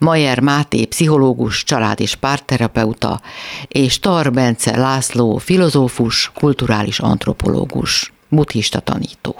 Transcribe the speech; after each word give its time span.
Majer 0.00 0.40
Máté, 0.40 0.84
pszichológus, 0.84 1.64
család- 1.64 2.00
és 2.00 2.14
párterapeuta, 2.14 3.20
és 3.68 3.98
Tar 3.98 4.32
Bence 4.32 4.76
László, 4.76 5.36
filozófus, 5.36 6.30
kulturális 6.34 6.98
antropológus, 6.98 8.12
buddhista 8.28 8.80
tanító. 8.80 9.36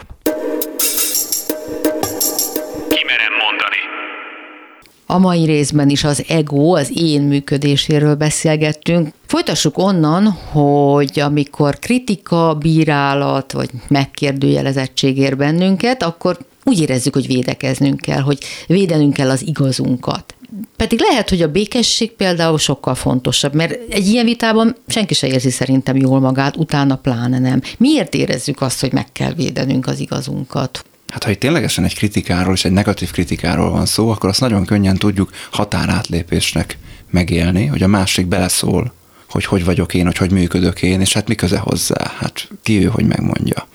A 5.06 5.18
mai 5.18 5.44
részben 5.44 5.88
is 5.88 6.04
az 6.04 6.24
ego, 6.28 6.76
az 6.76 6.90
én 6.94 7.22
működéséről 7.22 8.14
beszélgettünk. 8.14 9.08
Folytassuk 9.26 9.78
onnan, 9.78 10.26
hogy 10.30 11.20
amikor 11.20 11.78
kritika, 11.78 12.54
bírálat 12.54 13.52
vagy 13.52 13.70
megkérdőjelezettség 13.88 15.18
ér 15.18 15.36
bennünket, 15.36 16.02
akkor 16.02 16.38
úgy 16.64 16.80
érezzük, 16.80 17.14
hogy 17.14 17.26
védekeznünk 17.26 18.00
kell, 18.00 18.20
hogy 18.20 18.38
védenünk 18.66 19.12
kell 19.12 19.30
az 19.30 19.46
igazunkat. 19.46 20.34
Pedig 20.76 21.00
lehet, 21.00 21.28
hogy 21.28 21.42
a 21.42 21.50
békesség 21.50 22.12
például 22.12 22.58
sokkal 22.58 22.94
fontosabb, 22.94 23.54
mert 23.54 23.92
egy 23.92 24.06
ilyen 24.06 24.24
vitában 24.24 24.76
senki 24.86 25.14
se 25.14 25.26
érzi 25.26 25.50
szerintem 25.50 25.96
jól 25.96 26.20
magát, 26.20 26.56
utána 26.56 26.96
pláne 26.96 27.38
nem. 27.38 27.62
Miért 27.78 28.14
érezzük 28.14 28.60
azt, 28.60 28.80
hogy 28.80 28.92
meg 28.92 29.12
kell 29.12 29.32
védenünk 29.32 29.86
az 29.86 30.00
igazunkat? 30.00 30.84
Hát 31.08 31.24
ha 31.24 31.30
itt 31.30 31.40
ténylegesen 31.40 31.84
egy 31.84 31.94
kritikáról 31.94 32.54
és 32.54 32.64
egy 32.64 32.72
negatív 32.72 33.10
kritikáról 33.10 33.70
van 33.70 33.86
szó, 33.86 34.10
akkor 34.10 34.28
azt 34.28 34.40
nagyon 34.40 34.64
könnyen 34.64 34.96
tudjuk 34.96 35.30
határátlépésnek 35.50 36.78
megélni, 37.10 37.66
hogy 37.66 37.82
a 37.82 37.86
másik 37.86 38.26
beleszól, 38.26 38.92
hogy 39.28 39.44
hogy 39.44 39.64
vagyok 39.64 39.94
én, 39.94 40.04
hogy 40.04 40.16
hogy 40.16 40.30
működök 40.30 40.82
én, 40.82 41.00
és 41.00 41.12
hát 41.12 41.28
mi 41.28 41.34
köze 41.34 41.58
hozzá, 41.58 42.12
hát 42.18 42.48
ki 42.62 42.84
ő, 42.84 42.86
hogy 42.86 43.06
megmondja. 43.06 43.66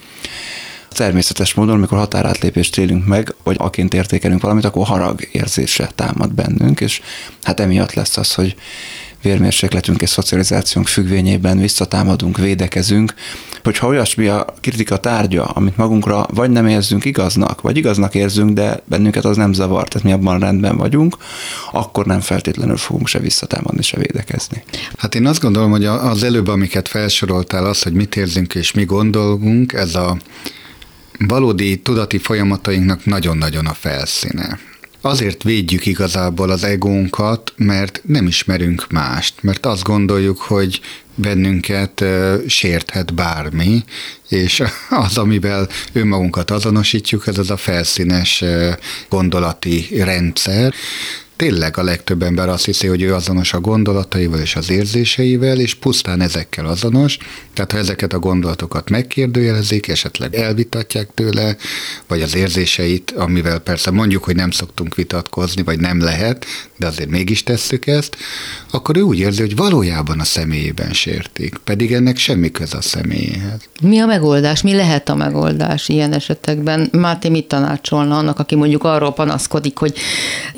Természetes 0.95 1.53
módon, 1.53 1.75
amikor 1.75 1.97
határátlépést 1.97 2.77
élünk 2.77 3.05
meg, 3.05 3.33
vagy 3.43 3.55
aként 3.59 3.93
értékelünk 3.93 4.41
valamit, 4.41 4.65
akkor 4.65 4.85
harag 4.85 5.27
érzése 5.31 5.89
támad 5.95 6.33
bennünk, 6.33 6.81
és 6.81 7.01
hát 7.43 7.59
emiatt 7.59 7.93
lesz 7.93 8.17
az, 8.17 8.33
hogy 8.33 8.55
vérmérsékletünk 9.21 10.01
és 10.01 10.09
szocializációnk 10.09 10.87
függvényében 10.87 11.59
visszatámadunk, 11.59 12.37
védekezünk, 12.37 13.13
hogyha 13.63 13.87
olyasmi 13.87 14.27
a 14.27 14.45
kritika 14.61 14.97
tárgya, 14.97 15.43
amit 15.43 15.77
magunkra 15.77 16.27
vagy 16.33 16.49
nem 16.49 16.67
érzünk 16.67 17.05
igaznak, 17.05 17.61
vagy 17.61 17.77
igaznak 17.77 18.15
érzünk, 18.15 18.51
de 18.51 18.79
bennünket 18.85 19.25
az 19.25 19.37
nem 19.37 19.53
zavar, 19.53 19.87
tehát 19.87 20.07
mi 20.07 20.13
abban 20.13 20.39
rendben 20.39 20.77
vagyunk, 20.77 21.17
akkor 21.71 22.05
nem 22.05 22.19
feltétlenül 22.19 22.77
fogunk 22.77 23.07
se 23.07 23.19
visszatámadni, 23.19 23.81
se 23.81 23.97
védekezni. 23.97 24.63
Hát 24.97 25.15
én 25.15 25.25
azt 25.25 25.41
gondolom, 25.41 25.71
hogy 25.71 25.85
az 25.85 26.23
előbb, 26.23 26.47
amiket 26.47 26.87
felsoroltál, 26.87 27.65
az, 27.65 27.81
hogy 27.81 27.93
mit 27.93 28.15
érzünk 28.15 28.55
és 28.55 28.71
mi 28.71 28.85
gondolunk, 28.85 29.73
ez 29.73 29.95
a 29.95 30.17
valódi 31.19 31.77
tudati 31.77 32.17
folyamatainknak 32.17 33.05
nagyon-nagyon 33.05 33.65
a 33.65 33.73
felszíne. 33.73 34.59
Azért 35.01 35.43
védjük 35.43 35.85
igazából 35.85 36.49
az 36.49 36.63
egónkat, 36.63 37.53
mert 37.55 38.01
nem 38.05 38.27
ismerünk 38.27 38.87
mást, 38.91 39.33
mert 39.41 39.65
azt 39.65 39.83
gondoljuk, 39.83 40.37
hogy 40.37 40.81
bennünket 41.15 42.05
sérthet 42.47 43.13
bármi, 43.13 43.83
és 44.29 44.63
az, 45.05 45.17
amivel 45.17 45.67
önmagunkat 45.93 46.51
azonosítjuk, 46.51 47.27
ez 47.27 47.37
az 47.37 47.49
a 47.49 47.57
felszínes 47.57 48.43
gondolati 49.09 49.87
rendszer, 50.03 50.73
tényleg 51.35 51.77
a 51.77 51.83
legtöbb 51.83 52.23
ember 52.23 52.49
azt 52.49 52.65
hiszi, 52.65 52.87
hogy 52.87 53.01
ő 53.01 53.13
azonos 53.13 53.53
a 53.53 53.59
gondolataival 53.59 54.39
és 54.39 54.55
az 54.55 54.69
érzéseivel, 54.69 55.59
és 55.59 55.73
pusztán 55.73 56.21
ezekkel 56.21 56.65
azonos. 56.65 57.17
Tehát 57.53 57.71
ha 57.71 57.77
ezeket 57.77 58.13
a 58.13 58.19
gondolatokat 58.19 58.89
megkérdőjelezik, 58.89 59.87
esetleg 59.87 60.35
elvitatják 60.35 61.09
tőle, 61.13 61.55
vagy 62.07 62.21
az 62.21 62.35
érzéseit, 62.35 63.11
amivel 63.11 63.59
persze 63.59 63.91
mondjuk, 63.91 64.23
hogy 64.23 64.35
nem 64.35 64.51
szoktunk 64.51 64.95
vitatkozni, 64.95 65.63
vagy 65.63 65.79
nem 65.79 66.01
lehet, 66.01 66.45
de 66.77 66.87
azért 66.87 67.09
mégis 67.09 67.43
tesszük 67.43 67.87
ezt, 67.87 68.17
akkor 68.71 68.97
ő 68.97 69.01
úgy 69.01 69.19
érzi, 69.19 69.41
hogy 69.41 69.55
valójában 69.55 70.19
a 70.19 70.23
személyében 70.23 70.93
sértik, 70.93 71.57
pedig 71.63 71.93
ennek 71.93 72.17
semmi 72.17 72.51
köz 72.51 72.73
a 72.73 72.81
személyéhez. 72.81 73.59
Mi 73.81 73.99
a 73.99 74.05
megoldás? 74.05 74.61
Mi 74.61 74.75
lehet 74.75 75.09
a 75.09 75.15
megoldás 75.15 75.89
ilyen 75.89 76.13
esetekben? 76.13 76.89
Máté 76.91 77.29
mit 77.29 77.47
tanácsolna 77.47 78.17
annak, 78.17 78.39
aki 78.39 78.55
mondjuk 78.55 78.83
arról 78.83 79.13
panaszkodik, 79.13 79.77
hogy 79.77 79.93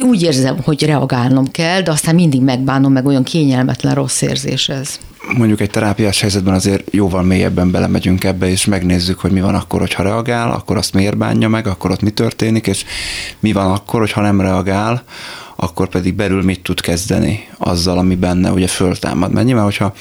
úgy 0.01 0.21
érzem, 0.21 0.57
hogy 0.67 0.85
reagálnom 0.85 1.51
kell, 1.51 1.81
de 1.81 1.91
aztán 1.91 2.15
mindig 2.15 2.41
megbánom, 2.41 2.91
meg 2.91 3.05
olyan 3.05 3.23
kényelmetlen 3.23 3.93
rossz 3.93 4.21
érzés 4.21 4.69
ez. 4.69 4.99
Mondjuk 5.37 5.61
egy 5.61 5.69
terápiás 5.69 6.21
helyzetben 6.21 6.53
azért 6.53 6.93
jóval 6.93 7.23
mélyebben 7.23 7.71
belemegyünk 7.71 8.23
ebbe, 8.23 8.49
és 8.49 8.65
megnézzük, 8.65 9.19
hogy 9.19 9.31
mi 9.31 9.41
van 9.41 9.55
akkor, 9.55 9.79
hogyha 9.79 10.03
reagál, 10.03 10.51
akkor 10.51 10.77
azt 10.77 10.93
miért 10.93 11.17
bánja 11.17 11.47
meg, 11.47 11.67
akkor 11.67 11.91
ott 11.91 12.01
mi 12.01 12.09
történik, 12.09 12.67
és 12.67 12.85
mi 13.39 13.51
van 13.51 13.71
akkor, 13.71 13.99
hogyha 13.99 14.21
nem 14.21 14.41
reagál, 14.41 15.03
akkor 15.59 15.89
pedig 15.89 16.13
belül 16.13 16.43
mit 16.43 16.61
tud 16.61 16.81
kezdeni 16.81 17.47
azzal, 17.57 17.97
ami 17.97 18.15
benne 18.15 18.51
ugye 18.51 18.67
föltámad. 18.67 19.31
Mert 19.31 19.45
nyilván, 19.45 19.63
hogyha 19.63 19.93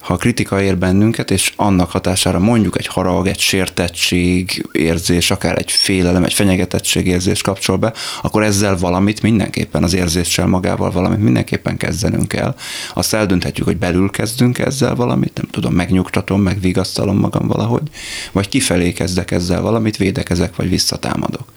ha 0.00 0.14
a 0.14 0.16
kritika 0.16 0.62
ér 0.62 0.78
bennünket, 0.78 1.30
és 1.30 1.52
annak 1.56 1.90
hatására 1.90 2.38
mondjuk 2.38 2.78
egy 2.78 2.86
harag, 2.86 3.26
egy 3.26 3.38
sértettség 3.38 4.66
érzés, 4.72 5.30
akár 5.30 5.58
egy 5.58 5.70
félelem, 5.70 6.24
egy 6.24 6.32
fenyegetettség 6.32 7.06
érzés 7.06 7.42
kapcsol 7.42 7.76
be, 7.76 7.92
akkor 8.22 8.42
ezzel 8.42 8.76
valamit 8.76 9.22
mindenképpen, 9.22 9.82
az 9.82 9.94
érzéssel 9.94 10.46
magával 10.46 10.90
valamit 10.90 11.22
mindenképpen 11.22 11.76
kezdenünk 11.76 12.28
kell. 12.28 12.54
Azt 12.94 13.14
eldönthetjük, 13.14 13.66
hogy 13.66 13.76
belül 13.76 14.10
kezdünk 14.10 14.58
ezzel 14.58 14.94
valamit, 14.94 15.34
nem 15.34 15.46
tudom, 15.50 15.74
megnyugtatom, 15.74 16.42
megvigasztalom 16.42 17.18
magam 17.18 17.46
valahogy, 17.46 17.88
vagy 18.32 18.48
kifelé 18.48 18.92
kezdek 18.92 19.30
ezzel 19.30 19.60
valamit, 19.60 19.96
védekezek, 19.96 20.56
vagy 20.56 20.68
visszatámadok. 20.68 21.52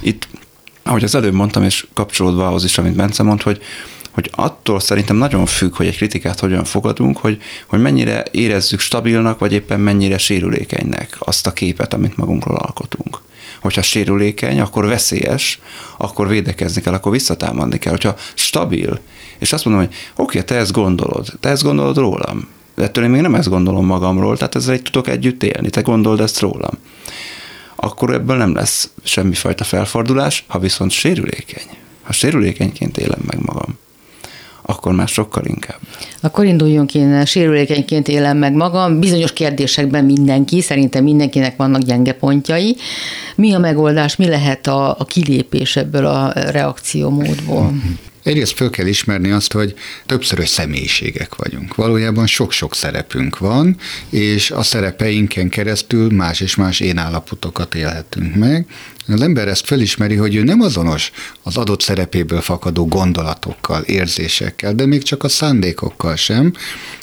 Itt 0.00 0.28
ahogy 0.84 1.04
az 1.04 1.14
előbb 1.14 1.34
mondtam, 1.34 1.62
és 1.62 1.86
kapcsolódva 1.94 2.46
ahhoz 2.46 2.64
is, 2.64 2.78
amit 2.78 2.94
Bence 2.94 3.22
mond, 3.22 3.42
hogy, 3.42 3.62
hogy 4.10 4.30
attól 4.32 4.80
szerintem 4.80 5.16
nagyon 5.16 5.46
függ, 5.46 5.76
hogy 5.76 5.86
egy 5.86 5.96
kritikát 5.96 6.40
hogyan 6.40 6.64
fogadunk, 6.64 7.18
hogy, 7.18 7.42
hogy 7.66 7.80
mennyire 7.80 8.24
érezzük 8.30 8.80
stabilnak, 8.80 9.38
vagy 9.38 9.52
éppen 9.52 9.80
mennyire 9.80 10.18
sérülékenynek 10.18 11.16
azt 11.18 11.46
a 11.46 11.52
képet, 11.52 11.94
amit 11.94 12.16
magunkról 12.16 12.56
alkotunk. 12.56 13.18
Hogyha 13.60 13.82
sérülékeny, 13.82 14.60
akkor 14.60 14.86
veszélyes, 14.86 15.60
akkor 15.96 16.28
védekezni 16.28 16.80
kell, 16.82 16.94
akkor 16.94 17.12
visszatámadni 17.12 17.78
kell. 17.78 17.92
Hogyha 17.92 18.16
stabil, 18.34 19.00
és 19.38 19.52
azt 19.52 19.64
mondom, 19.64 19.84
hogy 19.84 19.94
oké, 20.16 20.42
te 20.42 20.54
ezt 20.54 20.72
gondolod, 20.72 21.26
te 21.40 21.48
ezt 21.48 21.62
gondolod 21.62 21.96
rólam, 21.96 22.48
de 22.74 22.82
ettől 22.82 23.04
én 23.04 23.10
még 23.10 23.20
nem 23.20 23.34
ezt 23.34 23.48
gondolom 23.48 23.86
magamról, 23.86 24.36
tehát 24.36 24.54
ezzel 24.54 24.74
egy 24.74 24.82
tudok 24.82 25.08
együtt 25.08 25.42
élni, 25.42 25.70
te 25.70 25.80
gondold 25.80 26.20
ezt 26.20 26.40
rólam 26.40 26.78
akkor 27.84 28.12
ebből 28.12 28.36
nem 28.36 28.54
lesz 28.54 28.90
semmifajta 29.02 29.64
felfordulás, 29.64 30.44
ha 30.48 30.58
viszont 30.58 30.90
sérülékeny. 30.90 31.66
Ha 32.02 32.12
sérülékenyként 32.12 32.98
élem 32.98 33.20
meg 33.26 33.38
magam, 33.40 33.78
akkor 34.62 34.92
már 34.92 35.08
sokkal 35.08 35.44
inkább. 35.44 35.78
Akkor 36.20 36.44
induljunk 36.44 36.94
én, 36.94 37.24
sérülékenyként 37.24 38.08
élem 38.08 38.36
meg 38.36 38.52
magam. 38.52 39.00
Bizonyos 39.00 39.32
kérdésekben 39.32 40.04
mindenki, 40.04 40.60
szerintem 40.60 41.02
mindenkinek 41.02 41.56
vannak 41.56 41.82
gyenge 41.82 42.12
pontjai. 42.12 42.76
Mi 43.36 43.54
a 43.54 43.58
megoldás, 43.58 44.16
mi 44.16 44.28
lehet 44.28 44.66
a, 44.66 44.90
a 44.98 45.04
kilépés 45.04 45.76
ebből 45.76 46.06
a 46.06 46.32
reakciómódból? 46.32 47.72
Egyrészt 48.24 48.52
föl 48.52 48.70
kell 48.70 48.86
ismerni 48.86 49.30
azt, 49.30 49.52
hogy 49.52 49.74
többszörös 50.06 50.48
személyiségek 50.48 51.34
vagyunk. 51.34 51.74
Valójában 51.74 52.26
sok-sok 52.26 52.74
szerepünk 52.74 53.38
van, 53.38 53.76
és 54.10 54.50
a 54.50 54.62
szerepeinken 54.62 55.48
keresztül 55.48 56.10
más 56.10 56.40
és 56.40 56.54
más 56.54 56.80
én 56.80 56.98
állapotokat 56.98 57.74
élhetünk 57.74 58.34
meg. 58.34 58.66
Az 59.06 59.20
ember 59.20 59.48
ezt 59.48 59.66
felismeri, 59.66 60.14
hogy 60.14 60.34
ő 60.34 60.42
nem 60.42 60.60
azonos 60.60 61.10
az 61.42 61.56
adott 61.56 61.80
szerepéből 61.80 62.40
fakadó 62.40 62.86
gondolatokkal, 62.86 63.82
érzésekkel, 63.82 64.74
de 64.74 64.86
még 64.86 65.02
csak 65.02 65.24
a 65.24 65.28
szándékokkal 65.28 66.16
sem, 66.16 66.52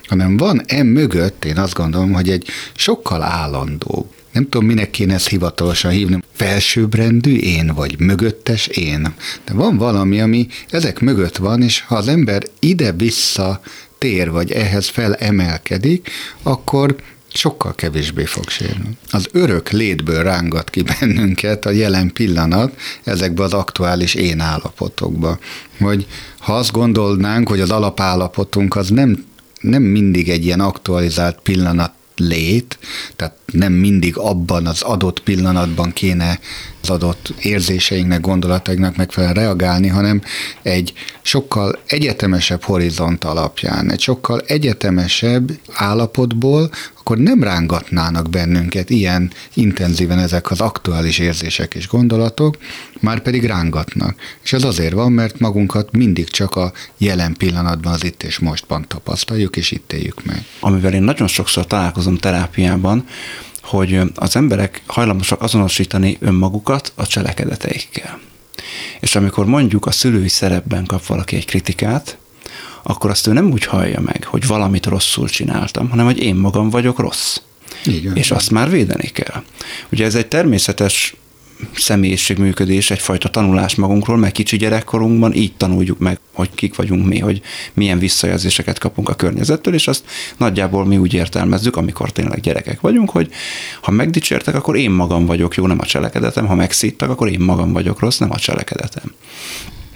hanem 0.08 0.38
van 0.38 0.62
em 0.66 0.88
mögött, 0.88 1.46
én 1.46 1.58
azt 1.58 1.74
gondolom, 1.74 2.12
hogy 2.12 2.30
egy 2.30 2.48
sokkal 2.76 3.24
állandóbb 3.24 4.08
nem 4.32 4.44
tudom, 4.50 4.66
minek 4.68 4.90
kéne 4.90 5.14
ezt 5.14 5.28
hivatalosan 5.28 5.92
hívni, 5.92 6.20
felsőbbrendű 6.34 7.38
én, 7.38 7.72
vagy 7.76 8.00
mögöttes 8.00 8.68
én. 8.68 9.14
De 9.46 9.54
van 9.54 9.78
valami, 9.78 10.22
ami 10.22 10.48
ezek 10.70 11.00
mögött 11.00 11.38
van, 11.38 11.62
és 11.62 11.82
ha 11.82 11.96
az 11.96 12.08
ember 12.08 12.44
ide-vissza 12.60 13.62
tér, 13.98 14.32
vagy 14.32 14.52
ehhez 14.52 14.88
felemelkedik, 14.88 16.10
akkor 16.44 16.96
sokkal 17.34 17.76
kevésbé 17.76 18.26
fog 18.26 18.50
sérülni. 18.50 18.98
Az 19.12 19.28
örök 19.32 19.70
létből 19.70 20.24
rángat 20.24 20.70
ki 20.70 20.82
bennünket 20.82 21.66
a 21.66 21.70
jelen 21.70 22.14
pillanat 22.14 22.76
ezekbe 23.04 23.44
az 23.44 23.54
aktuális 23.54 24.14
én 24.14 24.40
állapotokba. 24.40 25.40
Hogy 25.80 26.08
ha 26.40 26.56
azt 26.56 26.72
gondolnánk, 26.72 27.48
hogy 27.48 27.60
az 27.60 27.72
alapállapotunk 27.72 28.76
az 28.76 28.90
nem, 28.90 29.26
nem 29.62 29.84
mindig 29.84 30.30
egy 30.30 30.46
ilyen 30.46 30.60
aktualizált 30.60 31.40
pillanat 31.44 31.92
lét, 32.16 32.78
tehát 33.16 33.36
nem 33.46 33.74
mindig 33.74 34.18
abban 34.18 34.68
az 34.68 34.82
adott 34.82 35.20
pillanatban 35.20 35.94
kéne 35.94 36.40
az 36.82 36.90
adott 36.90 37.34
érzéseinknek, 37.42 38.22
gondolatainknak 38.22 38.96
megfelelően 38.96 39.44
reagálni, 39.44 39.88
hanem 39.88 40.22
egy 40.62 40.94
sokkal 41.22 41.80
egyetemesebb 41.86 42.64
horizont 42.64 43.24
alapján, 43.24 43.92
egy 43.92 44.00
sokkal 44.00 44.40
egyetemesebb 44.40 45.52
állapotból, 45.74 46.70
akkor 47.00 47.18
nem 47.18 47.44
rángatnának 47.44 48.30
bennünket 48.30 48.90
ilyen 48.90 49.32
intenzíven 49.54 50.20
ezek 50.20 50.52
az 50.52 50.62
aktuális 50.62 51.20
érzések 51.20 51.74
és 51.74 51.88
gondolatok, 51.88 52.58
már 53.00 53.22
pedig 53.22 53.46
rángatnak. 53.46 54.16
És 54.44 54.54
ez 54.54 54.64
azért 54.64 54.94
van, 54.94 55.12
mert 55.12 55.40
magunkat 55.40 55.92
mindig 55.92 56.30
csak 56.30 56.56
a 56.56 56.72
jelen 56.98 57.34
pillanatban, 57.34 57.94
az 57.94 58.04
itt 58.04 58.24
és 58.24 58.40
mostban 58.40 58.86
tapasztaljuk, 58.88 59.56
és 59.56 59.72
itt 59.72 59.94
éljük 59.94 60.26
meg. 60.26 60.46
Amivel 60.60 60.94
én 60.94 61.04
nagyon 61.04 61.28
sokszor 61.28 61.66
találkozom 61.68 62.18
terápiában, 62.18 63.06
hogy 63.72 64.00
az 64.16 64.36
emberek 64.36 64.82
hajlamosak 64.86 65.42
azonosítani 65.42 66.18
önmagukat 66.20 66.92
a 66.96 67.08
cselekedeteikkel. 67.08 68.20
És 69.00 69.16
amikor 69.16 69.46
mondjuk 69.46 69.86
a 69.86 69.92
szülői 69.92 70.28
szerepben 70.28 70.86
kap 70.86 71.06
valaki 71.06 71.36
egy 71.36 71.46
kritikát, 71.46 72.18
akkor 72.84 73.10
azt 73.10 73.28
ő 73.28 73.34
nem 73.34 73.52
úgy 73.52 73.66
hallja 73.66 74.00
meg, 74.00 74.24
hogy 74.24 74.48
valamit 74.48 74.86
rosszul 74.86 75.30
csináltam, 75.30 75.90
hanem 75.90 76.06
hogy 76.06 76.24
én 76.24 76.36
magam 76.36 76.70
vagyok 76.70 77.00
rossz. 77.00 77.38
Igen. 77.86 78.16
És 78.16 78.32
azt 78.32 78.52
már 78.52 78.70
védeni 78.70 79.08
kell. 79.08 79.44
Ugye 79.92 80.06
ez 80.06 80.16
egy 80.16 80.28
természetes 80.28 81.16
személyiségműködés, 81.76 82.92
egyfajta 82.92 83.30
tanulás 83.30 83.76
magunkról, 83.76 84.18
mert 84.18 84.34
kicsi 84.34 84.58
gyerekkorunkban 84.58 85.34
így 85.34 85.56
tanuljuk 85.56 86.00
meg, 86.00 86.20
hogy 86.34 86.50
kik 86.56 86.76
vagyunk 86.76 87.08
mi, 87.08 87.20
hogy 87.20 87.42
milyen 87.74 88.00
visszajelzéseket 88.00 88.80
kapunk 88.80 89.10
a 89.10 89.14
környezettől, 89.14 89.74
és 89.74 89.88
azt 89.88 90.04
nagyjából 90.38 90.86
mi 90.86 90.98
úgy 90.98 91.14
értelmezzük, 91.14 91.76
amikor 91.76 92.12
tényleg 92.12 92.40
gyerekek 92.40 92.82
vagyunk, 92.82 93.10
hogy 93.10 93.32
ha 93.82 93.92
megdicsértek, 93.92 94.56
akkor 94.56 94.76
én 94.76 94.92
magam 94.92 95.26
vagyok 95.26 95.56
jó, 95.56 95.68
nem 95.68 95.80
a 95.80 95.86
cselekedetem, 95.86 96.48
ha 96.48 96.56
megszíttak, 96.56 97.10
akkor 97.10 97.30
én 97.30 97.40
magam 97.40 97.72
vagyok 97.72 98.00
rossz, 98.00 98.18
nem 98.18 98.32
a 98.32 98.38
cselekedetem. 98.38 99.14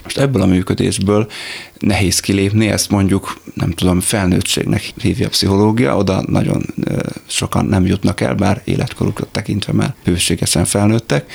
Most 0.04 0.18
ebből 0.18 0.42
a 0.42 0.46
működésből 0.46 1.28
nehéz 1.86 2.20
kilépni, 2.20 2.68
ezt 2.68 2.90
mondjuk, 2.90 3.38
nem 3.54 3.72
tudom, 3.72 4.00
felnőttségnek 4.00 4.94
hívja 5.02 5.26
a 5.26 5.30
pszichológia, 5.30 5.98
oda 5.98 6.24
nagyon 6.28 6.66
sokan 7.26 7.66
nem 7.66 7.86
jutnak 7.86 8.22
el, 8.22 8.36
bár 8.36 8.62
életkorukat 8.64 9.28
tekintve 9.28 9.74
már 9.74 9.96
bőségesen 10.04 10.66
felnőttek. 10.66 11.32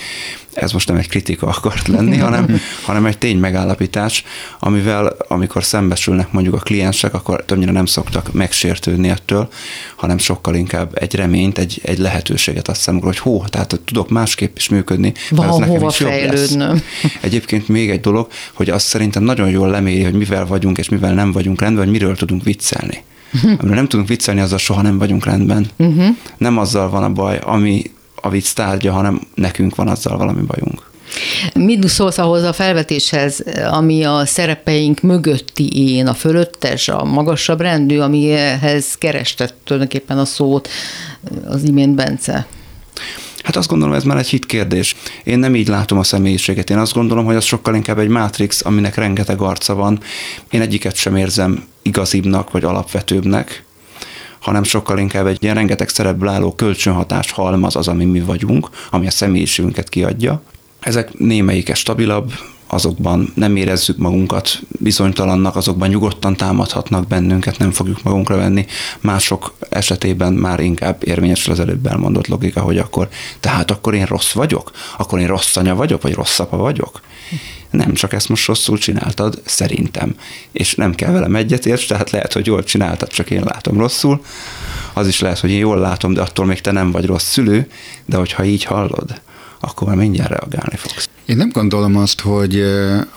Ez 0.52 0.72
most 0.72 0.88
nem 0.88 0.96
egy 0.96 1.08
kritika 1.08 1.46
akart 1.46 1.88
lenni, 1.88 2.16
hanem, 2.26 2.60
hanem 2.84 3.06
egy 3.06 3.18
tény 3.18 3.38
megállapítás, 3.38 4.24
amivel 4.58 5.16
amikor 5.28 5.64
szembesülnek 5.64 6.32
mondjuk 6.32 6.54
a 6.54 6.58
kliensek, 6.58 7.14
akkor 7.14 7.44
többnyire 7.44 7.72
nem 7.72 7.86
szoktak 7.86 8.32
megsértődni 8.32 9.08
ettől, 9.08 9.48
hanem 9.96 10.18
sokkal 10.18 10.54
inkább 10.54 11.02
egy 11.02 11.14
reményt, 11.14 11.58
egy, 11.58 11.80
egy 11.84 11.98
lehetőséget 11.98 12.68
azt 12.68 12.80
számukra, 12.80 13.08
hogy 13.08 13.18
hó, 13.18 13.44
tehát 13.44 13.80
tudok 13.84 14.08
másképp 14.08 14.56
is 14.56 14.68
működni. 14.68 15.12
Van 15.30 15.64
hova 15.64 15.90
fejlődnöm. 15.90 16.82
Egyébként 17.20 17.68
még 17.68 17.90
egy 17.90 18.00
dolog, 18.00 18.28
hogy 18.54 18.70
azt 18.70 18.86
szerintem 18.86 19.22
nagyon 19.22 19.50
jól 19.50 19.68
leméri, 19.68 20.02
hogy 20.02 20.14
mivel 20.14 20.39
vagyunk 20.46 20.78
és 20.78 20.88
mivel 20.88 21.14
nem 21.14 21.32
vagyunk 21.32 21.60
rendben, 21.60 21.84
hogy 21.84 21.92
miről 21.92 22.16
tudunk 22.16 22.42
viccelni. 22.42 23.04
Amiről 23.42 23.74
nem 23.74 23.88
tudunk 23.88 24.08
viccelni, 24.08 24.40
azzal 24.40 24.58
soha 24.58 24.82
nem 24.82 24.98
vagyunk 24.98 25.24
rendben. 25.24 25.66
Uh-huh. 25.76 26.16
Nem 26.38 26.58
azzal 26.58 26.90
van 26.90 27.02
a 27.02 27.10
baj, 27.10 27.38
ami 27.42 27.82
a 28.14 28.30
vicc 28.30 28.52
tárgya, 28.52 28.92
hanem 28.92 29.20
nekünk 29.34 29.74
van 29.74 29.88
azzal 29.88 30.16
valami 30.16 30.42
bajunk. 30.42 30.88
Mit 31.54 31.88
szólsz 31.88 32.18
ahhoz 32.18 32.42
a 32.42 32.52
felvetéshez, 32.52 33.44
ami 33.70 34.04
a 34.04 34.26
szerepeink 34.26 35.00
mögötti 35.00 35.94
én, 35.94 36.06
a 36.06 36.14
fölöttes, 36.14 36.88
a 36.88 37.04
magasabb 37.04 37.60
rendű, 37.60 37.98
amihez 37.98 38.94
kerestett 38.94 39.54
tulajdonképpen 39.64 40.18
a 40.18 40.24
szót 40.24 40.68
az 41.44 41.62
imént 41.62 41.94
Bence? 41.94 42.46
Hát 43.42 43.56
azt 43.56 43.68
gondolom, 43.68 43.94
ez 43.94 44.04
már 44.04 44.16
egy 44.16 44.28
hit 44.28 44.46
kérdés. 44.46 44.96
Én 45.24 45.38
nem 45.38 45.54
így 45.54 45.68
látom 45.68 45.98
a 45.98 46.02
személyiséget. 46.02 46.70
Én 46.70 46.78
azt 46.78 46.94
gondolom, 46.94 47.24
hogy 47.24 47.36
az 47.36 47.44
sokkal 47.44 47.74
inkább 47.74 47.98
egy 47.98 48.08
mátrix, 48.08 48.64
aminek 48.64 48.94
rengeteg 48.94 49.40
arca 49.40 49.74
van. 49.74 50.00
Én 50.50 50.60
egyiket 50.60 50.94
sem 50.94 51.16
érzem 51.16 51.64
igazibbnak 51.82 52.50
vagy 52.50 52.64
alapvetőbbnek, 52.64 53.64
hanem 54.40 54.62
sokkal 54.62 54.98
inkább 54.98 55.26
egy 55.26 55.42
ilyen 55.42 55.54
rengeteg 55.54 55.88
szerepből 55.88 56.28
álló 56.28 56.52
kölcsönhatás 56.52 57.30
halmaz 57.30 57.76
az, 57.76 57.88
ami 57.88 58.04
mi 58.04 58.20
vagyunk, 58.20 58.68
ami 58.90 59.06
a 59.06 59.10
személyiségünket 59.10 59.88
kiadja. 59.88 60.42
Ezek 60.80 61.18
némelyike 61.18 61.74
stabilabb, 61.74 62.32
azokban 62.72 63.32
nem 63.34 63.56
érezzük 63.56 63.96
magunkat 63.96 64.60
bizonytalannak, 64.68 65.56
azokban 65.56 65.88
nyugodtan 65.88 66.36
támadhatnak 66.36 67.06
bennünket, 67.06 67.58
nem 67.58 67.70
fogjuk 67.70 68.02
magunkra 68.02 68.36
venni. 68.36 68.66
Mások 69.00 69.54
esetében 69.68 70.32
már 70.32 70.60
inkább 70.60 71.02
érvényesül 71.04 71.52
az 71.52 71.60
előbb 71.60 71.86
elmondott 71.86 72.26
logika, 72.26 72.60
hogy 72.60 72.78
akkor, 72.78 73.08
tehát 73.40 73.70
akkor 73.70 73.94
én 73.94 74.04
rossz 74.04 74.32
vagyok? 74.32 74.70
Akkor 74.98 75.18
én 75.18 75.26
rossz 75.26 75.56
anya 75.56 75.74
vagyok, 75.74 76.02
vagy 76.02 76.14
rossz 76.14 76.38
apa 76.38 76.56
vagyok? 76.56 77.00
Nem, 77.70 77.94
csak 77.94 78.12
ezt 78.12 78.28
most 78.28 78.46
rosszul 78.46 78.78
csináltad, 78.78 79.40
szerintem. 79.44 80.14
És 80.52 80.74
nem 80.74 80.94
kell 80.94 81.12
velem 81.12 81.36
egyetérts, 81.36 81.86
tehát 81.86 82.10
lehet, 82.10 82.32
hogy 82.32 82.46
jól 82.46 82.64
csináltad, 82.64 83.08
csak 83.08 83.30
én 83.30 83.42
látom 83.44 83.78
rosszul. 83.78 84.24
Az 84.92 85.06
is 85.06 85.20
lehet, 85.20 85.38
hogy 85.38 85.50
én 85.50 85.58
jól 85.58 85.78
látom, 85.78 86.14
de 86.14 86.20
attól 86.20 86.46
még 86.46 86.60
te 86.60 86.70
nem 86.70 86.90
vagy 86.90 87.06
rossz 87.06 87.30
szülő, 87.30 87.70
de 88.04 88.16
hogyha 88.16 88.44
így 88.44 88.64
hallod, 88.64 89.20
akkor 89.60 89.88
már 89.88 89.96
mindjárt 89.96 90.30
reagálni 90.30 90.76
fogsz. 90.76 91.08
Én 91.26 91.36
nem 91.36 91.48
gondolom 91.48 91.96
azt, 91.96 92.20
hogy 92.20 92.64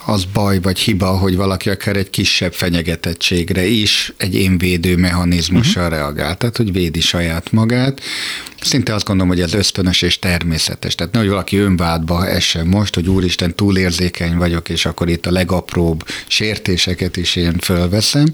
az 0.05 0.25
baj 0.33 0.59
vagy 0.61 0.79
hiba, 0.79 1.07
hogy 1.07 1.35
valaki 1.35 1.69
akár 1.69 1.97
egy 1.97 2.09
kisebb 2.09 2.53
fenyegetettségre 2.53 3.65
is 3.65 4.13
egy 4.17 4.35
énvédő 4.35 4.97
mechanizmussal 4.97 5.83
uh-huh. 5.83 5.97
reagál, 5.97 6.37
tehát 6.37 6.57
hogy 6.57 6.71
védi 6.71 7.01
saját 7.01 7.51
magát. 7.51 8.01
Szinte 8.61 8.93
azt 8.93 9.05
gondolom, 9.05 9.31
hogy 9.33 9.41
ez 9.41 9.53
ösztönös 9.53 10.01
és 10.01 10.19
természetes. 10.19 10.95
Tehát 10.95 11.13
nehogy 11.13 11.29
valaki 11.29 11.57
önvádba 11.57 12.27
essen 12.27 12.67
most, 12.67 12.95
hogy 12.95 13.09
úristen, 13.09 13.55
túlérzékeny 13.55 14.35
vagyok, 14.35 14.69
és 14.69 14.85
akkor 14.85 15.09
itt 15.09 15.25
a 15.25 15.31
legapróbb 15.31 16.03
sértéseket 16.27 17.17
is 17.17 17.35
én 17.35 17.57
fölveszem. 17.61 18.25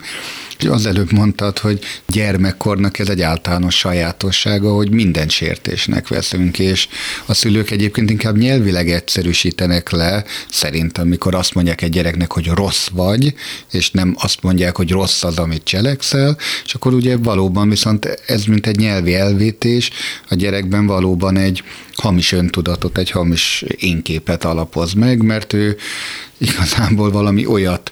És 0.59 0.65
az 0.65 0.85
előbb 0.85 1.11
mondtad, 1.11 1.59
hogy 1.59 1.79
gyermekkornak 2.07 2.99
ez 2.99 3.09
egy 3.09 3.21
általános 3.21 3.77
sajátossága, 3.77 4.73
hogy 4.73 4.91
minden 4.91 5.29
sértésnek 5.29 6.07
veszünk, 6.07 6.59
és 6.59 6.87
a 7.25 7.33
szülők 7.33 7.71
egyébként 7.71 8.09
inkább 8.09 8.37
nyelvileg 8.37 8.89
egyszerűsítenek 8.89 9.68
le, 9.89 10.23
szerintem, 10.49 11.05
amikor 11.05 11.35
azt 11.35 11.53
mondják 11.53 11.81
egy 11.81 11.89
gyereknek, 11.89 12.31
hogy 12.31 12.47
rossz 12.47 12.87
vagy, 12.91 13.33
és 13.71 13.91
nem 13.91 14.15
azt 14.17 14.41
mondják, 14.41 14.75
hogy 14.75 14.91
rossz 14.91 15.23
az, 15.23 15.37
amit 15.37 15.63
cselekszel, 15.63 16.37
és 16.65 16.73
akkor 16.73 16.93
ugye 16.93 17.17
valóban 17.17 17.69
viszont 17.69 18.05
ez 18.25 18.43
mint 18.43 18.67
egy 18.67 18.77
nyelvi 18.77 19.15
elvétés, 19.15 19.89
a 20.29 20.35
gyerekben 20.35 20.85
valóban 20.85 21.37
egy 21.37 21.63
hamis 21.93 22.31
öntudatot, 22.31 22.97
egy 22.97 23.09
hamis 23.09 23.63
énképet 23.67 24.45
alapoz 24.45 24.93
meg, 24.93 25.21
mert 25.21 25.53
ő 25.53 25.77
igazából 26.37 27.11
valami 27.11 27.45
olyat 27.45 27.91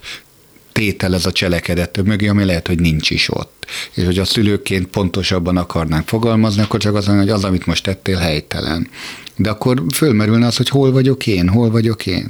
tételez 0.77 1.25
a 1.25 1.31
cselekedet 1.31 2.03
mögé, 2.03 2.27
ami 2.27 2.45
lehet, 2.45 2.67
hogy 2.67 2.79
nincs 2.79 3.09
is 3.09 3.29
ott. 3.29 3.65
És 3.93 4.03
hogy 4.03 4.19
a 4.19 4.25
szülőként 4.25 4.87
pontosabban 4.87 5.57
akarnánk 5.57 6.07
fogalmazni, 6.07 6.61
akkor 6.61 6.79
csak 6.79 6.95
az, 6.95 7.05
hogy 7.07 7.29
az, 7.29 7.43
amit 7.43 7.65
most 7.65 7.83
tettél, 7.83 8.17
helytelen. 8.17 8.89
De 9.35 9.49
akkor 9.49 9.83
fölmerülne 9.93 10.45
az, 10.45 10.57
hogy 10.57 10.69
hol 10.69 10.91
vagyok 10.91 11.27
én, 11.27 11.47
hol 11.49 11.71
vagyok 11.71 12.05
én 12.05 12.29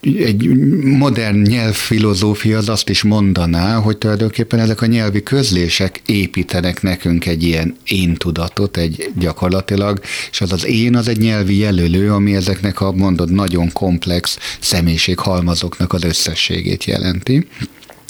egy 0.00 0.48
modern 0.82 1.36
nyelvfilozófia 1.36 2.58
az 2.58 2.68
azt 2.68 2.88
is 2.88 3.02
mondaná, 3.02 3.76
hogy 3.76 3.98
tulajdonképpen 3.98 4.58
ezek 4.58 4.80
a 4.80 4.86
nyelvi 4.86 5.22
közlések 5.22 6.00
építenek 6.06 6.82
nekünk 6.82 7.26
egy 7.26 7.42
ilyen 7.42 7.76
én 7.86 8.14
tudatot, 8.14 8.76
egy 8.76 9.10
gyakorlatilag, 9.18 10.00
és 10.30 10.40
az 10.40 10.52
az 10.52 10.66
én 10.66 10.96
az 10.96 11.08
egy 11.08 11.18
nyelvi 11.18 11.56
jelölő, 11.56 12.12
ami 12.12 12.34
ezeknek 12.34 12.80
a 12.80 12.92
mondod 12.92 13.32
nagyon 13.32 13.72
komplex 13.72 14.38
személyiséghalmazoknak 14.60 15.92
az 15.92 16.04
összességét 16.04 16.84
jelenti. 16.84 17.46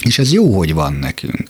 És 0.05 0.19
ez 0.19 0.33
jó, 0.33 0.57
hogy 0.57 0.75
van 0.75 0.93
nekünk. 0.93 1.43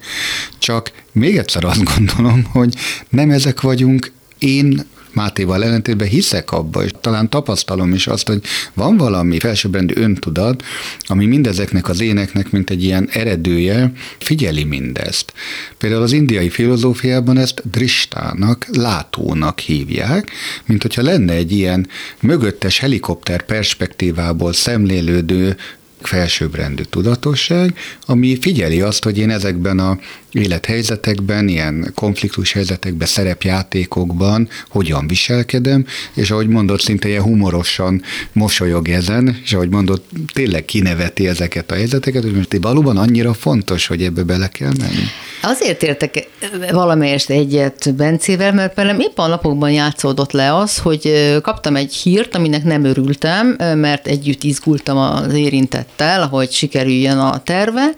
Csak 0.59 0.93
még 1.13 1.37
egyszer 1.37 1.65
azt 1.65 1.85
gondolom, 1.97 2.45
hogy 2.45 2.75
nem 3.09 3.31
ezek 3.31 3.61
vagyunk 3.61 4.13
én 4.39 4.87
Mátéval 5.19 5.65
ellentétben 5.65 6.09
hiszek 6.09 6.53
abba, 6.53 6.85
és 6.85 6.91
talán 7.01 7.31
tapasztalom 7.31 7.93
is 7.93 8.07
azt, 8.07 8.27
hogy 8.27 8.43
van 8.75 8.97
valami 8.97 9.39
felsőbbrendű 9.39 9.95
öntudat, 9.97 10.63
ami 11.07 11.27
mindezeknek 11.27 11.89
az 11.89 12.01
éneknek, 12.01 12.51
mint 12.51 12.71
egy 12.71 12.85
ilyen 12.85 13.09
eredője, 13.13 13.93
figyeli 14.19 14.65
mindezt. 14.65 15.33
Például 15.79 16.03
az 16.03 16.13
indiai 16.13 16.49
filozófiában 16.49 17.39
ezt 17.39 17.71
dristának, 17.71 18.67
látónak 18.73 19.59
hívják, 19.59 20.31
mint 20.67 20.83
hogyha 20.83 21.03
lenne 21.03 21.33
egy 21.33 21.53
ilyen 21.53 21.89
mögöttes 22.21 22.79
helikopter 22.79 23.43
perspektívából 23.43 24.53
szemlélődő 24.53 25.57
felsőbbrendű 26.03 26.83
tudatosság, 26.83 27.79
ami 28.07 28.39
figyeli 28.41 28.81
azt, 28.81 29.05
hogy 29.05 29.19
én 29.19 29.31
ezekben 29.31 29.79
a 29.79 29.99
élethelyzetekben, 30.33 31.49
ilyen 31.49 31.93
konfliktus 31.95 32.53
helyzetekben, 32.53 33.07
szerepjátékokban 33.07 34.49
hogyan 34.69 35.07
viselkedem, 35.09 35.87
és 36.15 36.31
ahogy 36.31 36.49
mondott, 36.49 36.81
szinte 36.81 37.09
ilyen 37.09 37.23
humorosan 37.23 38.03
mosolyog 38.33 38.89
ezen, 38.89 39.39
és 39.45 39.53
ahogy 39.53 39.69
mondott, 39.69 40.11
tényleg 40.33 40.65
kineveti 40.65 41.29
ezeket 41.29 41.71
a 41.71 41.75
helyzeteket, 41.75 42.23
hogy 42.23 42.35
most 42.35 42.57
valóban 42.61 42.97
annyira 42.97 43.35
fontos, 43.35 43.87
hogy 43.87 44.03
ebbe 44.03 44.23
bele 44.23 44.49
kell 44.49 44.73
menni. 44.79 45.05
Azért 45.43 45.83
értek 45.83 46.29
valamelyest 46.71 47.31
egyet 47.31 47.95
Bencével, 47.95 48.53
mert 48.53 48.75
velem 48.75 49.01
épp 49.01 49.19
a 49.19 49.27
napokban 49.27 49.71
játszódott 49.71 50.33
le 50.33 50.55
az, 50.55 50.79
hogy 50.79 51.37
kaptam 51.43 51.77
egy 51.77 51.95
hírt, 51.95 52.35
aminek 52.35 52.65
nem 52.65 52.85
örültem, 52.85 53.47
mert 53.77 54.07
együtt 54.07 54.43
izgultam 54.43 54.97
az 54.97 55.33
érintettel, 55.35 56.27
hogy 56.27 56.51
sikerüljön 56.51 57.19
a 57.19 57.43
terve. 57.43 57.91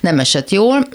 Nem 0.00 0.18
esett 0.18 0.50
jól, 0.50 0.88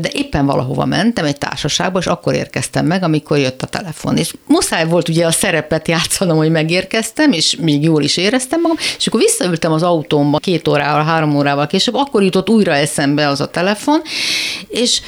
de 0.00 0.10
éppen 0.12 0.46
valahova 0.46 0.84
mentem 0.84 1.24
egy 1.24 1.38
társaságba, 1.38 1.98
és 1.98 2.06
akkor 2.06 2.34
érkeztem 2.34 2.86
meg, 2.86 3.02
amikor 3.02 3.38
jött 3.38 3.62
a 3.62 3.66
telefon. 3.66 4.16
És 4.16 4.34
muszáj 4.46 4.86
volt 4.86 5.08
ugye 5.08 5.26
a 5.26 5.30
szerepet 5.30 5.88
játszanom, 5.88 6.36
hogy 6.36 6.50
megérkeztem, 6.50 7.32
és 7.32 7.56
még 7.60 7.82
jól 7.82 8.02
is 8.02 8.16
éreztem 8.16 8.60
magam, 8.60 8.76
és 8.96 9.06
akkor 9.06 9.20
visszaültem 9.20 9.72
az 9.72 9.82
autómba 9.82 10.38
két 10.38 10.68
órával, 10.68 11.04
három 11.04 11.36
órával 11.36 11.66
később, 11.66 11.94
akkor 11.94 12.22
jutott 12.22 12.50
újra 12.50 12.74
eszembe 12.74 13.28
az 13.28 13.40
a 13.40 13.50
telefon, 13.50 14.02
és 14.68 15.00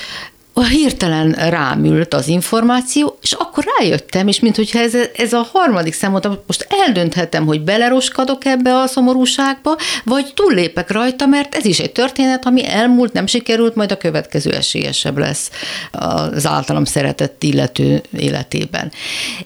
hirtelen 0.61 1.33
rámült 1.33 2.15
az 2.15 2.29
információ, 2.29 3.19
és 3.23 3.33
akkor 3.33 3.65
rájöttem, 3.79 4.29
és 4.29 4.41
mintha 4.41 4.79
ez, 4.79 4.95
ez 5.17 5.33
a 5.33 5.49
harmadik 5.53 5.93
számot, 5.93 6.29
most 6.47 6.67
eldönthetem, 6.87 7.47
hogy 7.47 7.61
beleroskadok 7.61 8.45
ebbe 8.45 8.77
a 8.77 8.87
szomorúságba, 8.87 9.77
vagy 10.05 10.33
túllépek 10.35 10.91
rajta, 10.91 11.27
mert 11.27 11.55
ez 11.55 11.65
is 11.65 11.79
egy 11.79 11.93
történet, 11.93 12.47
ami 12.47 12.69
elmúlt, 12.69 13.13
nem 13.13 13.27
sikerült, 13.27 13.75
majd 13.75 13.93
a 13.93 13.97
következő 13.97 14.51
esélyesebb 14.51 15.19
lesz 15.19 15.51
az 15.91 16.47
általam 16.47 16.85
szeretett 16.85 17.43
illető 17.43 18.03
életében. 18.19 18.93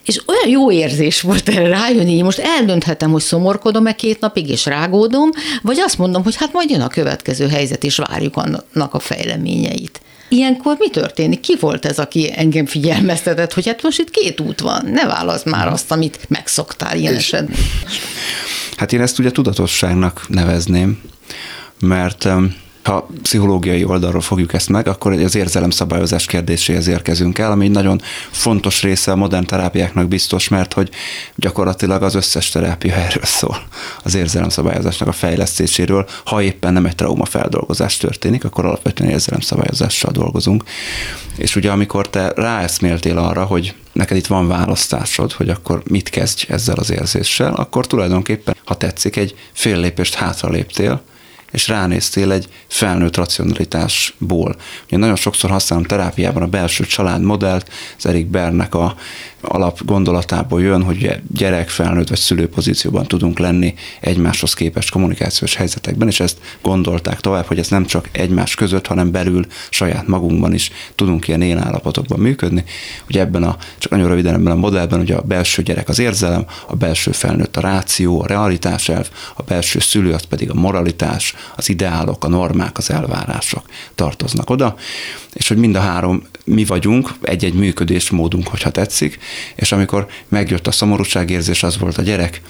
És 0.05 0.21
olyan 0.27 0.49
jó 0.49 0.71
érzés 0.71 1.21
volt 1.21 1.49
erre 1.49 1.69
rájönni, 1.69 2.15
hogy 2.15 2.25
most 2.25 2.39
eldönthetem, 2.39 3.11
hogy 3.11 3.23
szomorkodom-e 3.23 3.95
két 3.95 4.21
napig, 4.21 4.49
és 4.49 4.67
rágódom, 4.67 5.31
vagy 5.63 5.79
azt 5.79 5.99
mondom, 5.99 6.23
hogy 6.23 6.37
hát 6.37 6.53
majd 6.53 6.71
jön 6.71 6.81
a 6.81 6.89
következő 6.89 7.49
helyzet, 7.49 7.85
és 7.85 7.97
várjuk 7.97 8.37
annak 8.37 8.95
a 8.95 8.99
fejleményeit. 8.99 10.01
Ilyenkor 10.29 10.77
mi 10.79 10.91
történik? 10.91 11.41
Ki 11.41 11.57
volt 11.61 11.87
ez, 11.87 11.99
aki 11.99 12.33
engem 12.37 12.67
figyelmeztetett, 12.67 13.53
hogy 13.53 13.67
hát 13.67 13.83
most 13.83 13.99
itt 13.99 14.11
két 14.11 14.41
út 14.41 14.61
van, 14.61 14.85
ne 14.85 15.07
válasz 15.07 15.45
már 15.45 15.69
azt, 15.69 15.91
amit 15.91 16.19
megszoktál 16.29 16.97
ilyen 16.97 17.15
esetben. 17.15 17.57
Hát 18.77 18.93
én 18.93 19.01
ezt 19.01 19.19
ugye 19.19 19.31
tudatosságnak 19.31 20.25
nevezném, 20.29 21.03
mert 21.81 22.29
ha 22.87 23.09
pszichológiai 23.23 23.85
oldalról 23.85 24.21
fogjuk 24.21 24.53
ezt 24.53 24.69
meg, 24.69 24.89
akkor 24.89 25.13
az 25.13 25.35
érzelemszabályozás 25.35 26.27
kérdéséhez 26.27 26.87
érkezünk 26.87 27.39
el, 27.39 27.51
ami 27.51 27.65
egy 27.65 27.71
nagyon 27.71 28.01
fontos 28.31 28.83
része 28.83 29.13
a 29.13 29.17
modern 29.17 29.47
terápiáknak 29.47 30.09
biztos, 30.09 30.49
mert 30.49 30.73
hogy 30.73 30.91
gyakorlatilag 31.35 32.03
az 32.03 32.15
összes 32.15 32.49
terápia 32.49 32.95
erről 32.95 33.25
szól, 33.25 33.63
az 34.03 34.15
érzelemszabályozásnak 34.15 35.09
a 35.09 35.13
fejlesztéséről. 35.13 36.07
Ha 36.25 36.43
éppen 36.43 36.73
nem 36.73 36.87
egy 36.87 36.95
traumafeldolgozás 36.95 37.97
történik, 37.97 38.45
akkor 38.45 38.65
alapvetően 38.65 39.11
érzelemszabályozással 39.11 40.13
dolgozunk. 40.13 40.65
És 41.37 41.57
ugye 41.57 41.71
amikor 41.71 42.09
te 42.09 42.33
ráeszméltél 42.37 43.19
arra, 43.19 43.45
hogy 43.45 43.75
neked 43.93 44.17
itt 44.17 44.27
van 44.27 44.49
választásod, 44.49 45.33
hogy 45.33 45.49
akkor 45.49 45.83
mit 45.89 46.09
kezdj 46.09 46.53
ezzel 46.53 46.77
az 46.77 46.91
érzéssel, 46.91 47.55
akkor 47.55 47.87
tulajdonképpen, 47.87 48.57
ha 48.65 48.77
tetszik, 48.77 49.17
egy 49.17 49.35
fél 49.53 49.79
lépést 49.79 50.15
hátra 50.15 50.49
léptél, 50.49 51.03
és 51.53 51.69
ránéztél 51.69 52.33
egy 52.33 52.49
felnőtt 52.67 53.17
racionalitásból. 53.17 54.57
Ugye 54.87 54.97
nagyon 54.97 55.17
sokszor 55.17 55.51
használom 55.51 55.85
terápiában 55.85 56.43
a 56.43 56.47
belső 56.47 56.85
családmodellt, 56.85 57.71
az 57.99 58.07
Erik 58.07 58.27
Bernek 58.27 58.75
a 58.75 58.97
alap 59.49 59.85
gondolatából 59.85 60.63
jön, 60.63 60.83
hogy 60.83 61.21
gyerek, 61.33 61.69
felnőtt 61.69 62.09
vagy 62.09 62.19
szülő 62.19 62.49
pozícióban 62.49 63.07
tudunk 63.07 63.39
lenni 63.39 63.75
egymáshoz 64.01 64.55
képest 64.55 64.91
kommunikációs 64.91 65.55
helyzetekben, 65.55 66.09
és 66.09 66.21
ezt 66.21 66.39
gondolták 66.63 67.21
tovább, 67.21 67.45
hogy 67.45 67.59
ez 67.59 67.69
nem 67.69 67.87
csak 67.87 68.09
egymás 68.13 68.55
között, 68.55 68.87
hanem 68.87 69.11
belül 69.11 69.47
saját 69.71 70.07
magunkban 70.07 70.55
is 70.55 70.71
tudunk 70.95 71.29
ilyen 71.29 71.43
élállapotokban 71.43 72.19
működni. 72.19 72.65
Ugye 73.09 73.21
ebben 73.21 73.43
a, 73.43 73.57
csak 73.79 73.91
nagyon 73.91 74.09
röviden 74.09 74.35
ebben 74.35 74.53
a 74.53 74.57
modellben, 74.57 75.01
ugye 75.01 75.15
a 75.15 75.23
belső 75.23 75.63
gyerek 75.63 75.89
az 75.89 75.99
érzelem, 75.99 76.47
a 76.67 76.77
belső 76.77 77.11
felnőtt 77.11 77.57
a 77.57 77.61
ráció, 77.61 78.23
a 78.23 78.27
realitás 78.27 78.89
elv, 78.89 79.09
a 79.37 79.43
belső 79.43 79.79
szülő 79.79 80.13
az 80.13 80.23
pedig 80.23 80.51
a 80.51 80.55
moralitás, 80.55 81.35
az 81.57 81.69
ideálok, 81.69 82.25
a 82.25 82.29
normák, 82.29 82.79
az 82.79 82.91
elvárások 82.91 83.67
tartoznak 83.95 84.51
oda, 84.51 84.77
és 85.33 85.49
hogy 85.49 85.57
mind 85.57 85.75
a 85.75 85.81
három 85.81 86.23
mi 86.45 86.65
vagyunk, 86.65 87.11
egy-egy 87.23 87.55
működésmódunk, 87.55 88.49
hogyha 88.49 88.71
tetszik, 88.71 89.19
és 89.55 89.73
amikor 89.73 90.07
megjött 90.29 90.67
a 90.67 90.73
szomorúságérzés, 90.73 91.63
az 91.63 91.79
volt 91.79 91.99
a 91.99 92.03
gyerek, 92.03 92.41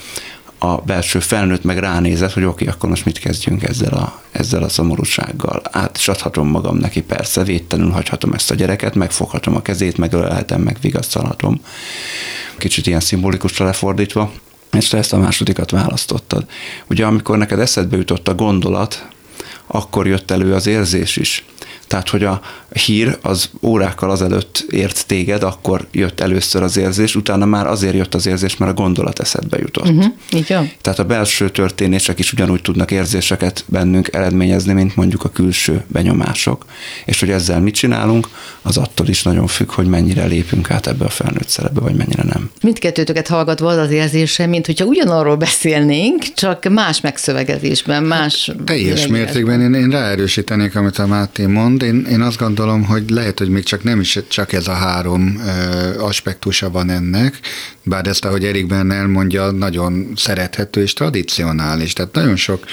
a 0.58 0.76
belső 0.76 1.18
felnőtt 1.18 1.64
meg 1.64 1.78
ránézett, 1.78 2.32
hogy 2.32 2.44
oké, 2.44 2.62
okay, 2.62 2.74
akkor 2.74 2.88
most 2.88 3.04
mit 3.04 3.18
kezdjünk 3.18 3.62
ezzel 3.62 3.92
a, 3.92 4.22
ezzel 4.30 4.62
a 4.62 4.68
szomorúsággal. 4.68 5.62
Át 5.70 5.96
is 5.96 6.08
adhatom 6.08 6.48
magam 6.48 6.76
neki, 6.76 7.02
persze, 7.02 7.44
védtenül 7.44 7.90
hagyhatom 7.90 8.32
ezt 8.32 8.50
a 8.50 8.54
gyereket, 8.54 8.94
megfoghatom 8.94 9.54
a 9.54 9.62
kezét, 9.62 9.98
megölelhetem, 9.98 10.60
megvigasztalhatom. 10.60 11.60
Kicsit 12.58 12.86
ilyen 12.86 13.00
szimbolikusra 13.00 13.64
lefordítva, 13.64 14.32
és 14.76 14.88
te 14.88 14.98
ezt 14.98 15.12
a 15.12 15.18
másodikat 15.18 15.70
választottad. 15.70 16.44
Ugye 16.86 17.06
amikor 17.06 17.38
neked 17.38 17.58
eszedbe 17.58 17.96
jutott 17.96 18.28
a 18.28 18.34
gondolat, 18.34 19.08
akkor 19.66 20.06
jött 20.06 20.30
elő 20.30 20.54
az 20.54 20.66
érzés 20.66 21.16
is. 21.16 21.44
Tehát, 21.86 22.08
hogy 22.08 22.24
a 22.24 22.40
hír 22.72 23.18
az 23.22 23.50
órákkal 23.62 24.10
azelőtt 24.10 24.66
ért 24.70 25.06
téged, 25.06 25.42
akkor 25.42 25.86
jött 25.92 26.20
először 26.20 26.62
az 26.62 26.76
érzés, 26.76 27.16
utána 27.16 27.44
már 27.44 27.66
azért 27.66 27.94
jött 27.94 28.14
az 28.14 28.26
érzés, 28.26 28.56
mert 28.56 28.70
a 28.70 28.74
gondolat 28.74 29.18
eszedbe 29.18 29.58
jutott. 29.58 29.88
Uh-huh, 29.88 30.04
így 30.32 30.48
van. 30.48 30.70
Tehát 30.80 30.98
a 30.98 31.04
belső 31.04 31.50
történések 31.50 32.18
is 32.18 32.32
ugyanúgy 32.32 32.62
tudnak 32.62 32.90
érzéseket 32.90 33.64
bennünk 33.66 34.08
eredményezni, 34.12 34.72
mint 34.72 34.96
mondjuk 34.96 35.24
a 35.24 35.28
külső 35.28 35.84
benyomások. 35.86 36.64
És 37.04 37.20
hogy 37.20 37.30
ezzel 37.30 37.60
mit 37.60 37.74
csinálunk, 37.74 38.28
az 38.62 38.76
attól 38.76 39.08
is 39.08 39.22
nagyon 39.22 39.46
függ, 39.46 39.72
hogy 39.72 39.86
mennyire 39.86 40.24
lépünk 40.24 40.70
át 40.70 40.86
ebbe 40.86 41.04
a 41.04 41.08
felnőtt 41.08 41.48
szerepbe, 41.48 41.80
vagy 41.80 41.94
mennyire 41.94 42.22
nem. 42.22 42.50
Mindkettőtöket 42.62 43.28
hallgatva 43.28 43.68
az 43.68 43.76
az 43.76 43.90
érzése, 43.90 44.46
mint 44.46 44.66
hogyha 44.66 44.84
ugyanarról 44.84 45.36
beszélnénk, 45.36 46.22
csak 46.34 46.68
más 46.70 47.00
megszövegezésben, 47.00 48.02
más... 48.02 48.52
Teljes 48.64 49.06
mértékben 49.06 49.60
én, 49.60 49.74
én 49.74 49.90
ráerősítenék, 49.90 50.76
amit 50.76 50.98
a 50.98 51.06
Máté 51.06 51.46
mond, 51.46 51.75
mond, 51.82 51.94
én, 51.94 52.12
én 52.12 52.20
azt 52.20 52.38
gondolom, 52.38 52.84
hogy 52.84 53.10
lehet, 53.10 53.38
hogy 53.38 53.48
még 53.48 53.64
csak 53.64 53.82
nem 53.82 54.00
is 54.00 54.18
csak 54.28 54.52
ez 54.52 54.68
a 54.68 54.72
három 54.72 55.40
aspektusa 55.98 56.70
van 56.70 56.90
ennek, 56.90 57.40
bár 57.88 58.06
ezt, 58.06 58.24
ahogy 58.24 58.44
Erik 58.44 58.66
Bern 58.66 58.90
elmondja, 58.90 59.50
nagyon 59.50 60.12
szerethető 60.16 60.82
és 60.82 60.92
tradicionális. 60.92 61.92
Tehát 61.92 62.14
nagyon 62.14 62.36
sok 62.36 62.64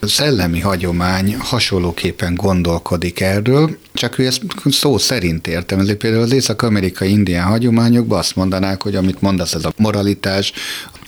szellemi 0.00 0.60
hagyomány 0.60 1.36
hasonlóképpen 1.38 2.34
gondolkodik 2.34 3.20
erről, 3.20 3.76
csak 3.92 4.18
ő 4.18 4.26
ezt 4.26 4.42
szó 4.64 4.98
szerint 4.98 5.46
értem. 5.46 5.78
Ezért 5.78 5.98
például 5.98 6.22
az 6.22 6.32
észak-amerikai 6.32 7.10
indián 7.10 7.46
hagyományokban 7.46 8.18
azt 8.18 8.36
mondanák, 8.36 8.82
hogy 8.82 8.94
amit 8.94 9.20
mondasz, 9.20 9.54
ez 9.54 9.64
a 9.64 9.72
moralitás, 9.76 10.52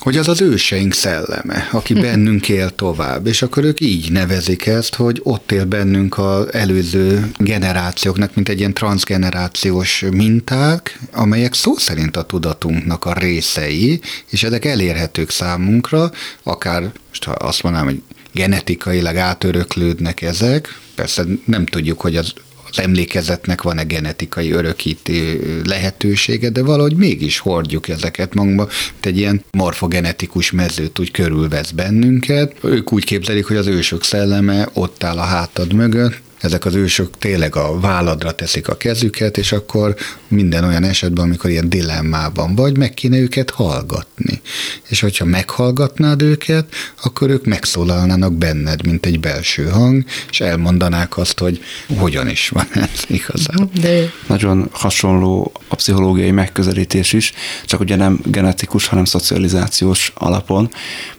hogy 0.04 0.16
az 0.16 0.28
az 0.28 0.40
őseink 0.40 0.92
szelleme, 0.92 1.68
aki 1.72 1.94
bennünk 1.94 2.48
él 2.48 2.70
tovább, 2.70 3.26
és 3.26 3.42
akkor 3.42 3.64
ők 3.64 3.80
így 3.80 4.12
nevezik 4.12 4.66
ezt, 4.66 4.94
hogy 4.94 5.20
ott 5.22 5.52
él 5.52 5.64
bennünk 5.64 6.18
az 6.18 6.52
előző 6.52 7.30
generációknak, 7.38 8.34
mint 8.34 8.48
egy 8.48 8.58
ilyen 8.58 8.74
transgenerációs 8.74 10.04
minták, 10.10 10.98
amelyek 11.12 11.54
szó 11.54 11.76
szerint 11.76 12.16
a 12.16 12.22
tudatunknak 12.22 13.04
a 13.04 13.12
részei, 13.56 14.00
és 14.30 14.42
ezek 14.42 14.64
elérhetők 14.64 15.30
számunkra, 15.30 16.10
akár, 16.42 16.92
most 17.08 17.24
ha 17.24 17.32
azt 17.32 17.62
mondanám, 17.62 17.86
hogy 17.86 18.02
genetikailag 18.32 19.16
átöröklődnek 19.16 20.22
ezek, 20.22 20.78
persze 20.94 21.24
nem 21.44 21.66
tudjuk, 21.66 22.00
hogy 22.00 22.16
az 22.16 22.32
az 22.76 22.82
emlékezetnek 22.82 23.62
van-e 23.62 23.82
genetikai 23.82 24.50
örökítő 24.50 25.40
lehetősége, 25.64 26.50
de 26.50 26.62
valahogy 26.62 26.96
mégis 26.96 27.38
hordjuk 27.38 27.88
ezeket 27.88 28.34
magunkba, 28.34 28.68
mint 28.92 29.06
egy 29.06 29.18
ilyen 29.18 29.44
morfogenetikus 29.50 30.50
mezőt 30.50 30.98
úgy 30.98 31.10
körülvesz 31.10 31.70
bennünket. 31.70 32.54
Ők 32.62 32.92
úgy 32.92 33.04
képzelik, 33.04 33.46
hogy 33.46 33.56
az 33.56 33.66
ősök 33.66 34.02
szelleme 34.02 34.68
ott 34.72 35.04
áll 35.04 35.18
a 35.18 35.22
hátad 35.22 35.72
mögött, 35.72 36.20
ezek 36.44 36.64
az 36.64 36.74
ősök 36.74 37.18
tényleg 37.18 37.56
a 37.56 37.80
válladra 37.80 38.32
teszik 38.32 38.68
a 38.68 38.76
kezüket, 38.76 39.38
és 39.38 39.52
akkor 39.52 39.94
minden 40.28 40.64
olyan 40.64 40.84
esetben, 40.84 41.24
amikor 41.24 41.50
ilyen 41.50 41.68
dilemmában 41.68 42.54
vagy, 42.54 42.76
meg 42.76 42.94
kéne 42.94 43.16
őket 43.16 43.50
hallgatni. 43.50 44.40
És 44.88 45.00
hogyha 45.00 45.24
meghallgatnád 45.24 46.22
őket, 46.22 46.66
akkor 47.02 47.30
ők 47.30 47.44
megszólalnának 47.44 48.32
benned, 48.32 48.86
mint 48.86 49.06
egy 49.06 49.20
belső 49.20 49.64
hang, 49.64 50.04
és 50.30 50.40
elmondanák 50.40 51.18
azt, 51.18 51.38
hogy 51.38 51.60
hogyan 51.98 52.28
is 52.28 52.48
van 52.48 52.66
ez 52.72 53.04
igazán. 53.06 53.70
De... 53.80 54.12
Nagyon 54.26 54.68
hasonló 54.72 55.52
a 55.74 55.76
pszichológiai 55.76 56.30
megközelítés 56.30 57.12
is, 57.12 57.32
csak 57.64 57.80
ugye 57.80 57.96
nem 57.96 58.20
genetikus, 58.24 58.86
hanem 58.86 59.04
szocializációs 59.04 60.12
alapon, 60.14 60.70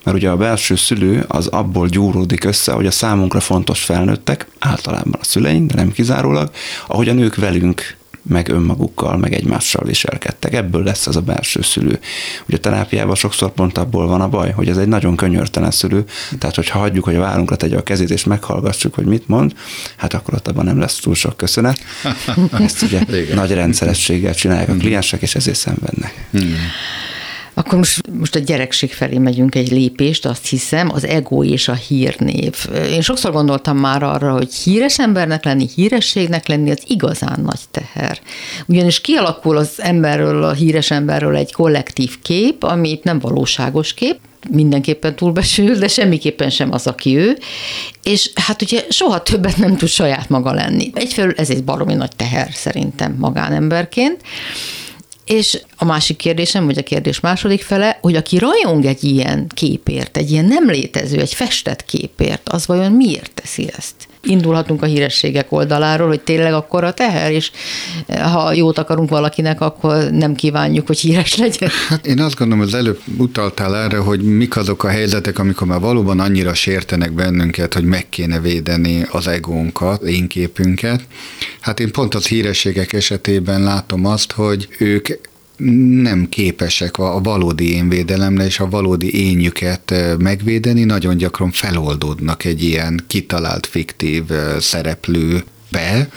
mert 0.04 0.18
ugye 0.18 0.30
a 0.30 0.38
belső 0.38 0.76
szülő 0.76 1.26
az 1.28 1.48
abból 1.48 1.88
gyúródik 1.88 2.44
össze, 2.44 2.72
hogy 2.72 2.86
a 2.86 2.92
számunkra 2.92 3.40
fontos 3.40 3.84
felnőttek, 3.84 4.48
általában 4.60 5.20
a 5.20 5.24
szüleink, 5.24 5.72
de 5.72 5.76
nem 5.76 5.92
kizárólag, 5.92 6.52
ahogy 6.88 7.10
a 7.10 7.14
nők 7.14 7.36
velünk 7.36 7.98
meg 8.28 8.50
önmagukkal, 8.50 9.18
meg 9.18 9.34
egymással 9.34 9.86
viselkedtek. 9.86 10.54
Ebből 10.54 10.84
lesz 10.84 11.08
az 11.08 11.16
a 11.16 11.22
belső 11.22 11.62
szülő. 11.62 12.00
Ugye 12.48 12.58
a 12.58 12.60
terápiában 12.60 13.16
sokszor 13.16 13.52
pont 13.52 13.78
abból 13.78 14.08
van 14.08 14.22
a 14.22 14.30
baj, 14.30 14.52
hogy 14.52 14.70
ez 14.70 14.78
egy 14.78 14.88
nagyon 14.88 15.16
könyörtelen 15.16 15.72
szülő, 15.72 16.04
tehát 16.40 16.56
hogyha 16.56 16.80
hagyjuk, 16.80 17.04
hogy 17.04 17.16
a 17.16 17.20
várunkra 17.20 17.56
tegye 17.56 17.78
a 17.78 17.84
kezét, 17.84 18.10
és 18.10 18.24
meghallgassuk, 18.24 18.94
hogy 18.94 19.06
mit 19.06 19.28
mond, 19.28 19.54
hát 19.96 20.14
akkor 20.14 20.34
ott 20.34 20.48
abban 20.48 20.66
nem 20.66 20.80
lesz 20.80 21.00
túl 21.00 21.16
sok 21.16 21.38
köszönet. 21.38 21.80
Ezt 22.60 22.82
ugye 22.82 23.02
nagy 23.34 23.52
rendszerességgel 23.52 24.34
csinálják 24.34 24.70
a 24.70 24.76
kliensek, 24.76 25.22
és 25.22 25.36
ezért 25.36 25.58
szenvednek. 25.58 26.28
Hmm. 26.32 26.56
Akkor 27.58 27.78
most, 27.78 28.02
most 28.20 28.36
a 28.36 28.40
gyerekség 28.40 28.94
felé 28.94 29.18
megyünk 29.18 29.56
egy 29.56 29.72
lépést, 29.72 30.26
azt 30.26 30.48
hiszem, 30.48 30.90
az 30.92 31.06
ego 31.06 31.44
és 31.44 31.68
a 31.68 31.74
hírnév. 31.74 32.56
Én 32.92 33.02
sokszor 33.02 33.32
gondoltam 33.32 33.78
már 33.78 34.04
arra, 34.04 34.32
hogy 34.32 34.54
híres 34.54 35.00
embernek 35.00 35.44
lenni, 35.44 35.68
hírességnek 35.76 36.48
lenni, 36.48 36.72
az 36.72 36.82
igazán 36.88 37.40
nagy 37.42 37.60
teher. 37.72 38.20
Ugyanis 38.66 39.02
kialakul 39.02 39.58
az 39.58 39.70
emberről, 39.78 40.44
a 40.44 40.54
híres 40.54 40.92
emberről 40.92 41.36
egy 41.36 41.52
kollektív 41.52 42.22
kép, 42.22 42.64
ami 42.64 42.90
itt 42.90 43.04
nem 43.04 43.20
valóságos 43.20 43.94
kép, 43.94 44.18
mindenképpen 44.50 45.16
túlbesül, 45.16 45.76
de 45.76 45.88
semmiképpen 45.88 46.50
sem 46.50 46.72
az, 46.72 46.88
aki 46.88 47.18
ő, 47.18 47.38
és 48.04 48.32
hát 48.36 48.62
ugye 48.62 48.84
soha 48.90 49.22
többet 49.22 49.58
nem 49.58 49.78
tud 49.78 49.90
saját 49.90 50.30
maga 50.30 50.54
lenni. 50.54 50.92
Egyfelől 50.94 51.34
ez 51.38 51.50
egy 51.50 51.64
baromi 51.64 51.94
nagy 51.94 52.16
teher 52.16 52.50
szerintem 52.54 53.16
magánemberként, 53.20 54.22
és 55.26 55.62
a 55.76 55.86
másik 55.86 56.18
kérdésem, 56.18 56.66
vagy 56.66 56.78
a 56.78 56.84
kérdés 56.84 57.20
második 57.20 57.62
fele, 57.62 57.98
hogy 58.02 58.16
aki 58.16 58.38
rajong 58.38 58.86
egy 58.86 59.04
ilyen 59.04 59.48
képért, 59.54 60.18
egy 60.18 60.32
ilyen 60.32 60.46
nem 60.46 60.70
létező, 60.70 61.20
egy 61.20 61.34
festett 61.34 61.86
képért, 61.86 62.50
az 62.50 62.68
vajon 62.68 62.92
miért 62.92 63.32
teszi 63.34 63.70
ezt? 63.78 63.96
Indulhatunk 64.26 64.82
a 64.82 64.86
hírességek 64.86 65.52
oldaláról, 65.52 66.08
hogy 66.08 66.22
tényleg 66.22 66.54
akkor 66.54 66.84
a 66.84 66.94
teher, 66.94 67.32
és 67.32 67.52
ha 68.08 68.54
jót 68.54 68.78
akarunk 68.78 69.10
valakinek, 69.10 69.62
akkor 69.62 70.12
nem 70.12 70.36
kívánjuk, 70.36 70.88
hogy 70.88 71.00
híres 71.00 71.36
legyen. 71.38 71.70
Hát 71.90 72.06
én 72.06 72.20
azt 72.20 72.36
gondolom, 72.36 72.64
hogy 72.64 72.74
az 72.74 72.80
előbb 72.80 73.00
utaltál 73.18 73.76
erre, 73.76 73.98
hogy 73.98 74.22
mik 74.22 74.58
azok 74.58 74.84
a 74.84 74.88
helyzetek, 74.88 75.40
amikor 75.40 75.68
már 75.68 75.80
valóban 75.80 76.20
annyira 76.20 76.54
sértenek 76.54 77.12
bennünket, 77.12 77.74
hogy 77.74 77.86
meg 77.86 78.10
kéne 78.10 78.40
védeni 78.40 79.06
az 79.12 79.28
egónkat, 79.28 80.02
én 80.02 80.28
képünket. 80.28 81.02
Hát 81.60 81.80
én 81.80 81.92
pont 81.92 82.16
az 82.16 82.28
hírességek 82.28 82.94
esetében 82.94 83.64
látom 83.64 84.06
azt, 84.06 84.32
hogy 84.32 84.68
ők 84.80 85.08
nem 86.02 86.30
képesek 86.30 86.98
a 86.98 87.22
valódi 87.22 87.74
énvédelemre 87.74 88.46
és 88.46 88.60
a 88.60 88.70
valódi 88.70 89.28
énjüket 89.28 89.94
megvédeni, 90.18 90.84
nagyon 90.84 91.18
gyakran 91.18 91.52
feloldódnak 91.52 92.44
egy 92.44 92.64
ilyen 92.64 93.04
kitalált 93.08 93.66
fiktív 93.66 94.24
szereplő 94.60 95.44
be, 95.72 96.10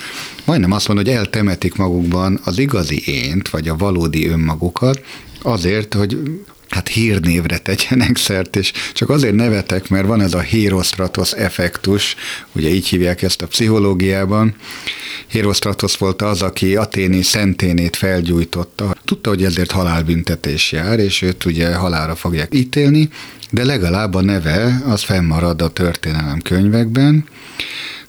majdnem 0.44 0.72
azt 0.72 0.88
mondom, 0.88 1.06
hogy 1.06 1.14
eltemetik 1.14 1.76
magukban 1.76 2.40
az 2.44 2.58
igazi 2.58 3.02
ént, 3.06 3.48
vagy 3.48 3.68
a 3.68 3.76
valódi 3.76 4.28
önmagukat, 4.28 5.00
azért, 5.42 5.94
hogy 5.94 6.40
hát 6.68 6.88
hírnévre 6.88 7.58
tegyenek 7.58 8.16
szert, 8.16 8.56
és 8.56 8.72
csak 8.92 9.10
azért 9.10 9.34
nevetek, 9.34 9.88
mert 9.88 10.06
van 10.06 10.20
ez 10.20 10.34
a 10.34 10.40
Hérostratos 10.40 11.32
effektus, 11.32 12.16
ugye 12.52 12.68
így 12.68 12.86
hívják 12.86 13.22
ezt 13.22 13.42
a 13.42 13.46
pszichológiában. 13.46 14.54
Hérostratos 15.26 15.96
volt 15.96 16.22
az, 16.22 16.42
aki 16.42 16.76
Aténi 16.76 17.22
szenténét 17.22 17.96
felgyújtotta. 17.96 18.96
Tudta, 19.04 19.28
hogy 19.28 19.44
ezért 19.44 19.70
halálbüntetés 19.70 20.72
jár, 20.72 20.98
és 20.98 21.22
őt 21.22 21.44
ugye 21.44 21.74
halára 21.74 22.14
fogják 22.14 22.54
ítélni, 22.54 23.08
de 23.50 23.64
legalább 23.64 24.14
a 24.14 24.20
neve 24.20 24.82
az 24.86 25.02
fennmarad 25.02 25.62
a 25.62 25.68
történelem 25.68 26.40
könyvekben, 26.40 27.24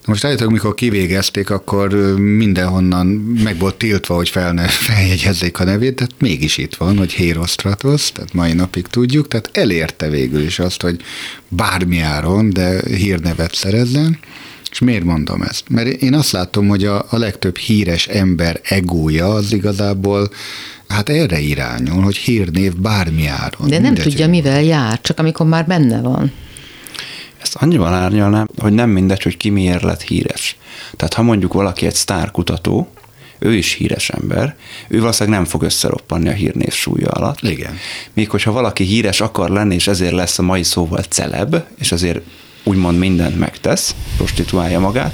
most 0.06 0.26
állítólag, 0.26 0.54
mikor 0.54 0.76
kivégezték, 0.76 1.50
akkor 1.50 1.94
mindenhonnan 2.20 3.08
meg 3.44 3.58
volt 3.58 3.76
tiltva, 3.76 4.16
hogy 4.16 4.30
fel 4.30 4.54
ne 4.54 4.68
feljegyezzék 4.88 5.60
a 5.60 5.64
nevét, 5.64 5.96
tehát 5.96 6.14
mégis 6.20 6.58
itt 6.58 6.76
van, 6.76 6.98
hogy 6.98 7.12
Hérostratos, 7.12 8.12
tehát 8.12 8.34
mai 8.34 8.54
napig 8.54 8.88
tudjuk, 8.88 9.28
tehát 9.28 9.50
elérte 9.54 10.10
végül 10.10 10.42
is 10.42 10.60
azt, 10.60 10.82
hogy 10.82 11.02
bármi 11.48 12.00
áron, 12.00 12.50
de 12.50 12.82
hírnevet 12.88 13.56
szerezzen. 13.56 14.20
És 14.72 14.80
miért 14.80 15.04
mondom 15.04 15.42
ezt? 15.42 15.70
Mert 15.70 15.88
én 15.88 16.14
azt 16.14 16.32
látom, 16.32 16.68
hogy 16.68 16.86
a, 16.86 17.06
a 17.10 17.18
legtöbb 17.18 17.58
híres 17.58 18.08
ember 18.08 18.60
egója 18.64 19.34
az 19.34 19.54
igazából 19.54 20.30
hát 20.88 21.10
erre 21.10 21.40
irányul, 21.40 22.04
hogy 22.04 22.18
hírnév 22.18 22.76
bármi 22.76 23.28
áron. 23.28 23.70
De 23.70 23.80
nem 23.80 23.94
tudja, 23.94 24.28
mivel 24.28 24.64
jár, 24.64 25.02
csak 25.02 25.20
amikor 25.20 25.46
már 25.46 25.66
benne 25.66 26.02
van. 26.02 26.32
Ezt 27.42 27.56
annyival 27.56 27.94
árnyalnám, 27.94 28.48
hogy 28.58 28.74
nem 28.74 28.90
mindegy, 28.90 29.24
hogy 29.24 29.38
ki 29.38 29.50
miért 29.50 29.82
lett 29.82 30.02
híres. 30.02 30.58
Tehát 30.96 31.14
ha 31.14 31.22
mondjuk 31.22 31.54
valaki 31.54 31.86
egy 31.86 31.96
sztárkutató, 31.96 32.88
ő 33.40 33.54
is 33.54 33.74
híres 33.74 34.10
ember, 34.10 34.56
ő 34.88 35.00
valószínűleg 35.00 35.40
nem 35.40 35.50
fog 35.50 35.64
összeroppanni 35.64 36.30
a 36.30 36.34
hírnév 36.34 36.74
súlya 36.74 37.10
alatt. 37.10 37.42
Igen. 37.42 37.78
Míg 38.14 38.30
hogyha 38.30 38.52
valaki 38.52 38.84
híres 38.84 39.22
akar 39.22 39.50
lenni, 39.50 39.76
és 39.76 39.88
ezért 39.88 40.14
lesz 40.14 40.40
a 40.40 40.44
mai 40.44 40.64
szóval 40.64 41.04
celeb, 41.04 41.56
és 41.80 41.92
azért 41.92 42.22
úgymond 42.64 42.98
mindent 42.98 43.40
megtesz, 43.40 43.96
prostituálja 44.18 44.80
magát, 44.80 45.14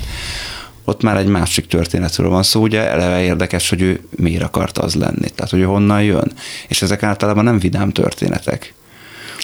ott 0.84 1.02
már 1.02 1.18
egy 1.18 1.28
másik 1.28 1.68
történetről 1.68 2.30
van 2.30 2.44
szó, 2.44 2.62
ugye 2.62 2.90
eleve 2.90 3.24
érdekes, 3.24 3.70
hogy 3.70 3.82
ő 3.82 4.08
miért 4.10 4.44
akart 4.44 4.78
az 4.78 4.96
lenni, 4.96 5.30
tehát 5.36 5.52
hogy 5.52 5.64
honnan 5.64 6.04
jön. 6.04 6.32
És 6.68 6.82
ezek 6.82 7.04
általában 7.04 7.44
nem 7.44 7.60
vidám 7.60 7.92
történetek. 7.92 8.74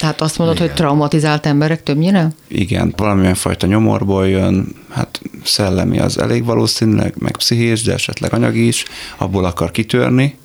Tehát 0.02 0.20
azt 0.20 0.38
mondod, 0.38 0.56
Igen. 0.56 0.68
hogy 0.68 0.76
traumatizált 0.76 1.46
emberek 1.46 1.82
többnyire? 1.82 2.28
Igen, 2.48 2.94
valamilyen 2.96 3.34
fajta 3.34 3.66
nyomorból 3.66 4.28
jön, 4.28 4.74
hát 4.90 5.20
szellemi 5.44 5.98
az 5.98 6.18
elég 6.18 6.44
valószínűleg, 6.44 7.14
meg 7.18 7.36
pszichés, 7.36 7.82
de 7.82 7.92
esetleg 7.92 8.32
anyagi 8.32 8.66
is, 8.66 8.84
abból 9.16 9.44
akar 9.44 9.70
kitörni, 9.70 10.36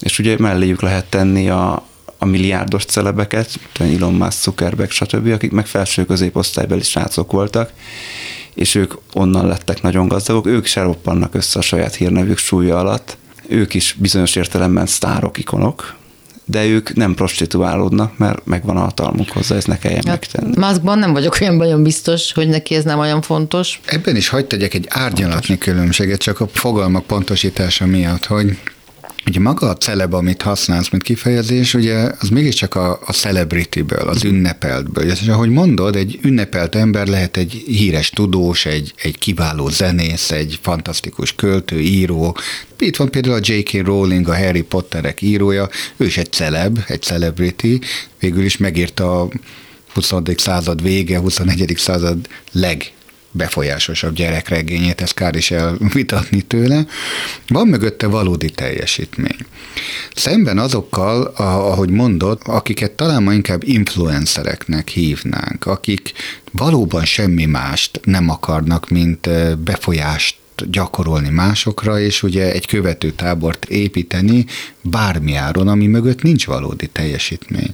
és 0.00 0.18
ugye 0.18 0.36
melléjük 0.38 0.82
lehet 0.82 1.04
tenni 1.04 1.48
a, 1.48 1.86
a 2.18 2.24
milliárdos 2.24 2.84
celebeket, 2.84 3.50
Elon 3.78 4.14
Musk, 4.14 4.42
Zuckerberg, 4.42 4.90
stb., 4.90 5.26
akik 5.32 5.50
meg 5.50 5.66
felső 5.66 6.04
középosztálybeli 6.04 6.82
srácok 6.82 7.32
voltak, 7.32 7.72
és 8.54 8.74
ők 8.74 8.94
onnan 9.12 9.46
lettek 9.46 9.82
nagyon 9.82 10.08
gazdagok, 10.08 10.46
ők 10.46 10.66
se 10.66 10.82
roppannak 10.82 11.34
össze 11.34 11.58
a 11.58 11.62
saját 11.62 11.94
hírnevük 11.94 12.38
súlya 12.38 12.78
alatt, 12.78 13.16
ők 13.48 13.74
is 13.74 13.96
bizonyos 13.98 14.36
értelemben 14.36 14.86
sztárok, 14.86 15.38
ikonok, 15.38 15.94
de 16.44 16.64
ők 16.64 16.94
nem 16.94 17.14
prostituálódnak, 17.14 18.18
mert 18.18 18.46
megvan 18.46 18.76
a 18.76 18.80
hatalmuk 18.80 19.30
hozzá, 19.30 19.56
ezt 19.56 19.66
ne 19.66 19.78
kelljen 19.78 20.02
hát, 20.06 20.20
megtenni. 20.20 20.58
Maszkban 20.58 20.98
nem 20.98 21.12
vagyok 21.12 21.36
olyan 21.40 21.54
nagyon 21.54 21.82
biztos, 21.82 22.32
hogy 22.32 22.48
neki 22.48 22.74
ez 22.74 22.84
nem 22.84 22.98
olyan 22.98 23.22
fontos. 23.22 23.80
Ebben 23.84 24.16
is 24.16 24.28
hagyd 24.28 24.46
tegyek 24.46 24.74
egy 24.74 24.86
árnyalatni 24.88 25.58
különbséget, 25.58 26.20
csak 26.20 26.40
a 26.40 26.48
fogalmak 26.52 27.04
pontosítása 27.04 27.86
miatt, 27.86 28.24
hogy 28.24 28.58
Ugye 29.26 29.40
maga 29.40 29.68
a 29.68 29.76
celeb, 29.76 30.14
amit 30.14 30.42
használsz, 30.42 30.88
mint 30.90 31.02
kifejezés, 31.02 31.74
ugye 31.74 32.10
az 32.20 32.28
mégiscsak 32.28 32.74
a, 32.74 33.00
a 33.06 33.12
celebrityből, 33.12 34.08
az 34.08 34.24
ünnepeltből. 34.24 35.10
És 35.10 35.28
ahogy 35.28 35.48
mondod, 35.48 35.96
egy 35.96 36.18
ünnepelt 36.22 36.74
ember 36.74 37.06
lehet 37.06 37.36
egy 37.36 37.52
híres 37.66 38.10
tudós, 38.10 38.66
egy, 38.66 38.94
egy 39.02 39.18
kiváló 39.18 39.68
zenész, 39.68 40.30
egy 40.30 40.58
fantasztikus 40.62 41.34
költő, 41.34 41.80
író. 41.80 42.36
Itt 42.78 42.96
van 42.96 43.10
például 43.10 43.34
a 43.34 43.40
J.K. 43.42 43.86
Rowling, 43.86 44.28
a 44.28 44.36
Harry 44.36 44.62
Potterek 44.62 45.22
írója, 45.22 45.68
ő 45.96 46.04
is 46.04 46.16
egy 46.16 46.32
celeb, 46.32 46.78
egy 46.86 47.02
celebrity, 47.02 47.80
végül 48.18 48.44
is 48.44 48.56
megírta 48.56 49.20
a 49.20 49.28
20. 49.94 50.12
század 50.36 50.82
vége, 50.82 51.18
21. 51.18 51.74
század 51.76 52.28
leg 52.52 52.92
befolyásosabb 53.36 54.14
gyerekregényét, 54.14 55.00
ezt 55.00 55.14
kár 55.14 55.36
is 55.36 55.50
elvitatni 55.50 56.40
tőle. 56.40 56.86
Van 57.48 57.68
mögötte 57.68 58.06
valódi 58.06 58.50
teljesítmény. 58.50 59.38
Szemben 60.14 60.58
azokkal, 60.58 61.22
ahogy 61.36 61.90
mondod, 61.90 62.40
akiket 62.44 62.92
talán 62.92 63.22
ma 63.22 63.32
inkább 63.32 63.62
influencereknek 63.64 64.88
hívnánk, 64.88 65.66
akik 65.66 66.12
valóban 66.52 67.04
semmi 67.04 67.44
mást 67.44 68.00
nem 68.04 68.28
akarnak, 68.28 68.88
mint 68.88 69.28
befolyást 69.58 70.36
gyakorolni 70.70 71.28
másokra, 71.28 72.00
és 72.00 72.22
ugye 72.22 72.52
egy 72.52 72.66
követő 72.66 73.10
tábort 73.10 73.64
építeni 73.64 74.46
bármi 74.82 75.34
áron, 75.34 75.68
ami 75.68 75.86
mögött 75.86 76.22
nincs 76.22 76.46
valódi 76.46 76.86
teljesítmény. 76.86 77.72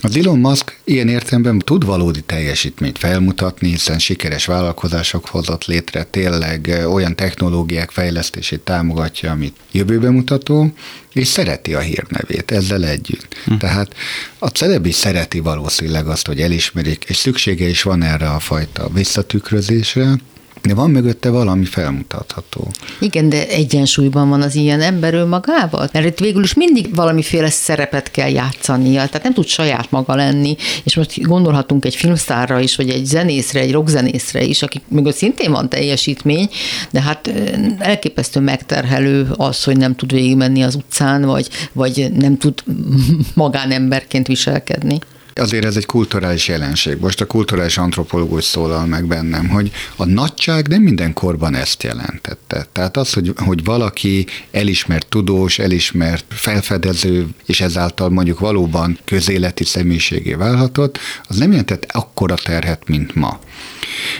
Az 0.00 0.16
Elon 0.16 0.38
Musk 0.38 0.78
ilyen 0.84 1.08
értelemben 1.08 1.58
tud 1.58 1.84
valódi 1.84 2.20
teljesítményt 2.20 2.98
felmutatni, 2.98 3.68
hiszen 3.68 3.98
sikeres 3.98 4.46
vállalkozások 4.46 5.26
hozott 5.26 5.64
létre, 5.64 6.04
tényleg 6.04 6.84
olyan 6.88 7.16
technológiák 7.16 7.90
fejlesztését 7.90 8.60
támogatja, 8.60 9.30
amit 9.30 9.56
jövőbe 9.72 10.10
mutató, 10.10 10.72
és 11.12 11.28
szereti 11.28 11.74
a 11.74 11.80
hírnevét 11.80 12.50
ezzel 12.50 12.84
együtt. 12.84 13.36
Hm. 13.44 13.56
Tehát 13.56 13.94
a 14.38 14.48
celeb 14.48 14.86
is 14.86 14.94
szereti 14.94 15.40
valószínűleg 15.40 16.06
azt, 16.06 16.26
hogy 16.26 16.40
elismerik, 16.40 17.04
és 17.08 17.16
szüksége 17.16 17.68
is 17.68 17.82
van 17.82 18.02
erre 18.02 18.28
a 18.30 18.38
fajta 18.38 18.88
visszatükrözésre, 18.88 20.14
de 20.62 20.74
van 20.74 20.90
mögötte 20.90 21.30
valami 21.30 21.64
felmutatható. 21.64 22.68
Igen, 22.98 23.28
de 23.28 23.48
egyensúlyban 23.48 24.28
van 24.28 24.42
az 24.42 24.54
ilyen 24.54 24.80
ember 24.80 25.24
magával? 25.24 25.88
Mert 25.92 26.06
itt 26.06 26.18
végül 26.18 26.42
is 26.42 26.54
mindig 26.54 26.94
valamiféle 26.94 27.50
szerepet 27.50 28.10
kell 28.10 28.30
játszania, 28.30 29.06
tehát 29.06 29.22
nem 29.22 29.32
tud 29.32 29.46
saját 29.46 29.90
maga 29.90 30.14
lenni, 30.14 30.56
és 30.82 30.96
most 30.96 31.22
gondolhatunk 31.22 31.84
egy 31.84 31.94
filmszárra 31.94 32.60
is, 32.60 32.76
vagy 32.76 32.88
egy 32.88 33.04
zenészre, 33.04 33.60
egy 33.60 33.72
rockzenészre 33.72 34.42
is, 34.42 34.62
akik 34.62 34.82
mögött 34.88 35.16
szintén 35.16 35.50
van 35.50 35.68
teljesítmény, 35.68 36.48
de 36.90 37.00
hát 37.00 37.32
elképesztő 37.78 38.40
megterhelő 38.40 39.28
az, 39.36 39.64
hogy 39.64 39.76
nem 39.76 39.94
tud 39.94 40.12
végigmenni 40.12 40.62
az 40.62 40.74
utcán, 40.74 41.22
vagy, 41.22 41.48
vagy 41.72 42.10
nem 42.16 42.38
tud 42.38 42.62
magánemberként 43.34 44.26
viselkedni 44.26 44.98
azért 45.34 45.64
ez 45.64 45.76
egy 45.76 45.86
kulturális 45.86 46.48
jelenség. 46.48 46.96
Most 47.00 47.20
a 47.20 47.26
kulturális 47.26 47.78
antropológus 47.78 48.44
szólal 48.44 48.86
meg 48.86 49.06
bennem, 49.06 49.48
hogy 49.48 49.70
a 49.96 50.04
nagyság 50.04 50.68
nem 50.68 50.82
minden 50.82 51.12
korban 51.12 51.54
ezt 51.54 51.82
jelentette. 51.82 52.66
Tehát 52.72 52.96
az, 52.96 53.12
hogy, 53.12 53.32
hogy 53.36 53.64
valaki 53.64 54.26
elismert 54.50 55.06
tudós, 55.08 55.58
elismert 55.58 56.24
felfedező, 56.28 57.26
és 57.46 57.60
ezáltal 57.60 58.08
mondjuk 58.08 58.38
valóban 58.38 58.98
közéleti 59.04 59.64
személyiségé 59.64 60.32
válhatott, 60.32 60.98
az 61.28 61.36
nem 61.36 61.50
jelentett 61.50 61.86
akkora 61.92 62.34
terhet, 62.34 62.88
mint 62.88 63.14
ma. 63.14 63.40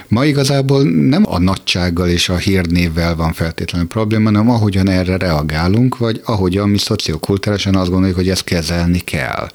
Ma 0.09 0.25
igazából 0.25 0.83
nem 0.83 1.23
a 1.27 1.39
nagysággal 1.39 2.09
és 2.09 2.29
a 2.29 2.37
hírnévvel 2.37 3.17
van 3.17 3.33
feltétlenül 3.33 3.87
probléma, 3.87 4.25
hanem 4.25 4.51
ahogyan 4.51 4.89
erre 4.89 5.17
reagálunk, 5.17 5.99
vagy 5.99 6.21
ahogyan 6.25 6.69
mi 6.69 6.79
szociokulturálisan 6.79 7.77
azt 7.77 7.91
gondoljuk, 7.91 8.17
hogy 8.17 8.29
ezt 8.29 8.45
kezelni 8.45 8.99
kell. 8.99 9.49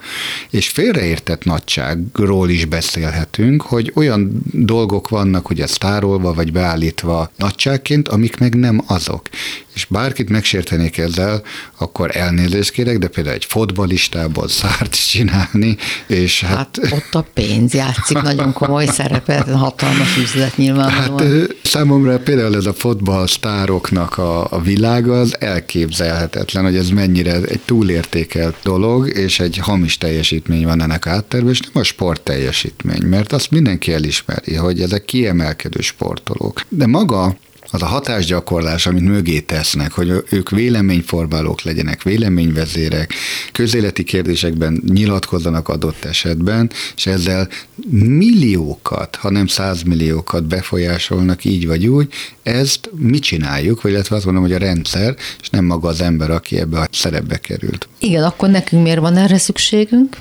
És 0.50 0.68
félreértett 0.68 1.44
nagyságról 1.44 2.50
is 2.50 2.64
beszélhetünk, 2.64 3.62
hogy 3.62 3.92
olyan 3.94 4.42
dolgok 4.52 5.08
vannak, 5.08 5.46
hogy 5.46 5.60
ez 5.60 5.72
tárolva 5.72 6.32
vagy 6.34 6.52
beállítva 6.52 7.30
nagyságként, 7.36 8.08
amik 8.08 8.38
meg 8.38 8.54
nem 8.54 8.82
azok 8.86 9.28
és 9.76 9.86
bárkit 9.90 10.28
megsértenék 10.28 10.98
ezzel, 10.98 11.42
akkor 11.78 12.16
elnézést 12.16 12.70
kérek, 12.70 12.98
de 12.98 13.08
például 13.08 13.34
egy 13.34 13.44
fotbalistából 13.44 14.48
szárt 14.48 15.08
csinálni, 15.08 15.76
és 16.06 16.40
hát... 16.40 16.78
hát 16.82 16.92
ott 16.92 17.14
a 17.14 17.26
pénz 17.34 17.74
játszik 17.74 18.22
nagyon 18.22 18.52
komoly 18.52 18.86
szerepet, 18.86 19.48
hatalmas 19.50 20.16
üzlet 20.16 20.56
nyilvánvalóan. 20.56 21.40
Hát 21.40 21.56
számomra 21.62 22.18
például 22.18 22.56
ez 22.56 22.66
a 22.66 22.72
fotballsztároknak 22.72 24.18
a, 24.18 24.52
a 24.52 24.60
világa 24.60 25.20
az 25.20 25.40
elképzelhetetlen, 25.40 26.64
hogy 26.64 26.76
ez 26.76 26.88
mennyire 26.88 27.34
egy 27.34 27.60
túlértékelt 27.64 28.56
dolog, 28.62 29.08
és 29.08 29.40
egy 29.40 29.56
hamis 29.56 29.98
teljesítmény 29.98 30.64
van 30.64 30.82
ennek 30.82 31.06
átterve, 31.06 31.50
és 31.50 31.60
nem 31.60 31.70
a 31.72 31.82
sport 31.82 32.20
teljesítmény, 32.20 33.02
mert 33.02 33.32
azt 33.32 33.50
mindenki 33.50 33.92
elismeri, 33.92 34.54
hogy 34.54 34.80
ezek 34.80 35.04
kiemelkedő 35.04 35.80
sportolók. 35.80 36.60
De 36.68 36.86
maga 36.86 37.36
az 37.76 37.82
a 37.82 37.86
hatásgyakorlás, 37.86 38.86
amit 38.86 39.02
mögé 39.02 39.40
tesznek, 39.40 39.92
hogy 39.92 40.24
ők 40.30 40.50
véleményformálók 40.50 41.62
legyenek, 41.62 42.02
véleményvezérek, 42.02 43.14
közéleti 43.52 44.04
kérdésekben 44.04 44.82
nyilatkozzanak 44.88 45.68
adott 45.68 46.04
esetben, 46.04 46.70
és 46.96 47.06
ezzel 47.06 47.48
milliókat, 47.90 49.16
hanem 49.16 49.46
százmilliókat 49.46 50.44
befolyásolnak 50.44 51.44
így 51.44 51.66
vagy 51.66 51.86
úgy, 51.86 52.12
ezt 52.42 52.90
mi 52.94 53.18
csináljuk, 53.18 53.82
vagy 53.82 53.92
illetve 53.92 54.16
azt 54.16 54.24
mondom, 54.24 54.42
hogy 54.42 54.52
a 54.52 54.58
rendszer, 54.58 55.16
és 55.40 55.48
nem 55.50 55.64
maga 55.64 55.88
az 55.88 56.00
ember, 56.00 56.30
aki 56.30 56.58
ebbe 56.58 56.78
a 56.78 56.88
szerepbe 56.90 57.36
került. 57.36 57.88
Igen, 57.98 58.22
akkor 58.22 58.48
nekünk 58.48 58.82
miért 58.82 59.00
van 59.00 59.16
erre 59.16 59.38
szükségünk? 59.38 60.16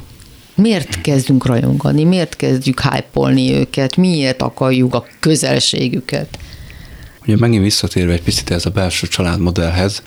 Miért 0.55 1.01
kezdünk 1.01 1.45
rajongani? 1.45 2.03
Miért 2.03 2.35
kezdjük 2.35 2.81
hype 2.81 3.31
őket? 3.35 3.95
Miért 3.95 4.41
akarjuk 4.41 4.93
a 4.93 5.05
közelségüket? 5.19 6.37
Ugye 7.27 7.37
megint 7.37 7.63
visszatérve 7.63 8.13
egy 8.13 8.21
picit 8.21 8.51
ez 8.51 8.65
a 8.65 8.69
belső 8.69 9.07
családmodellhez, 9.07 10.03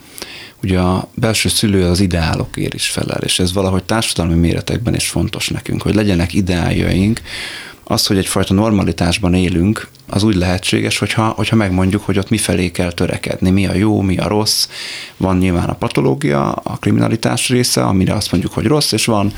ugye 0.63 0.79
a 0.79 1.09
belső 1.15 1.49
szülő 1.49 1.85
az 1.85 2.01
ideálokért 2.01 2.75
is 2.75 2.89
felel, 2.89 3.21
és 3.23 3.39
ez 3.39 3.53
valahogy 3.53 3.85
társadalmi 3.85 4.35
méretekben 4.35 4.95
is 4.95 5.09
fontos 5.09 5.49
nekünk, 5.49 5.83
hogy 5.83 5.95
legyenek 5.95 6.35
ideáljaink, 6.35 7.21
az, 7.91 8.07
hogy 8.07 8.19
egyfajta 8.19 8.55
normalitásban 8.55 9.35
élünk, 9.35 9.89
az 10.07 10.23
úgy 10.23 10.35
lehetséges, 10.35 10.99
hogyha, 10.99 11.29
hogyha 11.29 11.57
megmondjuk, 11.57 12.05
hogy 12.05 12.19
ott 12.19 12.31
mifelé 12.31 12.71
kell 12.71 12.93
törekedni, 12.93 13.51
mi 13.51 13.67
a 13.67 13.75
jó, 13.75 14.01
mi 14.01 14.17
a 14.17 14.29
rossz. 14.29 14.69
Van 15.17 15.39
nyilván 15.39 15.69
a 15.69 15.75
patológia, 15.75 16.53
a 16.53 16.77
kriminalitás 16.77 17.49
része, 17.49 17.85
amire 17.85 18.15
azt 18.15 18.33
mondjuk, 18.33 18.53
hogy 18.53 18.65
rossz, 18.65 18.93
és 18.93 19.05
van 19.05 19.33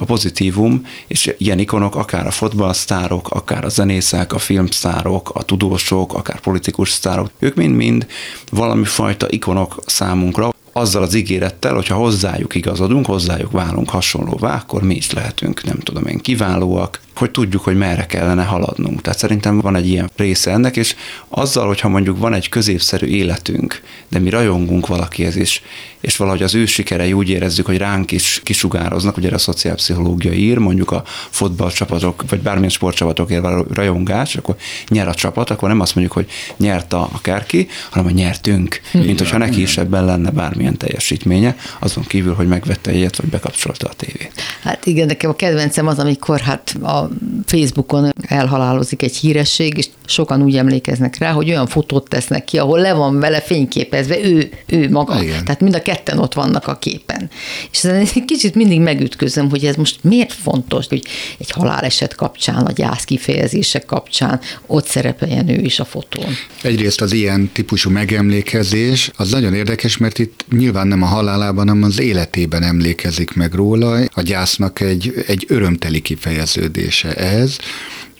a 0.00 0.04
pozitívum, 0.04 0.86
és 1.06 1.34
ilyen 1.38 1.58
ikonok 1.58 1.96
akár 1.96 2.26
a 2.26 2.30
fotballsztárok, 2.30 3.30
akár 3.30 3.64
a 3.64 3.68
zenészek, 3.68 4.32
a 4.32 4.38
filmsztárok, 4.38 5.30
a 5.34 5.42
tudósok, 5.42 6.14
akár 6.14 6.40
politikus 6.40 6.90
sztárok, 6.90 7.30
ők 7.38 7.54
mind-mind 7.54 8.06
valami 8.50 8.84
fajta 8.84 9.26
ikonok 9.30 9.82
számunkra, 9.86 10.52
azzal 10.72 11.02
az 11.02 11.14
ígérettel, 11.14 11.74
hogyha 11.74 11.94
hozzájuk 11.94 12.54
igazodunk, 12.54 13.06
hozzájuk 13.06 13.50
válunk 13.50 13.90
hasonlóvá, 13.90 14.54
akkor 14.54 14.82
mi 14.82 14.94
is 14.94 15.10
lehetünk, 15.12 15.64
nem 15.64 15.78
tudom 15.78 16.06
én, 16.06 16.18
kiválóak, 16.18 17.00
hogy 17.18 17.30
tudjuk, 17.30 17.62
hogy 17.62 17.76
merre 17.76 18.06
kellene 18.06 18.44
haladnunk. 18.44 19.00
Tehát 19.00 19.18
szerintem 19.18 19.60
van 19.60 19.76
egy 19.76 19.88
ilyen 19.88 20.10
része 20.16 20.50
ennek, 20.50 20.76
és 20.76 20.94
azzal, 21.28 21.66
hogyha 21.66 21.88
mondjuk 21.88 22.18
van 22.18 22.34
egy 22.34 22.48
középszerű 22.48 23.06
életünk, 23.06 23.82
de 24.08 24.18
mi 24.18 24.30
rajongunk 24.30 24.86
valakihez 24.86 25.36
is, 25.36 25.62
és 26.00 26.16
valahogy 26.16 26.42
az 26.42 26.54
ő 26.54 26.66
sikerei 26.66 27.12
úgy 27.12 27.28
érezzük, 27.28 27.66
hogy 27.66 27.76
ránk 27.76 28.12
is 28.12 28.40
kisugároznak, 28.44 29.16
ugye 29.16 29.30
a 29.34 29.38
szociálpszichológia 29.38 30.32
ír, 30.32 30.58
mondjuk 30.58 30.90
a 30.90 31.02
fotballcsapatok, 31.30 32.24
vagy 32.28 32.40
bármilyen 32.40 32.70
sportcsapatokért 32.70 33.42
való 33.42 33.66
rajongás, 33.72 34.36
akkor 34.36 34.56
nyer 34.88 35.08
a 35.08 35.14
csapat, 35.14 35.50
akkor 35.50 35.68
nem 35.68 35.80
azt 35.80 35.94
mondjuk, 35.94 36.16
hogy 36.16 36.26
nyert 36.56 36.92
a, 36.92 37.08
a 37.12 37.20
kerki, 37.20 37.68
hanem 37.90 38.06
hogy 38.06 38.16
nyertünk, 38.16 38.80
mint 38.92 39.18
hogyha 39.18 39.38
neki 39.38 39.60
is 39.60 39.76
ebben 39.76 40.04
lenne 40.04 40.30
bármilyen 40.30 40.76
teljesítménye, 40.76 41.56
azon 41.78 42.04
kívül, 42.04 42.34
hogy 42.34 42.48
megvette 42.48 42.90
egyet, 42.90 43.16
vagy 43.16 43.30
bekapcsolta 43.30 43.88
a 43.88 43.92
tévét. 43.96 44.32
Hát 44.62 44.86
igen, 44.86 45.06
nekem 45.06 45.30
a 45.30 45.36
kedvencem 45.36 45.86
az, 45.86 45.98
amikor 45.98 46.40
hát 46.40 46.76
a 46.82 47.07
Facebookon 47.46 48.12
elhalálozik 48.26 49.02
egy 49.02 49.16
híresség, 49.16 49.76
és 49.76 49.86
sokan 50.06 50.42
úgy 50.42 50.56
emlékeznek 50.56 51.18
rá, 51.18 51.32
hogy 51.32 51.48
olyan 51.50 51.66
fotót 51.66 52.08
tesznek 52.08 52.44
ki, 52.44 52.58
ahol 52.58 52.80
le 52.80 52.92
van 52.92 53.18
vele 53.18 53.40
fényképezve 53.40 54.24
ő, 54.24 54.50
ő 54.66 54.90
maga. 54.90 55.22
Igen. 55.22 55.44
Tehát 55.44 55.60
mind 55.60 55.74
a 55.74 55.82
ketten 55.82 56.18
ott 56.18 56.34
vannak 56.34 56.66
a 56.66 56.76
képen. 56.78 57.30
És 57.72 57.84
egy 57.84 58.24
kicsit 58.24 58.54
mindig 58.54 58.80
megütközöm, 58.80 59.50
hogy 59.50 59.64
ez 59.64 59.76
most 59.76 59.98
miért 60.02 60.32
fontos, 60.32 60.86
hogy 60.88 61.02
egy 61.38 61.50
haláleset 61.50 62.14
kapcsán, 62.14 62.66
a 62.66 62.72
gyász 62.72 63.04
kifejezések 63.04 63.84
kapcsán 63.84 64.40
ott 64.66 64.86
szerepeljen 64.86 65.48
ő 65.48 65.60
is 65.60 65.80
a 65.80 65.84
fotón. 65.84 66.36
Egyrészt 66.62 67.00
az 67.00 67.12
ilyen 67.12 67.50
típusú 67.52 67.90
megemlékezés 67.90 69.10
az 69.16 69.30
nagyon 69.30 69.54
érdekes, 69.54 69.96
mert 69.96 70.18
itt 70.18 70.44
nyilván 70.50 70.86
nem 70.86 71.02
a 71.02 71.06
halálában, 71.06 71.68
hanem 71.68 71.82
az 71.82 72.00
életében 72.00 72.62
emlékezik 72.62 73.34
meg 73.34 73.54
róla. 73.54 74.00
A 74.14 74.22
gyásznak 74.22 74.80
egy, 74.80 75.24
egy 75.26 75.44
örömteli 75.48 76.00
kifejeződés 76.00 76.97
kérdése 77.00 77.14
ez. 77.14 77.56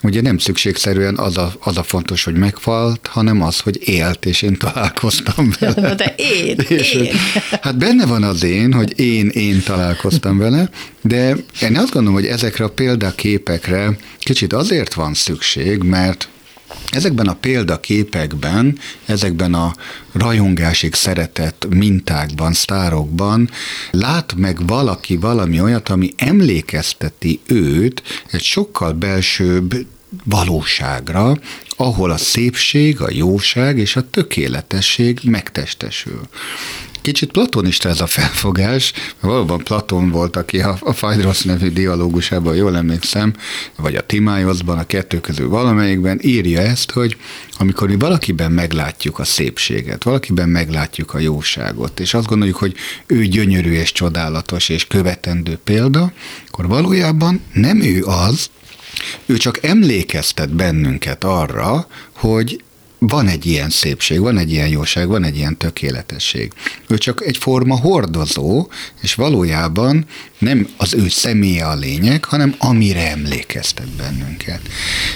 Ugye 0.02 0.20
nem 0.20 0.38
szükségszerűen 0.38 1.18
az 1.18 1.36
a, 1.36 1.52
az 1.60 1.76
a 1.76 1.82
fontos, 1.82 2.24
hogy 2.24 2.34
meghalt, 2.34 3.06
hanem 3.06 3.42
az, 3.42 3.60
hogy 3.60 3.88
élt, 3.88 4.26
és 4.26 4.42
én 4.42 4.56
találkoztam 4.56 5.52
vele. 5.60 5.94
De 5.94 6.14
én, 6.16 6.56
és, 6.78 6.92
én. 6.92 7.14
Hát 7.62 7.78
benne 7.78 8.06
van 8.06 8.22
az 8.22 8.42
én, 8.42 8.72
hogy 8.72 9.00
én, 9.00 9.28
én 9.28 9.62
találkoztam 9.62 10.38
vele, 10.38 10.70
de 11.02 11.36
én 11.60 11.76
azt 11.76 11.92
gondolom, 11.92 12.14
hogy 12.14 12.26
ezekre 12.26 12.64
a 12.64 12.70
példaképekre 12.70 13.96
kicsit 14.18 14.52
azért 14.52 14.94
van 14.94 15.14
szükség, 15.14 15.82
mert 15.82 16.28
Ezekben 16.90 17.26
a 17.26 17.34
példaképekben, 17.34 18.78
ezekben 19.06 19.54
a 19.54 19.74
rajongásig 20.12 20.94
szeretett 20.94 21.66
mintákban, 21.70 22.52
sztárokban 22.52 23.50
lát 23.90 24.34
meg 24.36 24.66
valaki 24.66 25.16
valami 25.16 25.60
olyat, 25.60 25.88
ami 25.88 26.14
emlékezteti 26.16 27.40
őt 27.46 28.02
egy 28.30 28.42
sokkal 28.42 28.92
belsőbb 28.92 29.86
valóságra, 30.24 31.38
ahol 31.76 32.10
a 32.10 32.16
szépség, 32.16 33.00
a 33.00 33.08
jóság 33.10 33.78
és 33.78 33.96
a 33.96 34.10
tökéletesség 34.10 35.20
megtestesül. 35.22 36.20
Kicsit 37.00 37.30
platonista 37.30 37.88
ez 37.88 38.00
a 38.00 38.06
felfogás, 38.06 38.92
valóban 39.20 39.58
Platon 39.58 40.10
volt, 40.10 40.36
aki 40.36 40.60
a, 40.60 40.76
a 40.80 40.92
Fajdrosz 40.92 41.42
nevű 41.42 41.70
dialógusában, 41.70 42.56
jól 42.56 42.76
emlékszem, 42.76 43.34
vagy 43.76 43.94
a 43.94 44.06
Timájoszban, 44.06 44.78
a 44.78 44.86
kettő 44.86 45.20
közül 45.20 45.48
valamelyikben 45.48 46.18
írja 46.22 46.60
ezt, 46.60 46.90
hogy 46.90 47.16
amikor 47.58 47.88
mi 47.88 47.96
valakiben 47.96 48.52
meglátjuk 48.52 49.18
a 49.18 49.24
szépséget, 49.24 50.04
valakiben 50.04 50.48
meglátjuk 50.48 51.14
a 51.14 51.18
jóságot, 51.18 52.00
és 52.00 52.14
azt 52.14 52.26
gondoljuk, 52.26 52.56
hogy 52.56 52.74
ő 53.06 53.24
gyönyörű 53.24 53.72
és 53.72 53.92
csodálatos 53.92 54.68
és 54.68 54.86
követendő 54.86 55.58
példa, 55.64 56.12
akkor 56.48 56.66
valójában 56.68 57.40
nem 57.52 57.80
ő 57.80 58.04
az, 58.04 58.50
ő 59.26 59.36
csak 59.36 59.62
emlékeztet 59.62 60.54
bennünket 60.54 61.24
arra, 61.24 61.86
hogy 62.12 62.62
van 62.98 63.28
egy 63.28 63.46
ilyen 63.46 63.70
szépség, 63.70 64.20
van 64.20 64.38
egy 64.38 64.52
ilyen 64.52 64.68
jóság, 64.68 65.08
van 65.08 65.24
egy 65.24 65.36
ilyen 65.36 65.56
tökéletesség. 65.56 66.52
Ő 66.88 66.98
csak 66.98 67.24
egy 67.24 67.36
forma 67.36 67.76
hordozó, 67.76 68.68
és 69.00 69.14
valójában 69.14 70.06
nem 70.38 70.68
az 70.76 70.94
ő 70.94 71.08
személye 71.08 71.66
a 71.66 71.74
lényeg, 71.74 72.24
hanem 72.24 72.54
amire 72.58 73.10
emlékeztet 73.10 73.88
bennünket. 73.88 74.60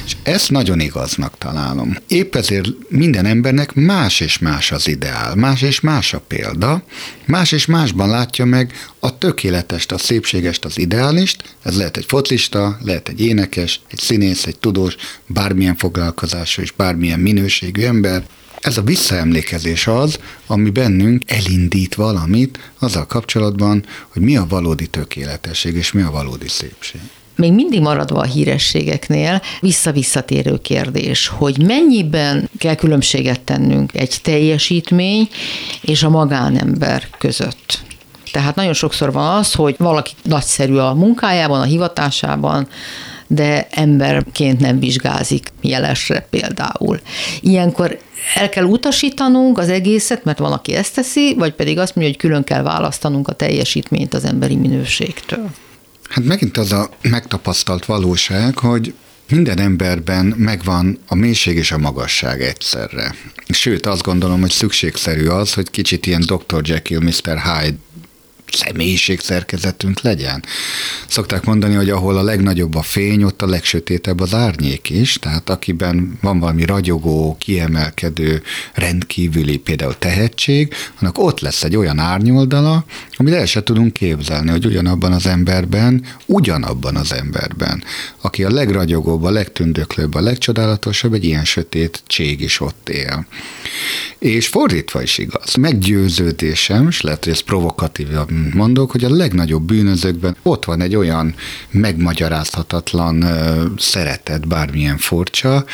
És 0.05 0.17
ezt 0.23 0.51
nagyon 0.51 0.81
igaznak 0.81 1.39
találom. 1.39 1.97
Épp 2.07 2.35
ezért 2.35 2.69
minden 2.89 3.25
embernek 3.25 3.75
más 3.75 4.21
és 4.21 4.39
más 4.39 4.73
az 4.73 4.89
ideál, 4.89 5.35
más 5.35 5.63
és 5.63 5.81
más 5.81 6.15
a 6.15 6.21
példa, 6.21 6.85
más 7.25 7.53
és 7.53 7.67
másban 7.67 8.09
látja 8.09 8.45
meg 8.45 8.73
a 8.99 9.19
tökéletest, 9.19 9.93
a 9.93 9.99
szépségest, 9.99 10.65
az 10.65 10.79
ideálist. 10.79 11.57
Ez 11.63 11.77
lehet 11.77 11.97
egy 11.97 12.05
focista, 12.09 12.79
lehet 12.83 13.09
egy 13.09 13.21
énekes, 13.21 13.81
egy 13.91 13.99
színész, 13.99 14.47
egy 14.47 14.59
tudós, 14.59 14.97
bármilyen 15.27 15.77
foglalkozású 15.77 16.63
és 16.63 16.71
bármilyen 16.71 17.21
minőségű 17.73 17.87
ember. 17.87 18.23
Ez 18.61 18.77
a 18.77 18.83
visszaemlékezés 18.83 19.87
az, 19.87 20.19
ami 20.47 20.71
bennünk 20.71 21.23
elindít 21.27 21.95
valamit 21.95 22.59
azzal 22.79 23.07
kapcsolatban, 23.07 23.85
hogy 24.09 24.23
mi 24.23 24.37
a 24.37 24.47
valódi 24.49 24.87
tökéletesség 24.87 25.75
és 25.75 25.93
mi 25.93 26.03
a 26.03 26.11
valódi 26.11 26.49
szépség. 26.49 27.01
Még 27.37 27.53
mindig 27.53 27.81
maradva 27.81 28.21
a 28.21 28.25
hírességeknél, 28.25 29.43
vissza-visszatérő 29.61 30.59
kérdés, 30.59 31.29
hogy 31.29 31.63
mennyiben 31.63 32.51
kell 32.59 32.75
különbséget 32.75 33.41
tennünk 33.41 33.95
egy 33.95 34.19
teljesítmény 34.23 35.29
és 35.81 36.03
a 36.03 36.09
magánember 36.09 37.09
között. 37.19 37.83
Tehát 38.33 38.55
nagyon 38.55 38.73
sokszor 38.73 39.13
van 39.13 39.37
az, 39.37 39.53
hogy 39.53 39.75
valaki 39.79 40.13
nagyszerű 40.23 40.75
a 40.75 40.95
munkájában, 40.95 41.61
a 41.61 41.65
hivatásában, 41.65 42.69
de 43.35 43.67
emberként 43.71 44.61
nem 44.61 44.79
vizsgázik 44.79 45.49
jelesre 45.61 46.27
például. 46.31 47.01
Ilyenkor 47.41 47.99
el 48.35 48.49
kell 48.49 48.65
utasítanunk 48.65 49.59
az 49.59 49.69
egészet, 49.69 50.25
mert 50.25 50.39
van, 50.39 50.53
aki 50.53 50.75
ezt 50.75 50.95
teszi, 50.95 51.35
vagy 51.39 51.53
pedig 51.53 51.79
azt 51.79 51.95
mondja, 51.95 52.13
hogy 52.13 52.23
külön 52.23 52.45
kell 52.45 52.63
választanunk 52.63 53.29
a 53.29 53.33
teljesítményt 53.33 54.15
az 54.15 54.25
emberi 54.25 54.57
minőségtől. 54.57 55.51
Hát 56.09 56.25
megint 56.25 56.57
az 56.57 56.73
a 56.73 56.91
megtapasztalt 57.03 57.85
valóság, 57.85 58.59
hogy 58.59 58.95
minden 59.29 59.59
emberben 59.59 60.35
megvan 60.37 60.99
a 61.07 61.15
mélység 61.15 61.57
és 61.57 61.73
a 61.73 61.79
magasság 61.79 62.43
egyszerre. 62.43 63.15
Sőt, 63.49 63.87
azt 63.87 64.03
gondolom, 64.03 64.41
hogy 64.41 64.51
szükségszerű 64.51 65.27
az, 65.27 65.53
hogy 65.53 65.71
kicsit 65.71 66.07
ilyen 66.07 66.21
Dr. 66.21 66.61
Jekyll, 66.63 67.01
Mr. 67.01 67.39
Hyde 67.43 67.77
személyiségszerkezetünk 68.55 70.01
legyen. 70.01 70.45
Szokták 71.09 71.45
mondani, 71.45 71.75
hogy 71.75 71.91
ahol 71.91 72.17
a 72.17 72.23
legnagyobb 72.23 72.75
a 72.75 72.83
fény, 72.83 73.23
ott 73.23 73.43
a 73.43 73.47
legsötétebb 73.47 74.21
az 74.21 74.35
árnyék 74.35 74.91
is, 74.91 75.15
tehát 75.15 75.51
akiben 75.51 76.19
van 76.21 76.39
valami 76.39 76.65
ragyogó, 76.65 77.37
kiemelkedő, 77.39 78.43
rendkívüli 78.75 79.57
például 79.57 79.99
tehetség, 79.99 80.75
annak 81.01 81.19
ott 81.19 81.41
lesz 81.41 81.65
egy 81.65 81.77
olyan 81.77 81.99
árnyoldala, 81.99 82.85
amit 83.17 83.35
el 83.35 83.47
se 83.47 83.63
tudunk 83.63 83.93
képzelni, 83.93 84.51
hogy 84.51 84.67
ugyanabban 84.67 85.13
az 85.13 85.27
emberben, 85.27 86.05
ugyanabban 86.27 86.97
az 86.97 87.13
emberben, 87.13 87.85
aki 88.21 88.45
a 88.45 88.51
legragyogóbb, 88.51 89.23
a 89.23 89.31
legtündöklőbb, 89.31 90.15
a 90.15 90.21
legcsodálatosabb, 90.21 91.13
egy 91.13 91.25
ilyen 91.25 91.45
sötét 91.45 92.03
cség 92.07 92.41
is 92.41 92.61
ott 92.61 92.89
él. 92.89 93.27
És 94.19 94.49
fordítva 94.49 95.03
is 95.03 95.19
igaz. 95.19 95.55
Meggyőződésem, 95.55 96.89
és 96.89 97.01
lehet, 97.01 97.25
hogy 97.25 97.33
ez 97.33 97.41
provokatív, 97.41 98.09
mondok, 98.55 98.91
hogy 98.91 99.05
a 99.05 99.11
legnagyobb 99.11 99.63
bűnözőkben 99.63 100.37
ott 100.43 100.65
van 100.65 100.81
egy 100.81 100.97
olyan 100.97 101.35
megmagyarázhatatlan 101.71 103.25
szeretet, 103.79 104.49
bármilyen 104.49 104.99
furcsa, 104.99 105.65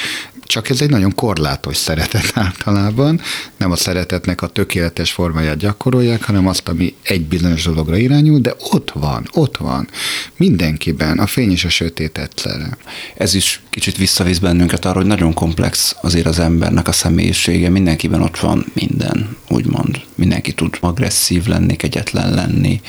csak 0.49 0.69
ez 0.69 0.81
egy 0.81 0.91
nagyon 0.91 1.15
korlátos 1.15 1.77
szeretet 1.77 2.31
általában. 2.35 3.21
Nem 3.57 3.71
a 3.71 3.77
szeretetnek 3.77 4.43
a 4.43 4.47
tökéletes 4.47 5.13
formáját 5.13 5.57
gyakorolják, 5.57 6.23
hanem 6.23 6.47
azt, 6.47 6.69
ami 6.69 6.95
egy 7.03 7.23
bizonyos 7.23 7.65
dologra 7.65 7.97
irányul, 7.97 8.41
de 8.41 8.55
ott 8.71 8.91
van, 8.91 9.29
ott 9.33 9.57
van. 9.57 9.89
Mindenkiben, 10.37 11.19
a 11.19 11.27
fény 11.27 11.51
és 11.51 11.65
a 11.65 11.69
sötét 11.69 12.19
egyszerre. 12.19 12.77
Ez 13.17 13.35
is 13.35 13.63
kicsit 13.71 13.97
visszavisz 13.97 14.39
bennünket 14.39 14.85
arra, 14.85 14.99
hogy 14.99 15.07
nagyon 15.07 15.33
komplex 15.33 15.97
azért 16.03 16.27
az 16.27 16.39
embernek 16.39 16.89
a 16.89 16.93
személyisége. 16.93 17.69
Mindenkiben 17.69 18.23
ott 18.23 18.39
van 18.39 18.67
minden, 18.73 19.37
úgymond. 19.49 20.01
Mindenki 20.15 20.53
tud 20.53 20.77
agresszív 20.81 21.47
lenni, 21.47 21.77
kegyetlen 21.77 22.35
lenni, 22.35 22.81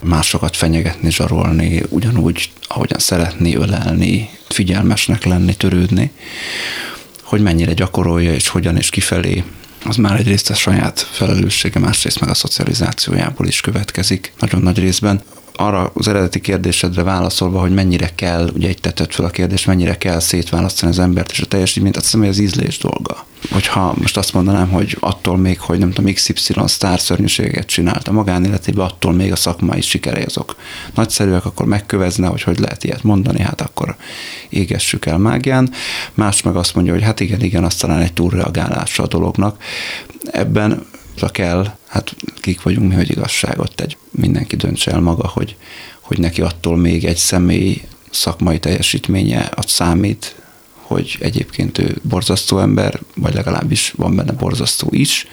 másokat 0.00 0.56
fenyegetni, 0.56 1.10
zsarolni, 1.10 1.82
ugyanúgy, 1.88 2.50
ahogyan 2.68 2.98
szeretni, 2.98 3.54
ölelni, 3.54 4.28
figyelmesnek 4.52 5.24
lenni, 5.24 5.54
törődni, 5.54 6.10
hogy 7.22 7.40
mennyire 7.40 7.72
gyakorolja 7.72 8.34
és 8.34 8.48
hogyan 8.48 8.76
és 8.76 8.90
kifelé, 8.90 9.44
az 9.84 9.96
már 9.96 10.18
egyrészt 10.18 10.50
a 10.50 10.54
saját 10.54 11.08
felelőssége, 11.10 11.78
másrészt 11.78 12.20
meg 12.20 12.28
a 12.28 12.34
szocializációjából 12.34 13.46
is 13.46 13.60
következik. 13.60 14.32
Nagyon 14.38 14.62
nagy 14.62 14.78
részben 14.78 15.22
arra 15.60 15.90
az 15.94 16.08
eredeti 16.08 16.40
kérdésedre 16.40 17.02
válaszolva, 17.02 17.60
hogy 17.60 17.74
mennyire 17.74 18.10
kell, 18.14 18.50
ugye 18.54 18.68
egy 18.68 18.80
tetett 18.80 19.14
fel 19.14 19.24
a 19.24 19.30
kérdés, 19.30 19.64
mennyire 19.64 19.98
kell 19.98 20.18
szétválasztani 20.18 20.92
az 20.92 20.98
embert 20.98 21.30
és 21.30 21.40
a 21.40 21.46
teljesítményt, 21.46 21.96
azt 21.96 22.04
hiszem, 22.04 22.20
hogy 22.20 22.28
az 22.28 22.38
ízlés 22.38 22.78
dolga. 22.78 23.26
Hogyha 23.50 23.94
most 24.00 24.16
azt 24.16 24.32
mondanám, 24.32 24.68
hogy 24.68 24.96
attól 25.00 25.36
még, 25.36 25.60
hogy 25.60 25.78
nem 25.78 25.90
tudom, 25.90 26.12
XY 26.12 26.54
sztár 26.64 27.00
szörnyűséget 27.00 27.66
csinált 27.66 28.08
a 28.08 28.12
magánéletében, 28.12 28.86
attól 28.86 29.12
még 29.12 29.32
a 29.32 29.36
szakmai 29.36 29.80
sikerei 29.80 30.22
azok 30.22 30.56
nagyszerűek, 30.94 31.44
akkor 31.44 31.66
megkövezne, 31.66 32.26
hogy 32.26 32.42
hogy 32.42 32.58
lehet 32.58 32.84
ilyet 32.84 33.02
mondani, 33.02 33.42
hát 33.42 33.60
akkor 33.60 33.96
égessük 34.48 35.06
el 35.06 35.18
mágián. 35.18 35.70
Más 36.14 36.42
meg 36.42 36.56
azt 36.56 36.74
mondja, 36.74 36.92
hogy 36.92 37.02
hát 37.02 37.20
igen, 37.20 37.40
igen, 37.40 37.64
azt 37.64 37.80
talán 37.80 38.00
egy 38.00 38.12
túlreagálása 38.12 39.02
a 39.02 39.06
dolognak. 39.06 39.62
Ebben 40.30 40.86
kell, 41.28 41.76
hát 41.86 42.16
kik 42.40 42.62
vagyunk 42.62 42.88
mi, 42.88 42.94
hogy 42.94 43.10
igazságot 43.10 43.74
tegy. 43.74 43.96
Mindenki 44.10 44.56
döntse 44.56 44.90
el 44.90 45.00
maga, 45.00 45.28
hogy, 45.28 45.56
hogy 46.00 46.18
neki 46.18 46.40
attól 46.40 46.76
még 46.76 47.04
egy 47.04 47.16
személy 47.16 47.82
szakmai 48.10 48.58
teljesítménye 48.58 49.50
ad 49.54 49.68
számít, 49.68 50.34
hogy 50.74 51.16
egyébként 51.20 51.78
ő 51.78 51.96
borzasztó 52.02 52.58
ember, 52.58 53.00
vagy 53.14 53.34
legalábbis 53.34 53.92
van 53.96 54.16
benne 54.16 54.32
borzasztó 54.32 54.88
is, 54.90 55.26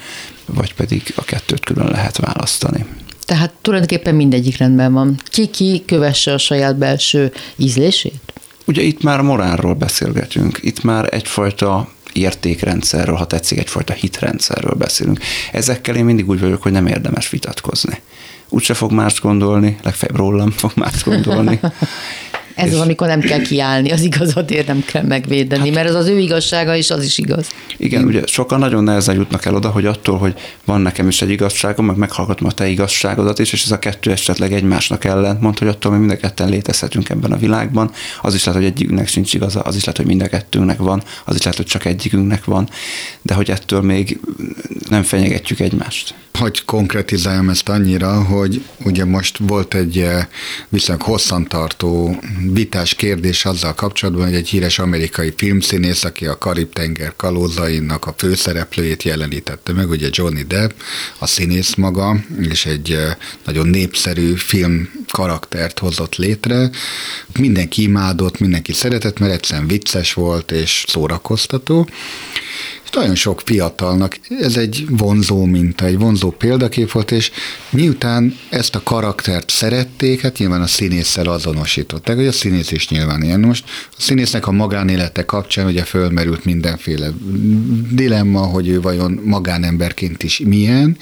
vagy 0.46 0.74
pedig 0.74 1.12
a 1.16 1.22
kettőt 1.22 1.64
külön 1.64 1.90
lehet 1.90 2.16
választani. 2.16 2.84
Tehát 3.24 3.52
tulajdonképpen 3.62 4.14
mindegyik 4.14 4.56
rendben 4.56 4.92
van. 4.92 5.20
Ki-ki 5.24 5.82
kövesse 5.86 6.32
a 6.32 6.38
saját 6.38 6.76
belső 6.76 7.32
ízlését? 7.56 8.32
Ugye 8.64 8.82
itt 8.82 9.02
már 9.02 9.20
morálról 9.20 9.74
beszélgetünk, 9.74 10.58
itt 10.62 10.82
már 10.82 11.14
egyfajta 11.14 11.88
értékrendszerről, 12.20 13.16
ha 13.16 13.26
tetszik, 13.26 13.58
egyfajta 13.58 13.92
hitrendszerről 13.92 14.74
beszélünk. 14.74 15.20
Ezekkel 15.52 15.96
én 15.96 16.04
mindig 16.04 16.28
úgy 16.28 16.40
vagyok, 16.40 16.62
hogy 16.62 16.72
nem 16.72 16.86
érdemes 16.86 17.30
vitatkozni. 17.30 18.00
Úgyse 18.48 18.74
fog 18.74 18.92
más 18.92 19.20
gondolni, 19.20 19.78
legfeljebb 19.82 20.18
rólam 20.18 20.50
fog 20.50 20.72
más 20.74 21.04
gondolni. 21.04 21.60
Ez 22.58 22.74
az, 22.74 22.80
amikor 22.80 23.06
nem 23.06 23.20
kell 23.20 23.40
kiállni, 23.40 23.90
az 23.90 24.02
igazatért 24.02 24.66
nem 24.66 24.84
kell 24.86 25.02
megvédeni, 25.02 25.64
hát, 25.64 25.74
mert 25.74 25.88
ez 25.88 25.94
az 25.94 26.06
ő 26.06 26.18
igazsága 26.18 26.74
is, 26.74 26.90
az 26.90 27.04
is 27.04 27.18
igaz. 27.18 27.46
Igen, 27.76 28.04
ugye 28.04 28.22
sokan 28.26 28.58
nagyon 28.58 28.84
nehezen 28.84 29.14
jutnak 29.14 29.44
el 29.44 29.54
oda, 29.54 29.68
hogy 29.68 29.86
attól, 29.86 30.18
hogy 30.18 30.34
van 30.64 30.80
nekem 30.80 31.08
is 31.08 31.22
egy 31.22 31.30
igazságom, 31.30 31.86
meg 31.86 31.96
meghallgatom 31.96 32.48
a 32.48 32.52
te 32.52 32.68
igazságodat 32.68 33.38
is, 33.38 33.52
és 33.52 33.64
ez 33.64 33.70
a 33.70 33.78
kettő 33.78 34.10
esetleg 34.10 34.52
egymásnak 34.52 35.04
ellent 35.04 35.40
mond, 35.40 35.58
hogy 35.58 35.68
attól 35.68 35.92
mi 35.92 35.98
mind 35.98 36.10
a 36.10 36.16
ketten 36.16 36.48
létezhetünk 36.48 37.08
ebben 37.08 37.32
a 37.32 37.36
világban. 37.36 37.90
Az 38.22 38.34
is 38.34 38.44
lehet, 38.44 38.60
hogy 38.60 38.70
egyikünknek 38.70 39.08
sincs 39.08 39.34
igaza, 39.34 39.60
az 39.60 39.76
is 39.76 39.80
lehet, 39.80 39.96
hogy 39.96 40.06
mind 40.06 40.22
a 40.22 40.28
kettőnknek 40.28 40.78
van, 40.78 41.02
az 41.24 41.34
is 41.34 41.42
lehet, 41.42 41.56
hogy 41.56 41.66
csak 41.66 41.84
egyikünknek 41.84 42.44
van, 42.44 42.68
de 43.22 43.34
hogy 43.34 43.50
ettől 43.50 43.80
még 43.80 44.20
nem 44.88 45.02
fenyegetjük 45.02 45.60
egymást. 45.60 46.14
Hogy 46.38 46.64
konkretizáljam 46.64 47.48
ezt 47.48 47.68
annyira, 47.68 48.22
hogy 48.22 48.64
ugye 48.84 49.04
most 49.04 49.38
volt 49.38 49.74
egy 49.74 49.98
eh, 49.98 50.26
viszonylag 50.68 51.06
hosszantartó 51.06 52.18
vitás 52.52 52.94
kérdés 52.94 53.44
azzal 53.44 53.74
kapcsolatban, 53.74 54.24
hogy 54.24 54.34
egy 54.34 54.48
híres 54.48 54.78
amerikai 54.78 55.32
filmszínész, 55.36 56.04
aki 56.04 56.26
a 56.26 56.38
Karib-tenger 56.38 57.12
kalózainak 57.16 58.06
a 58.06 58.14
főszereplőjét 58.16 59.02
jelenítette 59.02 59.72
meg, 59.72 59.90
ugye 59.90 60.08
Johnny 60.10 60.42
Depp, 60.42 60.70
a 61.18 61.26
színész 61.26 61.74
maga, 61.74 62.16
és 62.50 62.66
egy 62.66 62.98
nagyon 63.44 63.66
népszerű 63.66 64.34
film 64.34 64.90
karaktert 65.10 65.78
hozott 65.78 66.16
létre. 66.16 66.70
Mindenki 67.38 67.82
imádott, 67.82 68.38
mindenki 68.38 68.72
szeretett, 68.72 69.18
mert 69.18 69.32
egyszerűen 69.32 69.66
vicces 69.66 70.12
volt 70.12 70.50
és 70.50 70.84
szórakoztató. 70.88 71.88
És 72.88 72.94
nagyon 72.94 73.14
sok 73.14 73.42
fiatalnak 73.44 74.18
ez 74.40 74.56
egy 74.56 74.84
vonzó 74.88 75.44
minta, 75.44 75.84
egy 75.84 75.98
vonzó 75.98 76.30
példakép 76.30 76.90
volt, 76.90 77.10
és 77.10 77.30
miután 77.70 78.36
ezt 78.48 78.74
a 78.74 78.82
karaktert 78.82 79.50
szerették, 79.50 80.20
hát 80.20 80.38
nyilván 80.38 80.60
a 80.60 80.66
színésszel 80.66 81.26
azonosították, 81.26 82.16
hogy 82.16 82.26
a 82.26 82.32
színész 82.32 82.70
is 82.70 82.88
nyilván 82.88 83.22
ilyen. 83.22 83.40
Most 83.40 83.64
a 83.90 84.00
színésznek 84.00 84.46
a 84.46 84.52
magánélete 84.52 85.24
kapcsán 85.24 85.66
ugye 85.66 85.82
fölmerült 85.82 86.44
mindenféle 86.44 87.10
dilemma, 87.90 88.40
hogy 88.40 88.68
ő 88.68 88.80
vajon 88.80 89.20
magánemberként 89.24 90.22
is 90.22 90.38
milyen, 90.44 90.96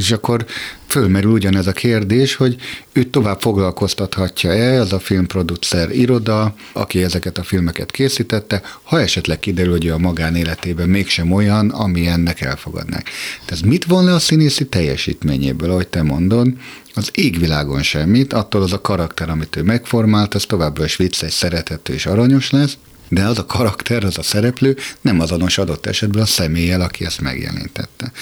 és 0.00 0.10
akkor 0.10 0.46
fölmerül 0.86 1.30
ugyanez 1.30 1.66
a 1.66 1.72
kérdés, 1.72 2.34
hogy 2.34 2.56
őt 2.92 3.08
tovább 3.08 3.40
foglalkoztathatja-e 3.40 4.80
az 4.80 4.92
a 4.92 4.98
filmproducer 4.98 5.90
iroda, 5.90 6.54
aki 6.72 7.02
ezeket 7.02 7.38
a 7.38 7.42
filmeket 7.42 7.90
készítette, 7.90 8.62
ha 8.82 9.00
esetleg 9.00 9.38
kiderül, 9.38 9.72
hogy 9.72 9.88
a 9.88 9.98
magánéletében 9.98 10.88
mégsem 10.88 11.32
olyan, 11.32 11.68
ami 11.68 12.06
ennek 12.06 12.40
elfogadnák. 12.40 13.10
Tehát 13.44 13.64
mit 13.64 13.84
von 13.84 14.04
le 14.04 14.14
a 14.14 14.18
színészi 14.18 14.66
teljesítményéből, 14.66 15.70
ahogy 15.70 15.88
te 15.88 16.02
mondod, 16.02 16.48
az 16.94 17.10
égvilágon 17.14 17.82
semmit, 17.82 18.32
attól 18.32 18.62
az 18.62 18.72
a 18.72 18.80
karakter, 18.80 19.30
amit 19.30 19.56
ő 19.56 19.62
megformált, 19.62 20.34
az 20.34 20.44
továbbra 20.44 20.84
is 20.84 20.96
vicces, 20.96 21.32
szerethető 21.32 21.92
és 21.92 22.06
aranyos 22.06 22.50
lesz, 22.50 22.76
de 23.10 23.24
az 23.24 23.38
a 23.38 23.46
karakter, 23.46 24.04
az 24.04 24.18
a 24.18 24.22
szereplő 24.22 24.76
nem 25.00 25.20
azonos 25.20 25.58
adott 25.58 25.86
esetben 25.86 26.22
a 26.22 26.26
személlyel, 26.26 26.80
aki 26.80 27.04
ezt 27.04 27.20
megjelentette. 27.20 28.12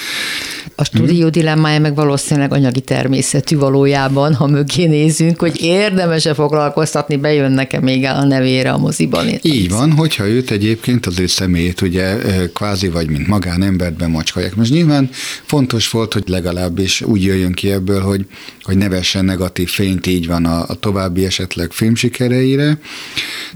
A 0.75 0.85
stúdió 0.85 1.29
dilemmája 1.29 1.81
meg 1.81 1.95
valószínűleg 1.95 2.53
anyagi 2.53 2.81
természetű 2.81 3.57
valójában, 3.57 4.35
ha 4.35 4.47
mögé 4.47 4.87
nézünk, 4.87 5.41
hogy 5.41 5.63
érdemese 5.63 6.35
foglalkoztatni, 6.35 7.17
bejönnek-e 7.17 7.81
még 7.81 8.05
a 8.05 8.25
nevére 8.25 8.71
a 8.73 8.79
moziban. 8.79 9.27
Így 9.43 9.71
van, 9.71 9.93
hogyha 9.93 10.27
őt 10.27 10.51
egyébként 10.51 11.07
az 11.07 11.19
ő 11.19 11.27
személyét 11.27 11.81
ugye 11.81 12.17
kvázi 12.55 12.89
vagy 12.89 13.11
mint 13.11 13.27
magánembert 13.27 13.97
bemocskolják. 13.97 14.55
Most 14.55 14.71
nyilván 14.71 15.11
fontos 15.45 15.91
volt, 15.91 16.13
hogy 16.13 16.25
legalábbis 16.27 17.01
úgy 17.01 17.25
jöjjön 17.25 17.53
ki 17.53 17.71
ebből, 17.71 18.01
hogy, 18.01 18.27
hogy 18.63 18.77
ne 18.77 18.89
vessen 18.89 19.25
negatív 19.25 19.69
fényt, 19.69 20.07
így 20.07 20.27
van 20.27 20.45
a, 20.45 20.65
a 20.69 20.75
további 20.75 21.25
esetleg 21.25 21.73
filmsikereire. 21.73 22.79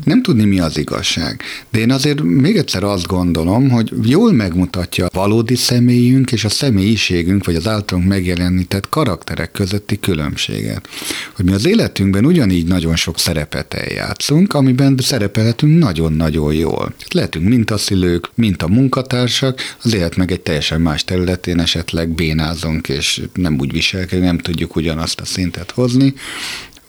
Nem 0.04 0.22
tudni, 0.22 0.44
mi 0.44 0.60
az 0.60 0.78
igazság. 0.78 1.21
De 1.70 1.78
én 1.78 1.90
azért 1.90 2.22
még 2.22 2.56
egyszer 2.56 2.84
azt 2.84 3.06
gondolom, 3.06 3.70
hogy 3.70 3.92
jól 4.02 4.32
megmutatja 4.32 5.06
a 5.06 5.10
valódi 5.12 5.54
személyünk 5.54 6.32
és 6.32 6.44
a 6.44 6.48
személyiségünk, 6.48 7.44
vagy 7.44 7.54
az 7.54 7.66
általunk 7.66 8.08
megjelenített 8.08 8.88
karakterek 8.88 9.52
közötti 9.52 10.00
különbséget. 10.00 10.88
Hogy 11.36 11.44
mi 11.44 11.52
az 11.52 11.66
életünkben 11.66 12.24
ugyanígy 12.24 12.66
nagyon 12.66 12.96
sok 12.96 13.18
szerepet 13.18 13.74
eljátszunk, 13.74 14.54
amiben 14.54 14.98
szerepelhetünk 15.02 15.78
nagyon-nagyon 15.78 16.54
jól. 16.54 16.94
Lehetünk 17.14 17.48
mintaszülők, 17.48 18.30
mint 18.34 18.62
a 18.62 18.68
munkatársak, 18.68 19.60
az 19.82 19.94
élet 19.94 20.16
meg 20.16 20.30
egy 20.32 20.40
teljesen 20.40 20.80
más 20.80 21.04
területén 21.04 21.60
esetleg 21.60 22.08
bénázunk, 22.08 22.88
és 22.88 23.22
nem 23.34 23.56
úgy 23.60 23.72
viselkedünk, 23.72 24.24
nem 24.24 24.38
tudjuk 24.38 24.76
ugyanazt 24.76 25.20
a 25.20 25.24
szintet 25.24 25.70
hozni, 25.70 26.14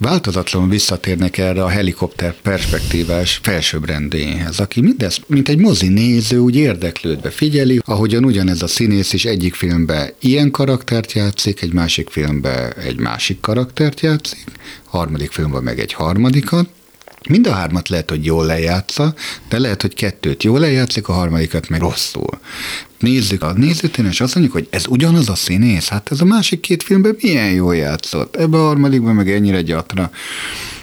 változatlanul 0.04 0.70
visszatérnek 0.70 1.38
erre 1.38 1.64
a 1.64 1.68
helikopter 1.68 2.36
perspektívás 2.42 3.40
felsőbbrendéhez, 3.44 4.60
aki 4.60 4.82
mindezt, 4.82 5.22
mint 5.28 5.50
egy 5.50 5.58
mozi 5.58 5.88
néző, 5.88 6.38
úgy 6.38 6.56
érdeklődve 6.56 7.30
figyeli, 7.30 7.82
ahogyan 7.86 8.26
ugyanez 8.26 8.62
a 8.62 8.68
színész 8.68 9.14
is 9.14 9.26
egyik 9.26 9.54
filmben 9.54 10.14
ilyen 10.20 10.52
karaktert 10.52 11.12
játszik, 11.12 11.62
egy 11.62 11.74
másik 11.74 12.10
filmben 12.10 12.74
egy 12.74 13.00
másik 13.00 13.40
karaktert 13.40 14.00
játszik, 14.00 14.44
harmadik 14.86 15.32
filmben 15.32 15.64
meg 15.64 15.80
egy 15.80 15.94
harmadikat, 15.94 16.70
Mind 17.30 17.48
a 17.48 17.52
hármat 17.52 17.90
lehet, 17.90 18.10
hogy 18.10 18.26
jól 18.26 18.46
lejátsza, 18.46 19.14
de 19.50 19.60
lehet, 19.60 19.82
hogy 19.82 19.94
kettőt 19.94 20.44
jól 20.44 20.60
lejátszik, 20.60 21.08
a 21.08 21.14
harmadikat 21.14 21.70
meg 21.70 21.80
rosszul. 21.80 22.40
Nézzük 23.00 23.44
a 23.44 23.54
nézőtén, 23.54 24.06
és 24.06 24.22
azt 24.22 24.36
mondjuk, 24.36 24.56
hogy 24.56 24.68
ez 24.70 24.88
ugyanaz 24.88 25.30
a 25.30 25.36
színész, 25.36 25.88
hát 25.88 26.12
ez 26.12 26.22
a 26.22 26.26
másik 26.26 26.60
két 26.60 26.84
filmben 26.84 27.18
milyen 27.22 27.52
jól 27.52 27.76
játszott, 27.76 28.36
ebbe 28.36 28.58
a 28.58 28.66
harmadikban 28.66 29.16
meg 29.16 29.32
ennyire 29.32 29.62
gyatra. 29.62 30.12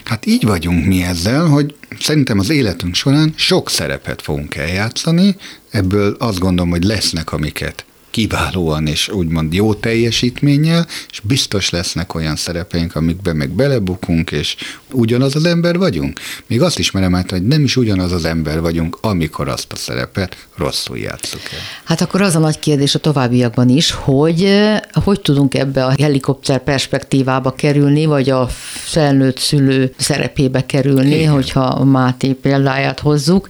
Hát 0.05 0.27
így 0.27 0.45
vagyunk 0.45 0.87
mi 0.87 1.03
ezzel, 1.03 1.47
hogy 1.47 1.75
szerintem 2.01 2.39
az 2.39 2.51
életünk 2.51 2.95
során 2.95 3.33
sok 3.37 3.71
szerepet 3.71 4.23
fogunk 4.23 4.55
eljátszani, 4.55 5.37
ebből 5.71 6.17
azt 6.19 6.39
gondolom, 6.39 6.71
hogy 6.71 6.85
lesznek, 6.85 7.33
amiket 7.33 7.85
kiválóan 8.21 8.87
és 8.87 9.09
úgymond 9.09 9.53
jó 9.53 9.75
teljesítménnyel, 9.75 10.87
és 11.11 11.21
biztos 11.21 11.71
lesznek 11.71 12.15
olyan 12.15 12.37
szerepeink, 12.37 12.97
amikben 12.97 13.37
meg 13.37 13.51
belebukunk, 13.51 14.31
és 14.31 14.57
ugyanaz 14.93 15.35
az 15.35 15.45
ember 15.45 15.79
vagyunk. 15.79 16.21
Még 16.47 16.63
azt 16.63 16.79
ismerem 16.79 17.15
át, 17.15 17.31
hogy 17.31 17.47
nem 17.47 17.65
is 17.65 17.77
ugyanaz 17.77 18.13
az 18.13 18.25
ember 18.25 18.61
vagyunk, 18.61 18.99
amikor 19.01 19.49
azt 19.49 19.73
a 19.73 19.77
szerepet 19.77 20.37
rosszul 20.57 20.99
játszuk 20.99 21.41
el. 21.53 21.59
Hát 21.85 22.01
akkor 22.01 22.23
az 22.23 22.37
a 22.37 22.39
nagy 22.39 22.59
kérdés 22.59 22.95
a 22.95 22.99
továbbiakban 22.99 23.69
is, 23.69 23.91
hogy 23.91 24.43
eh, 24.43 24.81
hogy 25.05 25.21
tudunk 25.21 25.55
ebbe 25.55 25.85
a 25.85 25.95
helikopter 25.99 26.63
perspektívába 26.63 27.53
kerülni, 27.53 28.05
vagy 28.05 28.31
a 28.31 28.49
felnőtt 28.85 29.39
szülő 29.39 29.95
szerepébe 29.97 30.67
kerülni, 30.67 31.15
Igen. 31.15 31.33
hogyha 31.33 31.85
Máté 31.85 32.33
példáját 32.33 33.01
hozzuk, 33.01 33.49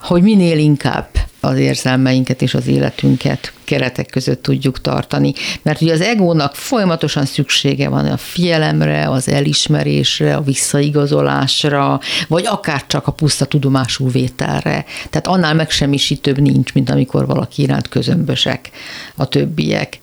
hogy 0.00 0.22
minél 0.22 0.58
inkább 0.58 1.08
az 1.40 1.58
érzelmeinket 1.58 2.42
és 2.42 2.54
az 2.54 2.66
életünket 2.66 3.52
keretek 3.64 4.06
között 4.06 4.42
tudjuk 4.42 4.80
tartani. 4.80 5.32
Mert 5.62 5.80
ugye 5.80 5.92
az 5.92 6.00
egónak 6.00 6.54
folyamatosan 6.54 7.24
szüksége 7.24 7.88
van 7.88 8.06
a 8.06 8.16
fielemre, 8.16 9.08
az 9.08 9.28
elismerésre, 9.28 10.36
a 10.36 10.42
visszaigazolásra, 10.42 12.00
vagy 12.28 12.46
akár 12.46 12.86
csak 12.86 13.06
a 13.06 13.12
puszta 13.12 13.44
tudomású 13.44 14.10
vételre. 14.10 14.84
Tehát 15.10 15.26
annál 15.26 15.54
megsemmisítőbb 15.54 16.38
nincs, 16.38 16.72
mint 16.72 16.90
amikor 16.90 17.26
valaki 17.26 17.62
iránt 17.62 17.88
közömbösek 17.88 18.70
a 19.16 19.26
többiek. 19.26 20.00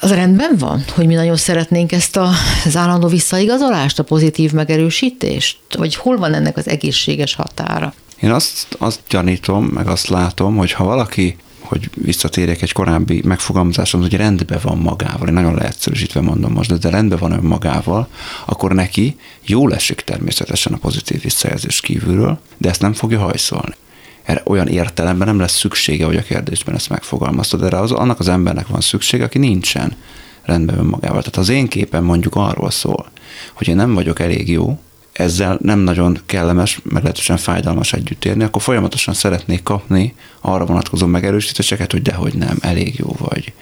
Az 0.00 0.10
rendben 0.10 0.56
van, 0.58 0.84
hogy 0.94 1.06
mi 1.06 1.14
nagyon 1.14 1.36
szeretnénk 1.36 1.92
ezt 1.92 2.16
a, 2.16 2.30
az 2.64 2.76
állandó 2.76 3.08
visszaigazolást, 3.08 3.98
a 3.98 4.04
pozitív 4.04 4.52
megerősítést? 4.52 5.58
Vagy 5.76 5.94
hol 5.94 6.16
van 6.16 6.34
ennek 6.34 6.56
az 6.56 6.68
egészséges 6.68 7.34
határa? 7.34 7.94
Én 8.20 8.30
azt, 8.30 8.76
azt 8.78 9.00
gyanítom, 9.08 9.64
meg 9.64 9.88
azt 9.88 10.08
látom, 10.08 10.56
hogy 10.56 10.72
ha 10.72 10.84
valaki 10.84 11.36
hogy 11.66 11.90
visszatérjek 11.94 12.62
egy 12.62 12.72
korábbi 12.72 13.22
megfogalmazásomhoz, 13.24 14.10
hogy 14.10 14.18
rendben 14.18 14.58
van 14.62 14.78
magával, 14.78 15.28
én 15.28 15.34
nagyon 15.34 15.54
leegyszerűsítve 15.54 16.20
mondom 16.20 16.52
most, 16.52 16.70
de, 16.70 16.76
de 16.76 16.90
rendben 16.90 17.18
van 17.18 17.32
önmagával, 17.32 18.08
akkor 18.46 18.72
neki 18.72 19.16
jó 19.42 19.70
esik 19.70 20.00
természetesen 20.00 20.72
a 20.72 20.76
pozitív 20.76 21.22
visszajelzés 21.22 21.80
kívülről, 21.80 22.38
de 22.56 22.68
ezt 22.68 22.80
nem 22.80 22.92
fogja 22.92 23.18
hajszolni. 23.18 23.74
Erre 24.22 24.42
olyan 24.44 24.68
értelemben 24.68 25.26
nem 25.26 25.38
lesz 25.38 25.58
szüksége, 25.58 26.04
hogy 26.04 26.16
a 26.16 26.22
kérdésben 26.22 26.74
ezt 26.74 26.88
megfogalmaztad, 26.88 27.68
de 27.68 27.76
az, 27.76 27.92
annak 27.92 28.18
az 28.18 28.28
embernek 28.28 28.66
van 28.66 28.80
szüksége, 28.80 29.24
aki 29.24 29.38
nincsen 29.38 29.96
rendben 30.42 30.78
önmagával. 30.78 31.18
Tehát 31.18 31.36
az 31.36 31.48
én 31.48 31.68
képen 31.68 32.04
mondjuk 32.04 32.34
arról 32.34 32.70
szól, 32.70 33.06
hogy 33.52 33.68
én 33.68 33.76
nem 33.76 33.94
vagyok 33.94 34.20
elég 34.20 34.50
jó, 34.50 34.78
ezzel 35.18 35.58
nem 35.62 35.78
nagyon 35.78 36.18
kellemes, 36.26 36.80
meglehetősen 36.82 37.36
fájdalmas 37.36 37.92
együtt 37.92 38.24
érni, 38.24 38.42
akkor 38.42 38.62
folyamatosan 38.62 39.14
szeretnék 39.14 39.62
kapni 39.62 40.14
arra 40.40 40.66
vonatkozó 40.66 41.06
megerősítéseket, 41.06 41.92
hogy 41.92 42.02
dehogy 42.02 42.34
nem, 42.34 42.56
elég 42.60 42.98
jó 42.98 43.16
vagy. 43.18 43.52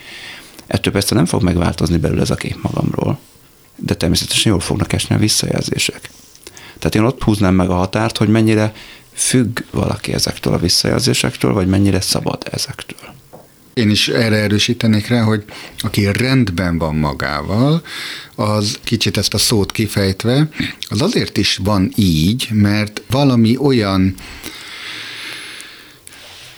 Ettől 0.67 0.93
persze 0.93 1.15
nem 1.15 1.27
fog 1.27 1.43
megváltozni 1.43 1.97
belül 1.97 2.21
ez 2.21 2.31
a 2.31 2.35
kép 2.35 2.63
magamról, 2.63 3.19
de 3.77 3.95
természetesen 3.95 4.53
jól 4.53 4.61
fognak 4.61 4.93
esni 4.93 5.15
a 5.15 5.19
visszajelzések. 5.19 6.11
Tehát 6.79 6.95
én 6.95 7.03
ott 7.03 7.23
húznám 7.23 7.55
meg 7.55 7.71
a 7.71 7.75
határt, 7.75 8.17
hogy 8.17 8.29
mennyire 8.29 8.73
függ 9.13 9.61
valaki 9.71 10.13
ezektől 10.13 10.53
a 10.53 10.59
visszajelzésektől, 10.59 11.53
vagy 11.53 11.67
mennyire 11.67 12.01
szabad 12.01 12.47
ezektől. 12.51 13.15
Én 13.75 13.91
is 13.91 14.09
erre 14.09 14.37
erősítenék 14.37 15.07
rá, 15.07 15.23
hogy 15.23 15.45
aki 15.79 16.09
rendben 16.13 16.79
van 16.79 16.97
magával, 16.97 17.83
az 18.35 18.79
kicsit 18.85 19.17
ezt 19.17 19.35
a 19.35 19.39
szót 19.39 19.73
kifejtve, 19.73 20.49
az 20.89 21.03
azért 21.03 21.37
is 21.37 21.61
van 21.63 21.93
így, 21.97 22.49
mert 22.53 23.03
valami 23.11 23.57
olyan 23.57 24.15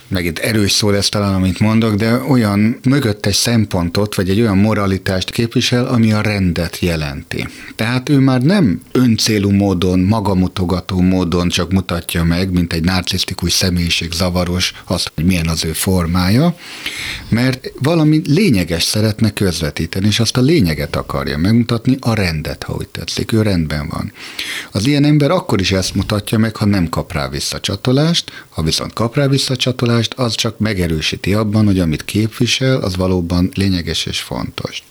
megint 0.08 0.38
erős 0.38 0.72
szó 0.72 0.90
lesz 0.90 1.08
talán, 1.08 1.34
amit 1.34 1.60
mondok, 1.60 1.94
de 1.94 2.22
olyan 2.28 2.78
mögöttes 2.82 3.36
szempontot, 3.36 4.14
vagy 4.14 4.30
egy 4.30 4.40
olyan 4.40 4.58
moralitást 4.58 5.30
képvisel, 5.30 5.86
ami 5.86 6.12
a 6.12 6.20
rendet 6.20 6.78
jelenti. 6.78 7.48
Tehát 7.74 8.08
ő 8.08 8.18
már 8.18 8.42
nem 8.42 8.80
öncélú 8.92 9.50
módon, 9.50 10.00
magamutogató 10.00 11.00
módon 11.00 11.48
csak 11.48 11.72
mutatja 11.72 12.24
meg, 12.24 12.52
mint 12.52 12.72
egy 12.72 12.84
narcisztikus 12.84 13.52
személyiség 13.52 14.12
zavaros 14.12 14.72
azt, 14.84 15.12
hogy 15.14 15.24
milyen 15.24 15.48
az 15.48 15.64
ő 15.64 15.72
formája, 15.72 16.56
mert 17.28 17.72
valami 17.82 18.22
lényeges 18.26 18.82
szeretne 18.82 19.30
közvetíteni, 19.30 20.06
és 20.06 20.20
azt 20.20 20.36
a 20.36 20.40
lényeget 20.40 20.96
akarja 20.96 21.38
megmutatni, 21.38 21.96
a 22.00 22.14
rendet, 22.14 22.62
ha 22.62 22.74
úgy 22.74 22.88
tetszik, 22.88 23.32
ő 23.32 23.42
rendben 23.42 23.88
van. 23.88 24.12
Az 24.70 24.86
ilyen 24.86 25.04
ember 25.04 25.30
akkor 25.30 25.60
is 25.60 25.72
ezt 25.72 25.94
mutatja 25.94 26.38
meg, 26.38 26.56
ha 26.56 26.64
nem 26.64 26.88
kap 26.88 27.12
rá 27.12 27.28
visszacsatolást, 27.28 28.30
ha 28.48 28.62
viszont 28.62 28.92
kap 28.92 29.14
rá 29.14 29.26
visszacsatolást, 29.26 29.95
az 30.16 30.34
csak 30.34 30.58
megerősíti 30.58 31.34
abban, 31.34 31.64
hogy 31.64 31.78
amit 31.78 32.04
képvisel, 32.04 32.80
az 32.80 32.96
valóban 32.96 33.50
lényeges 33.54 34.06
és 34.06 34.20
fontos. 34.20 34.82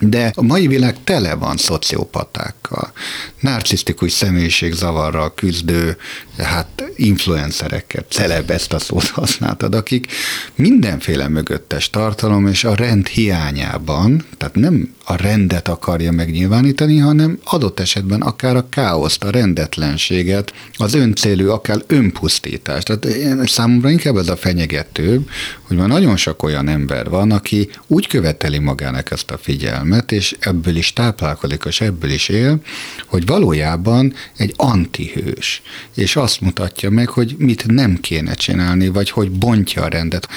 De 0.00 0.32
a 0.34 0.42
mai 0.42 0.66
világ 0.66 0.96
tele 1.04 1.34
van 1.34 1.56
szociopatákkal, 1.56 2.92
narcisztikus 3.40 4.12
személyiségzavarral 4.12 5.34
küzdő, 5.34 5.96
hát 6.38 6.84
influencerekkel, 6.96 8.04
celeb 8.08 8.50
ezt 8.50 8.72
a 8.72 8.78
szót 8.78 9.08
használtad, 9.08 9.74
akik 9.74 10.06
mindenféle 10.54 11.28
mögöttes 11.28 11.90
tartalom 11.90 12.46
és 12.46 12.64
a 12.64 12.74
rend 12.74 13.06
hiányában, 13.06 14.24
tehát 14.36 14.54
nem 14.54 14.94
a 15.08 15.16
rendet 15.16 15.68
akarja 15.68 16.12
megnyilvánítani, 16.12 16.98
hanem 16.98 17.38
adott 17.44 17.80
esetben 17.80 18.20
akár 18.20 18.56
a 18.56 18.68
káoszt, 18.68 19.24
a 19.24 19.30
rendetlenséget, 19.30 20.52
az 20.74 20.94
öncélű, 20.94 21.46
akár 21.46 21.82
önpusztítást. 21.86 22.86
Tehát 22.86 23.48
számomra 23.48 23.90
inkább 23.90 24.16
ez 24.16 24.28
a 24.28 24.36
fenyegetőbb, 24.36 25.28
hogy 25.62 25.76
már 25.76 25.88
nagyon 25.88 26.16
sok 26.16 26.42
olyan 26.42 26.68
ember 26.68 27.08
van, 27.08 27.30
aki 27.30 27.68
úgy 27.86 28.06
követeli 28.06 28.58
magának 28.58 29.10
ezt 29.10 29.30
a 29.30 29.38
figyelmet, 29.38 30.12
és 30.12 30.36
ebből 30.40 30.76
is 30.76 30.92
táplálkozik, 30.92 31.64
és 31.66 31.80
ebből 31.80 32.10
is 32.10 32.28
él, 32.28 32.60
hogy 33.06 33.26
valójában 33.26 34.14
egy 34.36 34.54
antihős, 34.56 35.62
és 35.94 36.16
azt 36.16 36.40
mutatja 36.40 36.90
meg, 36.90 37.08
hogy 37.08 37.34
mit 37.38 37.66
nem 37.66 38.00
kéne 38.00 38.34
csinálni, 38.34 38.88
vagy 38.88 39.10
hogy 39.10 39.30
bontja 39.30 39.82
a 39.82 39.88
rendet. 39.88 40.28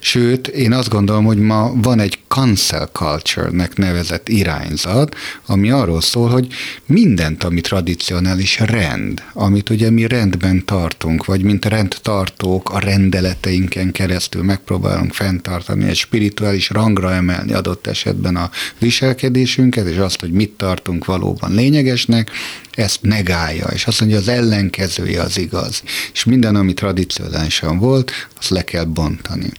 Sőt, 0.00 0.46
én 0.46 0.72
azt 0.72 0.88
gondolom, 0.88 1.24
hogy 1.24 1.38
ma 1.38 1.72
van 1.74 2.00
egy 2.00 2.18
cancel 2.28 2.86
culture-nek 2.86 3.76
nevezett 3.76 4.01
irányzat, 4.28 5.14
ami 5.46 5.70
arról 5.70 6.00
szól, 6.00 6.28
hogy 6.28 6.46
mindent, 6.86 7.44
ami 7.44 7.60
tradicionális 7.60 8.58
rend, 8.58 9.22
amit 9.32 9.70
ugye 9.70 9.90
mi 9.90 10.06
rendben 10.06 10.64
tartunk, 10.64 11.24
vagy 11.24 11.42
mint 11.42 11.64
rendtartók 11.64 12.70
a 12.70 12.78
rendeleteinken 12.78 13.92
keresztül 13.92 14.42
megpróbálunk 14.42 15.12
fenntartani, 15.12 15.88
egy 15.88 15.96
spirituális 15.96 16.70
rangra 16.70 17.12
emelni 17.12 17.52
adott 17.52 17.86
esetben 17.86 18.36
a 18.36 18.50
viselkedésünket, 18.78 19.86
és 19.86 19.96
azt, 19.96 20.20
hogy 20.20 20.32
mit 20.32 20.50
tartunk 20.50 21.04
valóban 21.04 21.54
lényegesnek, 21.54 22.30
ezt 22.70 23.02
negálja, 23.02 23.66
és 23.66 23.86
azt 23.86 24.00
mondja, 24.00 24.18
az 24.18 24.28
ellenkezője 24.28 25.22
az 25.22 25.38
igaz. 25.38 25.82
És 26.12 26.24
minden, 26.24 26.54
ami 26.56 26.74
tradicionálisan 26.74 27.78
volt, 27.78 28.12
azt 28.38 28.48
le 28.48 28.64
kell 28.64 28.84
bontani. 28.84 29.52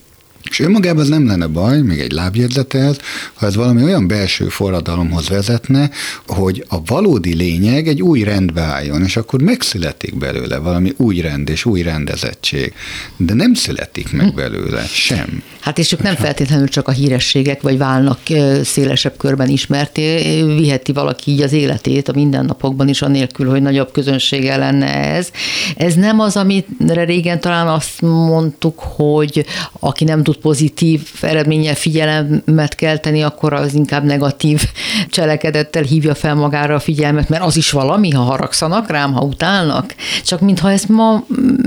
És 0.50 0.60
önmagában 0.60 1.02
ez 1.02 1.10
nem 1.10 1.28
lenne 1.28 1.48
baj, 1.48 1.82
még 1.82 2.00
egy 2.00 2.12
lábjegyzetet, 2.12 3.02
ha 3.34 3.46
ez 3.46 3.56
valami 3.56 3.84
olyan 3.84 4.08
belső 4.08 4.48
forradalomhoz 4.48 5.30
vezetne, 5.30 5.90
hogy 6.28 6.66
a 6.70 6.84
valódi 6.86 7.36
lényeg 7.36 7.88
egy 7.88 8.02
új 8.02 8.24
rendbe 8.24 8.62
álljon, 8.62 9.04
és 9.04 9.18
akkor 9.18 9.42
megszületik 9.42 10.18
belőle 10.18 10.58
valami 10.58 10.94
új 10.98 11.20
rend 11.20 11.50
és 11.50 11.66
új 11.66 11.82
rendezettség. 11.82 12.74
De 13.18 13.34
nem 13.34 13.54
születik 13.54 14.12
meg 14.12 14.30
hm. 14.30 14.36
belőle 14.36 14.84
sem. 14.86 15.44
Hát 15.60 15.78
és 15.78 15.92
ők 15.92 16.02
nem 16.02 16.16
feltétlenül 16.16 16.68
csak 16.68 16.88
a 16.88 16.92
hírességek, 16.92 17.62
vagy 17.62 17.78
válnak 17.78 18.20
szélesebb 18.64 19.18
körben 19.18 19.50
ismerté, 19.50 20.42
viheti 20.44 20.92
valaki 20.92 21.32
így 21.32 21.42
az 21.42 21.54
életét 21.54 22.08
a 22.08 22.14
mindennapokban 22.16 22.88
is, 22.88 23.02
anélkül, 23.02 23.50
hogy 23.50 23.62
nagyobb 23.62 23.92
közönsége 23.92 24.58
lenne 24.58 24.88
ez. 24.88 25.30
Ez 25.76 25.94
nem 25.94 26.20
az, 26.20 26.38
amire 26.38 27.04
régen 27.04 27.40
talán 27.40 27.68
azt 27.68 28.02
mondtuk, 28.02 28.80
hogy 28.80 29.46
aki 29.80 30.04
nem 30.04 30.24
tud 30.24 30.38
pozitív 30.44 31.02
eredménnyel 31.22 31.76
figyelemet 31.76 32.76
kelteni, 32.76 33.22
akkor 33.22 33.54
az 33.54 33.74
inkább 33.74 34.04
negatív 34.04 34.62
cselekedettel 35.10 35.84
hívja 35.84 36.16
fel 36.16 36.36
magára 36.36 36.76
a 36.76 36.80
figyelmet, 36.80 37.30
mert 37.30 37.44
az 37.44 37.58
is 37.58 37.72
valami, 37.72 38.10
ha 38.10 38.22
haragszanak 38.22 38.90
rám, 38.90 39.14
ha 39.14 39.22
utálnak. 39.22 39.96
Csak 40.24 40.40
mintha 40.40 40.72
ezt 40.72 40.90
ma 40.90 41.24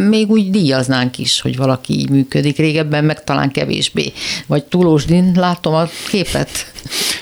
még 0.08 0.30
úgy 0.30 0.50
díjaznánk 0.50 1.18
is, 1.18 1.40
hogy 1.40 1.56
valaki 1.56 1.92
így 1.92 2.10
működik. 2.10 2.56
Régebben 2.56 3.04
meg 3.04 3.24
talán 3.24 3.50
kevésbé. 3.50 4.12
Vagy 4.46 4.64
túlósdin, 4.64 5.32
látom 5.34 5.74
a 5.74 5.88
képet. 6.08 6.74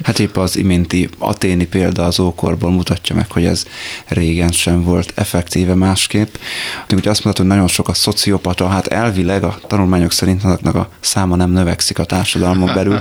Hát 0.03 0.19
épp 0.19 0.37
az 0.37 0.57
iménti 0.57 1.09
aténi 1.19 1.67
példa 1.67 2.05
az 2.05 2.21
ókorból 2.21 2.71
mutatja 2.71 3.15
meg, 3.15 3.31
hogy 3.31 3.45
ez 3.45 3.65
régen 4.07 4.53
sem 4.53 4.83
volt 4.83 5.13
effektíve 5.15 5.75
másképp. 5.75 6.35
Úgy 6.95 7.09
azt 7.09 7.25
mondhatod, 7.25 7.37
hogy 7.37 7.47
nagyon 7.47 7.69
sok 7.69 7.89
a 7.89 7.95
szociopata, 7.95 8.69
hát 8.69 8.87
elvileg 8.87 9.45
a 9.45 9.59
tanulmányok 9.67 10.13
szerint 10.13 10.45
azoknak 10.45 10.75
a 10.75 10.89
száma 11.01 11.34
nem 11.37 11.51
növekszik 11.51 11.99
a 11.99 12.05
társadalmon 12.05 12.75
belül, 12.75 13.01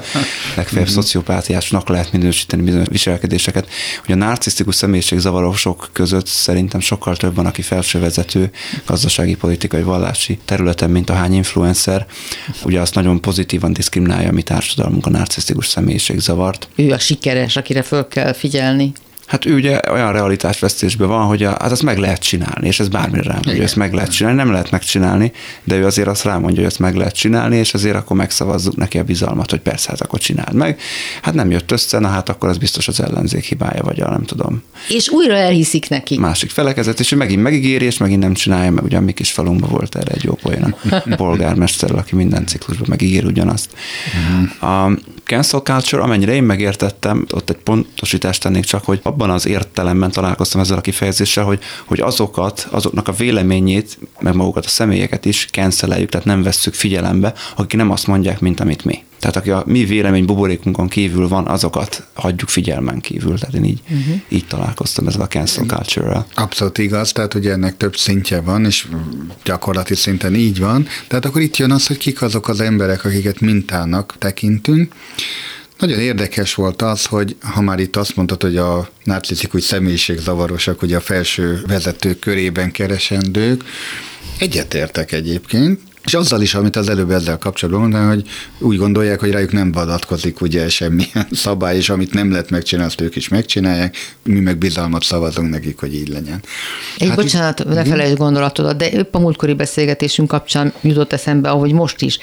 legfeljebb 0.55 0.87
mhm. 0.87 0.95
szociopátiásnak 0.95 1.89
lehet 1.89 2.11
minősíteni 2.11 2.63
bizonyos 2.63 2.87
viselkedéseket. 2.87 3.67
Ugye 4.03 4.13
a 4.13 4.17
narcisztikus 4.17 4.75
személyiségzavarosok 4.75 5.89
között 5.93 6.27
szerintem 6.27 6.79
sokkal 6.79 7.15
több 7.15 7.35
van, 7.35 7.45
aki 7.45 7.61
felsővezető 7.61 8.51
gazdasági, 8.85 9.35
politikai, 9.35 9.81
vallási 9.81 10.39
területen, 10.45 10.89
mint 10.89 11.09
a 11.09 11.13
hány 11.13 11.33
influencer. 11.33 12.05
Ugye 12.63 12.81
azt 12.81 12.95
nagyon 12.95 13.21
pozitívan 13.21 13.73
diszkriminálja 13.73 14.29
a 14.29 14.31
mi 14.31 14.41
társadalmunk 14.41 15.05
a 15.05 15.09
narcisztikus 15.09 15.67
személyiségzavart. 15.67 16.67
Ő 16.75 16.91
a 16.91 16.99
sikeres, 16.99 17.55
akire 17.55 17.81
föl 17.81 18.07
kell 18.07 18.33
figyelni. 18.33 18.91
Hát 19.33 19.45
ő 19.45 19.53
ugye 19.53 19.79
olyan 19.91 20.11
realitásvesztésben 20.11 21.07
van, 21.07 21.25
hogy 21.25 21.43
a, 21.43 21.49
hát 21.49 21.71
azt 21.71 21.83
meg 21.83 21.97
lehet 21.97 22.21
csinálni, 22.21 22.67
és 22.67 22.79
ez 22.79 22.87
bármire 22.87 23.23
rám, 23.23 23.41
hogy 23.43 23.59
ezt 23.59 23.75
meg 23.75 23.93
lehet 23.93 24.11
csinálni, 24.11 24.37
nem 24.37 24.51
lehet 24.51 24.71
megcsinálni, 24.71 25.31
de 25.63 25.75
ő 25.75 25.85
azért 25.85 26.07
azt 26.07 26.23
rámondja, 26.23 26.55
hogy 26.55 26.69
ezt 26.69 26.79
meg 26.79 26.95
lehet 26.95 27.15
csinálni, 27.15 27.55
és 27.55 27.73
azért 27.73 27.95
akkor 27.95 28.17
megszavazzuk 28.17 28.75
neki 28.75 28.97
a 28.97 29.03
bizalmat, 29.03 29.49
hogy 29.49 29.59
persze, 29.59 29.89
hát 29.89 30.01
akkor 30.01 30.19
csináld 30.19 30.53
meg. 30.53 30.79
Hát 31.21 31.33
nem 31.33 31.51
jött 31.51 31.71
össze, 31.71 31.99
na 31.99 32.07
hát 32.07 32.29
akkor 32.29 32.49
az 32.49 32.57
biztos 32.57 32.87
az 32.87 32.99
ellenzék 32.99 33.43
hibája, 33.43 33.83
vagy 33.83 34.01
a 34.01 34.09
nem 34.09 34.23
tudom. 34.23 34.63
És 34.89 35.09
újra 35.09 35.35
elhiszik 35.35 35.89
neki. 35.89 36.17
Másik 36.17 36.49
felekezet, 36.49 36.99
és 36.99 37.11
ő 37.11 37.15
megint 37.15 37.41
megígéri, 37.41 37.85
és 37.85 37.97
megint 37.97 38.21
nem 38.21 38.33
csinálja, 38.33 38.71
meg 38.71 38.83
ugye 38.83 38.97
a 38.97 39.01
mi 39.01 39.11
kis 39.11 39.31
falunkban 39.31 39.69
volt 39.69 39.95
erre 39.95 40.11
egy 40.11 40.23
jó 40.23 40.33
poén 40.33 40.75
a 40.89 41.15
polgármester, 41.15 41.91
aki 41.91 42.15
minden 42.15 42.45
ciklusban 42.45 42.87
megígér 42.89 43.25
ugyanazt. 43.25 43.69
Uh-huh. 44.07 44.73
A 44.73 44.97
cancel 45.23 45.59
culture, 45.59 46.03
amennyire 46.03 46.33
én 46.33 46.43
megértettem, 46.43 47.25
ott 47.31 47.49
egy 47.49 47.57
pontosítást 47.57 48.41
tennék 48.41 48.63
csak, 48.63 48.85
hogy 48.85 48.99
abban 49.03 49.29
az 49.29 49.45
értelemben 49.45 50.11
találkoztam 50.11 50.61
ezzel 50.61 50.77
a 50.77 50.81
kifejezéssel, 50.81 51.43
hogy, 51.43 51.59
hogy 51.85 51.99
azokat, 51.99 52.67
azoknak 52.71 53.07
a 53.07 53.11
véleményét, 53.11 53.97
meg 54.19 54.35
magukat 54.35 54.65
a 54.65 54.69
személyeket 54.69 55.25
is 55.25 55.47
canceljük, 55.51 56.09
tehát 56.09 56.25
nem 56.25 56.43
vesszük 56.43 56.73
figyelembe, 56.73 57.33
akik 57.55 57.77
nem 57.77 57.91
azt 57.91 58.07
mondják, 58.07 58.39
mint 58.39 58.59
amit 58.59 58.85
mi. 58.85 59.03
Tehát 59.23 59.37
aki 59.37 59.49
a 59.49 59.63
mi 59.65 59.85
vélemény 59.85 60.25
buborékunkon 60.25 60.87
kívül 60.87 61.27
van, 61.27 61.47
azokat 61.47 62.07
hagyjuk 62.13 62.49
figyelmen 62.49 62.99
kívül. 62.99 63.39
Tehát 63.39 63.55
én 63.55 63.63
így, 63.63 63.81
uh-huh. 63.83 64.21
így 64.29 64.45
találkoztam 64.45 65.07
ezzel 65.07 65.21
a 65.21 65.27
cancel 65.27 65.65
culture-rel. 65.65 66.27
Abszolút 66.33 66.77
igaz, 66.77 67.11
tehát 67.11 67.33
ugye 67.33 67.51
ennek 67.51 67.77
több 67.77 67.97
szintje 67.97 68.41
van, 68.41 68.65
és 68.65 68.87
gyakorlati 69.43 69.95
szinten 69.95 70.35
így 70.35 70.59
van. 70.59 70.87
Tehát 71.07 71.25
akkor 71.25 71.41
itt 71.41 71.57
jön 71.57 71.71
az, 71.71 71.87
hogy 71.87 71.97
kik 71.97 72.21
azok 72.21 72.47
az 72.47 72.61
emberek, 72.61 73.05
akiket 73.05 73.39
mintának 73.39 74.15
tekintünk. 74.17 74.93
Nagyon 75.79 75.99
érdekes 75.99 76.53
volt 76.53 76.81
az, 76.81 77.05
hogy 77.05 77.35
ha 77.41 77.61
már 77.61 77.79
itt 77.79 77.95
azt 77.95 78.15
mondtad, 78.15 78.41
hogy 78.41 78.57
a 78.57 78.89
narcisztikus 79.03 79.63
személyiségzavarosak, 79.63 80.81
ugye 80.81 80.95
a 80.95 81.01
felső 81.01 81.63
vezetők 81.67 82.19
körében 82.19 82.71
keresendők, 82.71 83.63
egyetértek 84.37 85.11
egyébként, 85.11 85.79
és 86.05 86.13
azzal 86.13 86.41
is, 86.41 86.55
amit 86.55 86.75
az 86.75 86.89
előbb 86.89 87.11
ezzel 87.11 87.37
kapcsolatban 87.37 87.81
mondtam, 87.81 88.07
hogy 88.07 88.23
úgy 88.59 88.77
gondolják, 88.77 89.19
hogy 89.19 89.31
rájuk 89.31 89.51
nem 89.51 89.71
vadatkozik 89.71 90.41
ugye 90.41 90.69
semmilyen 90.69 91.27
szabály, 91.45 91.75
és 91.77 91.89
amit 91.89 92.13
nem 92.13 92.31
lehet 92.31 92.49
megcsinálni, 92.49 92.91
azt 92.91 93.01
ők 93.01 93.15
is 93.15 93.27
megcsinálják, 93.27 94.15
mi 94.23 94.39
meg 94.39 94.57
bizalmat 94.57 95.03
szavazunk 95.03 95.49
nekik, 95.49 95.79
hogy 95.79 95.93
így 95.93 96.07
legyen. 96.07 96.41
Egy 96.97 97.07
hát 97.07 97.15
bocsánat, 97.15 97.65
ne 97.65 97.83
felejtsd 97.83 98.17
gondolatodat, 98.17 98.77
de 98.77 98.89
épp 98.89 99.15
a 99.15 99.19
múltkori 99.19 99.53
beszélgetésünk 99.53 100.27
kapcsán 100.27 100.73
jutott 100.81 101.13
eszembe, 101.13 101.49
ahogy 101.49 101.71
most 101.71 102.01
is. 102.01 102.17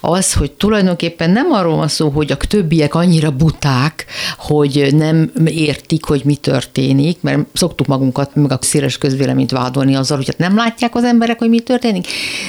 Az, 0.00 0.32
hogy 0.32 0.52
tulajdonképpen 0.52 1.30
nem 1.30 1.52
arról 1.52 1.76
van 1.76 1.88
szó, 1.88 2.08
hogy 2.08 2.32
a 2.32 2.36
többiek 2.36 2.94
annyira 2.94 3.30
buták, 3.30 4.06
hogy 4.38 4.88
nem 4.94 5.30
értik, 5.44 6.04
hogy 6.04 6.22
mi 6.24 6.36
történik, 6.36 7.20
mert 7.20 7.38
szoktuk 7.52 7.86
magunkat, 7.86 8.34
meg 8.34 8.52
a 8.52 8.58
széles 8.60 8.98
közvéleményt 8.98 9.50
vádolni 9.50 9.94
azzal, 9.94 10.16
hogy 10.16 10.26
hát 10.26 10.38
nem 10.38 10.56
látják 10.56 10.94
az 10.94 11.04
emberek, 11.04 11.38
hogy 11.38 11.48
mi 11.48 11.60
történik, 11.60 12.06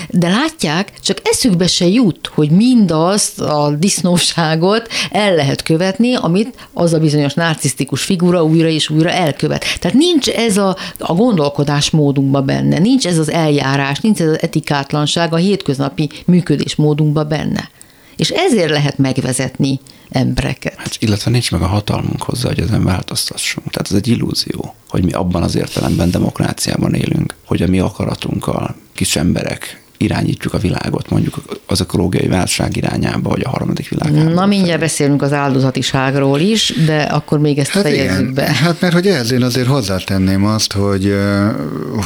de 0.10 0.30
látják, 0.30 0.76
tudják, 0.84 0.99
csak 0.99 1.17
eszükbe 1.23 1.67
se 1.67 1.88
jut, 1.88 2.32
hogy 2.34 2.49
mindazt 2.49 3.41
a 3.41 3.75
disznóságot 3.80 4.88
el 5.11 5.36
lehet 5.36 5.63
követni, 5.63 6.15
amit 6.15 6.67
az 6.73 6.93
a 6.93 6.99
bizonyos 6.99 7.34
narcisztikus 7.34 8.03
figura 8.03 8.43
újra 8.43 8.67
és 8.67 8.89
újra 8.89 9.09
elkövet. 9.09 9.65
Tehát 9.80 9.97
nincs 9.97 10.28
ez 10.30 10.57
a, 10.57 10.78
a 10.97 11.13
gondolkodásmódunkban 11.13 12.45
benne, 12.45 12.80
nincs 12.80 13.05
ez 13.07 13.17
az 13.17 13.32
eljárás, 13.32 13.99
nincs 13.99 14.19
ez 14.19 14.28
az 14.28 14.41
etikátlanság 14.41 15.34
a 15.34 15.38
hétköznapi 15.38 16.09
működésmódunkban 16.25 17.28
benne. 17.28 17.69
És 18.15 18.30
ezért 18.30 18.69
lehet 18.69 18.97
megvezetni 18.97 19.80
embereket. 20.09 20.73
Hát, 20.78 20.95
illetve 20.99 21.32
nincs 21.32 21.51
meg 21.51 21.61
a 21.61 21.67
hatalmunk 21.67 22.23
hozzá, 22.23 22.47
hogy 22.47 22.59
ezen 22.59 22.84
változtassunk. 22.84 23.69
Tehát 23.71 23.88
ez 23.89 23.95
egy 23.95 24.07
illúzió, 24.07 24.75
hogy 24.89 25.03
mi 25.03 25.11
abban 25.11 25.43
az 25.43 25.55
értelemben 25.55 26.11
demokráciában 26.11 26.93
élünk, 26.93 27.36
hogy 27.45 27.61
a 27.61 27.67
mi 27.67 27.80
akaratunkkal 27.80 28.75
kis 28.93 29.15
emberek 29.15 29.87
irányítjuk 29.98 30.54
a 30.54 30.58
világot, 30.58 31.10
mondjuk 31.10 31.41
az 31.66 31.80
ökológiai 31.80 32.28
válság 32.28 32.78
irányába, 32.78 33.30
vagy 33.30 33.41
a 33.43 33.50
harmadik 33.50 33.89
világ. 33.89 34.34
Na, 34.34 34.45
mindjárt 34.45 34.80
beszélünk 34.80 35.22
az 35.22 35.34
áldozatiságról 35.34 36.39
is, 36.39 36.74
de 36.86 37.02
akkor 37.02 37.39
még 37.39 37.58
ezt 37.58 37.70
hát 37.70 37.84
fejezzük 37.84 38.20
igen. 38.22 38.34
be. 38.34 38.43
Hát 38.43 38.82
mert 38.82 38.93
hogy 38.93 39.08
ehhez 39.08 39.32
én 39.32 39.43
azért 39.43 39.68
hozzátenném 39.68 40.45
azt, 40.45 40.74
hogy, 40.74 41.16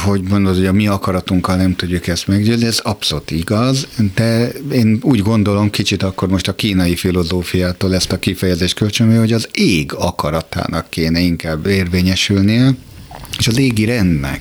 hogy 0.04 0.22
mondod, 0.22 0.56
hogy 0.56 0.66
a 0.66 0.72
mi 0.72 0.86
akaratunkkal 0.86 1.56
nem 1.56 1.76
tudjuk 1.76 2.06
ezt 2.06 2.26
meggyőzni, 2.26 2.66
ez 2.66 2.78
abszolút 2.82 3.30
igaz, 3.30 3.88
de 4.14 4.48
én 4.72 4.98
úgy 5.02 5.22
gondolom 5.22 5.70
kicsit 5.70 6.02
akkor 6.02 6.28
most 6.28 6.48
a 6.48 6.54
kínai 6.54 6.96
filozófiától 6.96 7.94
ezt 7.94 8.12
a 8.12 8.18
kifejezést 8.18 8.74
kölcsönöm, 8.74 9.18
hogy 9.18 9.32
az 9.32 9.48
ég 9.52 9.92
akaratának 9.92 10.90
kéne 10.90 11.20
inkább 11.20 11.66
érvényesülnie, 11.66 12.74
és 13.42 13.48
az 13.48 13.58
égi 13.58 13.84
rendnek. 13.84 14.40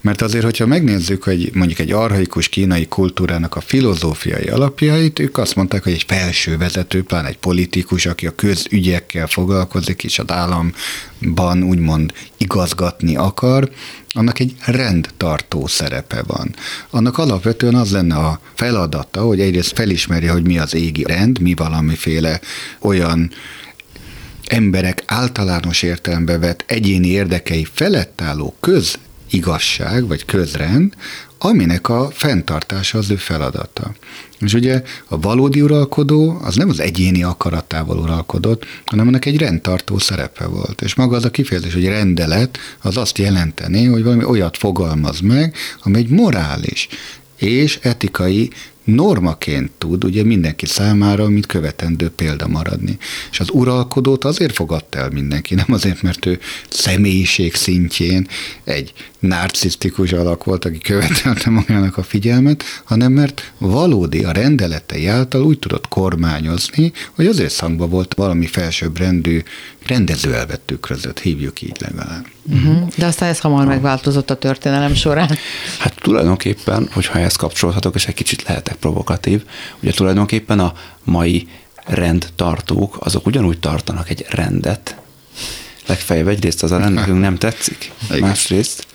Mert 0.00 0.22
azért, 0.22 0.44
hogyha 0.44 0.66
megnézzük, 0.66 1.22
hogy 1.22 1.50
mondjuk 1.54 1.78
egy 1.78 1.92
arhaikus 1.92 2.48
kínai 2.48 2.86
kultúrának 2.86 3.56
a 3.56 3.60
filozófiai 3.60 4.46
alapjait, 4.46 5.18
ők 5.18 5.38
azt 5.38 5.54
mondták, 5.54 5.82
hogy 5.82 5.92
egy 5.92 6.04
felső 6.06 6.56
vezető, 6.56 7.02
pláne 7.02 7.28
egy 7.28 7.38
politikus, 7.38 8.06
aki 8.06 8.26
a 8.26 8.34
közügyekkel 8.34 9.26
foglalkozik, 9.26 10.04
és 10.04 10.18
az 10.18 10.30
államban 10.30 11.62
úgymond 11.62 12.12
igazgatni 12.36 13.16
akar, 13.16 13.70
annak 14.08 14.38
egy 14.38 14.54
rendtartó 14.64 15.66
szerepe 15.66 16.22
van. 16.26 16.54
Annak 16.90 17.18
alapvetően 17.18 17.74
az 17.74 17.90
lenne 17.92 18.16
a 18.16 18.40
feladata, 18.54 19.20
hogy 19.20 19.40
egyrészt 19.40 19.72
felismerje, 19.74 20.30
hogy 20.30 20.46
mi 20.46 20.58
az 20.58 20.74
égi 20.74 21.02
rend, 21.02 21.40
mi 21.40 21.54
valamiféle 21.54 22.40
olyan 22.78 23.30
emberek 24.50 25.02
általános 25.06 25.82
értelembe 25.82 26.38
vett 26.38 26.64
egyéni 26.66 27.08
érdekei 27.08 27.66
felett 27.72 28.20
álló 28.20 28.54
közigazság 28.60 30.06
vagy 30.06 30.24
közrend, 30.24 30.94
aminek 31.38 31.88
a 31.88 32.10
fenntartása 32.12 32.98
az 32.98 33.10
ő 33.10 33.16
feladata. 33.16 33.94
És 34.38 34.54
ugye 34.54 34.82
a 35.08 35.20
valódi 35.20 35.60
uralkodó 35.60 36.40
az 36.42 36.56
nem 36.56 36.68
az 36.68 36.80
egyéni 36.80 37.22
akaratával 37.22 37.98
uralkodott, 37.98 38.64
hanem 38.84 39.06
annak 39.06 39.24
egy 39.24 39.38
rendtartó 39.38 39.98
szerepe 39.98 40.46
volt. 40.46 40.82
És 40.82 40.94
maga 40.94 41.16
az 41.16 41.24
a 41.24 41.30
kifejezés, 41.30 41.72
hogy 41.72 41.86
rendelet, 41.86 42.58
az 42.82 42.96
azt 42.96 43.18
jelenteni, 43.18 43.84
hogy 43.84 44.02
valami 44.02 44.24
olyat 44.24 44.56
fogalmaz 44.56 45.20
meg, 45.20 45.54
ami 45.82 45.98
egy 45.98 46.08
morális 46.08 46.88
és 47.36 47.78
etikai 47.82 48.50
normaként 48.84 49.70
tud 49.78 50.04
ugye 50.04 50.24
mindenki 50.24 50.66
számára, 50.66 51.28
mint 51.28 51.46
követendő 51.46 52.10
példa 52.10 52.48
maradni. 52.48 52.98
És 53.30 53.40
az 53.40 53.50
uralkodót 53.52 54.24
azért 54.24 54.54
fogadta 54.54 54.98
el 54.98 55.10
mindenki, 55.10 55.54
nem 55.54 55.66
azért, 55.68 56.02
mert 56.02 56.26
ő 56.26 56.38
személyiség 56.68 57.54
szintjén 57.54 58.28
egy 58.64 58.92
narcisztikus 59.20 60.12
alak 60.12 60.44
volt, 60.44 60.64
aki 60.64 60.78
követelte 60.78 61.50
magának 61.50 61.96
a 61.96 62.02
figyelmet, 62.02 62.64
hanem 62.84 63.12
mert 63.12 63.52
valódi 63.58 64.24
a 64.24 64.32
rendeletei 64.32 65.06
által 65.06 65.42
úgy 65.42 65.58
tudott 65.58 65.88
kormányozni, 65.88 66.92
hogy 67.12 67.26
az 67.26 67.38
összhangban 67.38 67.90
volt 67.90 68.14
valami 68.14 68.46
felsőbbrendű 68.46 69.42
rendezőelvet 69.86 70.60
tükrözött, 70.60 71.20
hívjuk 71.20 71.62
így 71.62 71.76
legalább. 71.78 72.26
Uh-huh. 72.42 72.88
De 72.96 73.06
aztán 73.06 73.28
ez 73.28 73.40
hamar 73.40 73.66
megváltozott 73.66 74.30
a 74.30 74.38
történelem 74.38 74.94
során. 74.94 75.38
Hát 75.78 75.94
tulajdonképpen, 76.00 76.88
hogyha 76.92 77.18
ezt 77.18 77.36
kapcsolhatok, 77.36 77.94
és 77.94 78.06
egy 78.06 78.14
kicsit 78.14 78.42
lehetek 78.42 78.74
provokatív, 78.74 79.44
ugye 79.82 79.92
tulajdonképpen 79.92 80.60
a 80.60 80.74
mai 81.04 81.48
rendtartók, 81.86 82.96
azok 83.00 83.26
ugyanúgy 83.26 83.58
tartanak 83.58 84.10
egy 84.10 84.26
rendet, 84.28 84.96
legfeljebb 85.86 86.28
egyrészt 86.28 86.62
az 86.62 86.72
a 86.72 86.78
rend 86.78 86.94
nekünk 87.00 87.20
nem 87.20 87.36
tetszik, 87.36 87.92
másrészt 88.20 88.86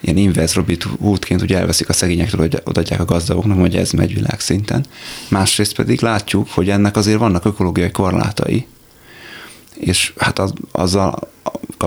ilyen 0.00 0.16
inverse 0.16 0.54
Robin 0.54 0.76
Hoodként 1.00 1.42
ugye 1.42 1.58
elveszik 1.58 1.88
a 1.88 1.92
szegényektől, 1.92 2.40
hogy 2.40 2.60
odaadják 2.64 3.00
a 3.00 3.04
gazdagoknak, 3.04 3.58
hogy 3.58 3.76
ez 3.76 3.90
megy 3.90 4.14
világszinten. 4.14 4.86
Másrészt 5.28 5.74
pedig 5.74 6.00
látjuk, 6.00 6.48
hogy 6.50 6.70
ennek 6.70 6.96
azért 6.96 7.18
vannak 7.18 7.44
ökológiai 7.44 7.90
korlátai, 7.90 8.66
és 9.74 10.12
hát 10.16 10.38
az, 10.38 10.52
azzal 10.72 11.34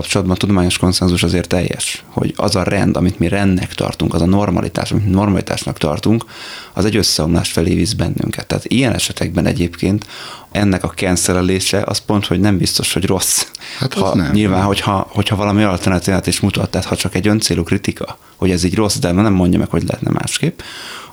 kapcsolatban 0.00 0.36
a 0.36 0.38
tudományos 0.38 0.78
konszenzus 0.78 1.22
azért 1.22 1.48
teljes, 1.48 2.04
hogy 2.06 2.34
az 2.36 2.56
a 2.56 2.62
rend, 2.62 2.96
amit 2.96 3.18
mi 3.18 3.28
rendnek 3.28 3.74
tartunk, 3.74 4.14
az 4.14 4.22
a 4.22 4.26
normalitás, 4.26 4.92
amit 4.92 5.10
normalitásnak 5.10 5.78
tartunk, 5.78 6.24
az 6.72 6.84
egy 6.84 6.96
összeomlás 6.96 7.52
felé 7.52 7.74
visz 7.74 7.92
bennünket. 7.92 8.46
Tehát 8.46 8.64
ilyen 8.64 8.94
esetekben 8.94 9.46
egyébként 9.46 10.06
ennek 10.50 10.84
a 10.84 10.88
kenszerelése 10.88 11.82
az 11.86 11.98
pont, 11.98 12.26
hogy 12.26 12.40
nem 12.40 12.58
biztos, 12.58 12.92
hogy 12.92 13.06
rossz. 13.06 13.46
Hát 13.78 13.94
ha, 13.94 14.14
nem. 14.14 14.32
Nyilván, 14.32 14.62
hogyha, 14.62 15.06
hogyha 15.10 15.36
valami 15.36 15.62
alternatívát 15.62 16.26
is 16.26 16.40
mutat, 16.40 16.70
tehát 16.70 16.86
ha 16.86 16.96
csak 16.96 17.14
egy 17.14 17.28
öncélú 17.28 17.62
kritika, 17.62 18.18
hogy 18.36 18.50
ez 18.50 18.64
így 18.64 18.74
rossz, 18.74 18.96
de 18.96 19.12
nem 19.12 19.32
mondja 19.32 19.58
meg, 19.58 19.68
hogy 19.68 19.82
lehetne 19.86 20.10
másképp, 20.10 20.60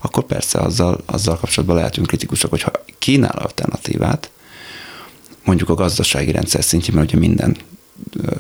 akkor 0.02 0.24
persze 0.24 0.60
azzal, 0.60 1.00
azzal 1.06 1.38
kapcsolatban 1.38 1.78
lehetünk 1.78 2.08
kritikusok, 2.08 2.50
hogyha 2.50 2.72
kínál 3.00 3.38
alternatívát, 3.38 4.30
mondjuk 5.44 5.70
a 5.70 5.74
gazdasági 5.74 6.32
rendszer 6.32 6.64
szintjén, 6.64 6.96
mert 6.96 7.10
ugye 7.10 7.20
minden 7.20 7.58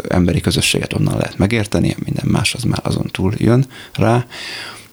emberi 0.10 0.42
közösséget 0.42 0.94
onnan 0.94 1.18
lehet 1.18 1.38
megérteni, 1.38 1.96
minden 2.04 2.26
más 2.28 2.54
az 2.54 2.64
már 2.64 2.80
azon 2.84 3.10
túl 3.12 3.34
jön 3.38 3.66
rá, 3.94 4.26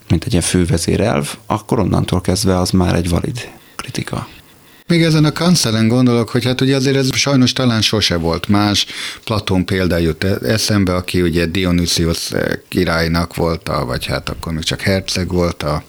mint 0.09 0.25
egy 0.25 0.31
ilyen 0.31 0.45
fővezérelv, 0.45 1.37
akkor 1.47 1.79
onnantól 1.79 2.21
kezdve 2.21 2.59
az 2.59 2.71
már 2.71 2.95
egy 2.95 3.09
valid 3.09 3.51
kritika. 3.77 4.29
Még 4.87 5.03
ezen 5.03 5.25
a 5.25 5.33
kancelen 5.33 5.89
gondolok, 5.89 6.29
hogy 6.29 6.45
hát 6.45 6.61
ugye 6.61 6.77
azért 6.77 6.97
ez 6.97 7.17
sajnos 7.17 7.53
talán 7.53 7.83
sose 7.83 8.17
volt 8.17 8.49
más. 8.49 8.87
Platón 9.25 9.65
példa 9.65 9.97
jut 9.97 10.25
e- 10.25 10.39
eszembe, 10.43 10.95
aki 10.95 11.23
ugye 11.23 11.47
Dionysius 11.47 12.31
királynak 12.69 13.35
volt, 13.35 13.71
vagy 13.87 14.07
hát 14.07 14.29
akkor 14.29 14.53
még 14.53 14.63
csak 14.63 14.81
herceg 14.81 15.33
volt, 15.33 15.63
a, 15.63 15.83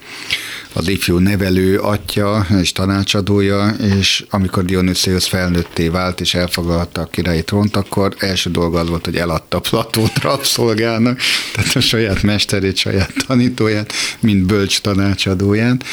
az 0.74 0.88
ifjú 0.88 1.18
nevelő 1.18 1.80
atya 1.80 2.46
és 2.62 2.72
tanácsadója, 2.72 3.68
és 3.98 4.26
amikor 4.30 4.66
Dionysius 4.66 5.28
felnőtté 5.28 5.88
vált 5.88 6.22
és 6.22 6.34
elfoglalta 6.34 7.02
a 7.02 7.06
királyi 7.06 7.44
trónt, 7.44 7.76
akkor 7.76 8.16
első 8.20 8.50
dolga 8.50 8.80
az 8.80 8.90
volt, 8.90 9.06
hogy 9.06 9.16
eladta 9.16 9.60
Platót 9.60 10.22
rabszolgának, 10.22 11.20
tehát 11.56 11.76
a 11.76 11.80
saját 11.80 12.22
mesterét, 12.22 12.78
saját 12.78 13.14
tanítóját, 13.28 13.94
mint 14.20 14.46
bölcs 14.46 14.82
tanácsadóját. 14.82 15.84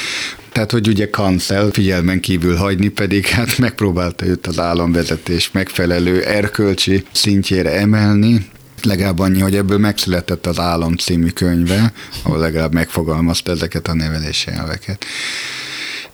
Tehát, 0.53 0.71
hogy 0.71 0.89
ugye 0.89 1.11
kancel 1.11 1.71
figyelmen 1.71 2.21
kívül 2.21 2.57
hagyni, 2.57 2.89
pedig 2.89 3.27
hát 3.27 3.59
megpróbálta 3.59 4.27
őt 4.27 4.47
az 4.47 4.59
államvezetés 4.59 5.51
megfelelő 5.51 6.23
erkölcsi 6.23 7.05
szintjére 7.13 7.71
emelni, 7.71 8.47
legalább 8.83 9.19
annyi, 9.19 9.41
hogy 9.41 9.57
ebből 9.57 9.79
megszületett 9.79 10.47
az 10.47 10.59
Álom 10.59 10.97
című 10.97 11.29
könyve, 11.29 11.93
ahol 12.23 12.39
legalább 12.39 12.73
megfogalmazta 12.73 13.51
ezeket 13.51 13.89
a 13.89 13.95
nevelési 13.95 14.51
elveket. 14.51 15.05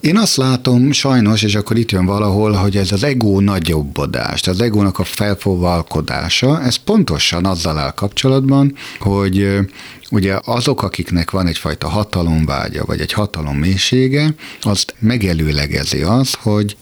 Én 0.00 0.16
azt 0.16 0.36
látom 0.36 0.92
sajnos, 0.92 1.42
és 1.42 1.54
akkor 1.54 1.76
itt 1.76 1.90
jön 1.90 2.06
valahol, 2.06 2.52
hogy 2.52 2.76
ez 2.76 2.92
az 2.92 3.02
ego 3.02 3.40
nagyobbodás, 3.40 4.46
az 4.46 4.60
egónak 4.60 4.98
a 4.98 5.04
felfogalkodása, 5.04 6.62
ez 6.62 6.76
pontosan 6.76 7.44
azzal 7.44 7.78
áll 7.78 7.90
kapcsolatban, 7.90 8.74
hogy 8.98 9.58
ugye 10.10 10.38
azok, 10.44 10.82
akiknek 10.82 11.30
van 11.30 11.46
egyfajta 11.46 11.88
hatalomvágya, 11.88 12.84
vagy 12.84 13.00
egy 13.00 13.12
hatalom 13.12 13.56
mélysége, 13.56 14.34
azt 14.60 14.94
megelőlegezi 14.98 16.02
az, 16.02 16.34
hogy 16.34 16.76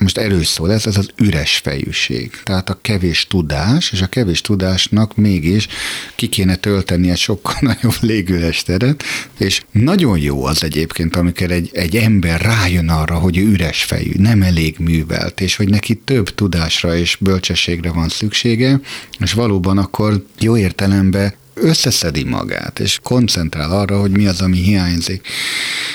most 0.00 0.18
erős 0.18 0.46
szó 0.46 0.66
lesz, 0.66 0.86
ez 0.86 0.96
az 0.96 1.08
üres 1.16 1.56
fejűség. 1.56 2.30
Tehát 2.44 2.70
a 2.70 2.78
kevés 2.82 3.26
tudás, 3.26 3.92
és 3.92 4.02
a 4.02 4.06
kevés 4.06 4.40
tudásnak 4.40 5.16
mégis 5.16 5.68
ki 6.14 6.28
kéne 6.28 6.56
tölteni 6.56 7.10
egy 7.10 7.18
sokkal 7.18 7.56
nagyobb 7.70 7.96
légüres 8.00 8.62
teret, 8.62 9.02
és 9.38 9.62
nagyon 9.70 10.18
jó 10.18 10.44
az 10.44 10.64
egyébként, 10.64 11.16
amikor 11.16 11.50
egy, 11.50 11.70
egy 11.72 11.96
ember 11.96 12.40
rájön 12.40 12.88
arra, 12.88 13.14
hogy 13.14 13.38
ő 13.38 13.42
üres 13.42 13.82
fejű, 13.82 14.12
nem 14.16 14.42
elég 14.42 14.76
művelt, 14.78 15.40
és 15.40 15.56
hogy 15.56 15.68
neki 15.68 15.94
több 15.94 16.34
tudásra 16.34 16.96
és 16.96 17.16
bölcsességre 17.20 17.92
van 17.92 18.08
szüksége, 18.08 18.80
és 19.18 19.32
valóban 19.32 19.78
akkor 19.78 20.24
jó 20.38 20.56
értelemben 20.56 21.34
összeszedi 21.60 22.24
magát, 22.24 22.78
és 22.78 22.98
koncentrál 23.02 23.70
arra, 23.70 24.00
hogy 24.00 24.10
mi 24.10 24.26
az, 24.26 24.40
ami 24.40 24.56
hiányzik. 24.56 25.26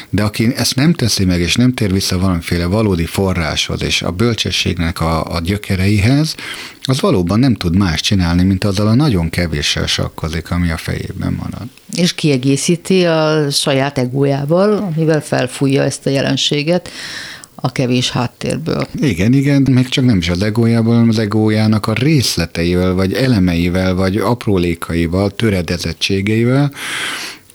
De 0.09 0.23
aki 0.23 0.53
ezt 0.55 0.75
nem 0.75 0.93
teszi 0.93 1.25
meg, 1.25 1.39
és 1.39 1.55
nem 1.55 1.73
tér 1.73 1.91
vissza 1.91 2.17
valamiféle 2.17 2.65
valódi 2.65 3.05
forráshoz, 3.05 3.83
és 3.83 4.01
a 4.01 4.11
bölcsességnek 4.11 5.01
a, 5.01 5.35
a 5.35 5.39
gyökereihez, 5.39 6.35
az 6.87 7.01
valóban 7.01 7.39
nem 7.39 7.55
tud 7.55 7.75
más 7.75 8.01
csinálni, 8.01 8.43
mint 8.43 8.63
azzal 8.63 8.87
a 8.87 8.93
nagyon 8.93 9.29
kevéssel 9.29 9.87
sakkozik, 9.87 10.51
ami 10.51 10.71
a 10.71 10.77
fejében 10.77 11.33
marad. 11.33 11.67
És 11.95 12.13
kiegészíti 12.13 13.05
a 13.05 13.49
saját 13.51 13.97
egójával, 13.97 14.73
amivel 14.73 15.21
felfújja 15.21 15.83
ezt 15.83 16.05
a 16.05 16.09
jelenséget, 16.09 16.89
a 17.55 17.71
kevés 17.71 18.11
háttérből. 18.11 18.87
Igen, 19.01 19.33
igen, 19.33 19.67
még 19.71 19.87
csak 19.87 20.05
nem 20.05 20.17
is 20.17 20.29
az 20.29 20.41
egójából, 20.41 20.93
hanem 20.93 21.09
az 21.09 21.19
egójának 21.19 21.87
a 21.87 21.93
részleteivel, 21.93 22.93
vagy 22.93 23.13
elemeivel, 23.13 23.95
vagy 23.95 24.17
aprólékaival, 24.17 25.31
töredezettségeivel, 25.31 26.71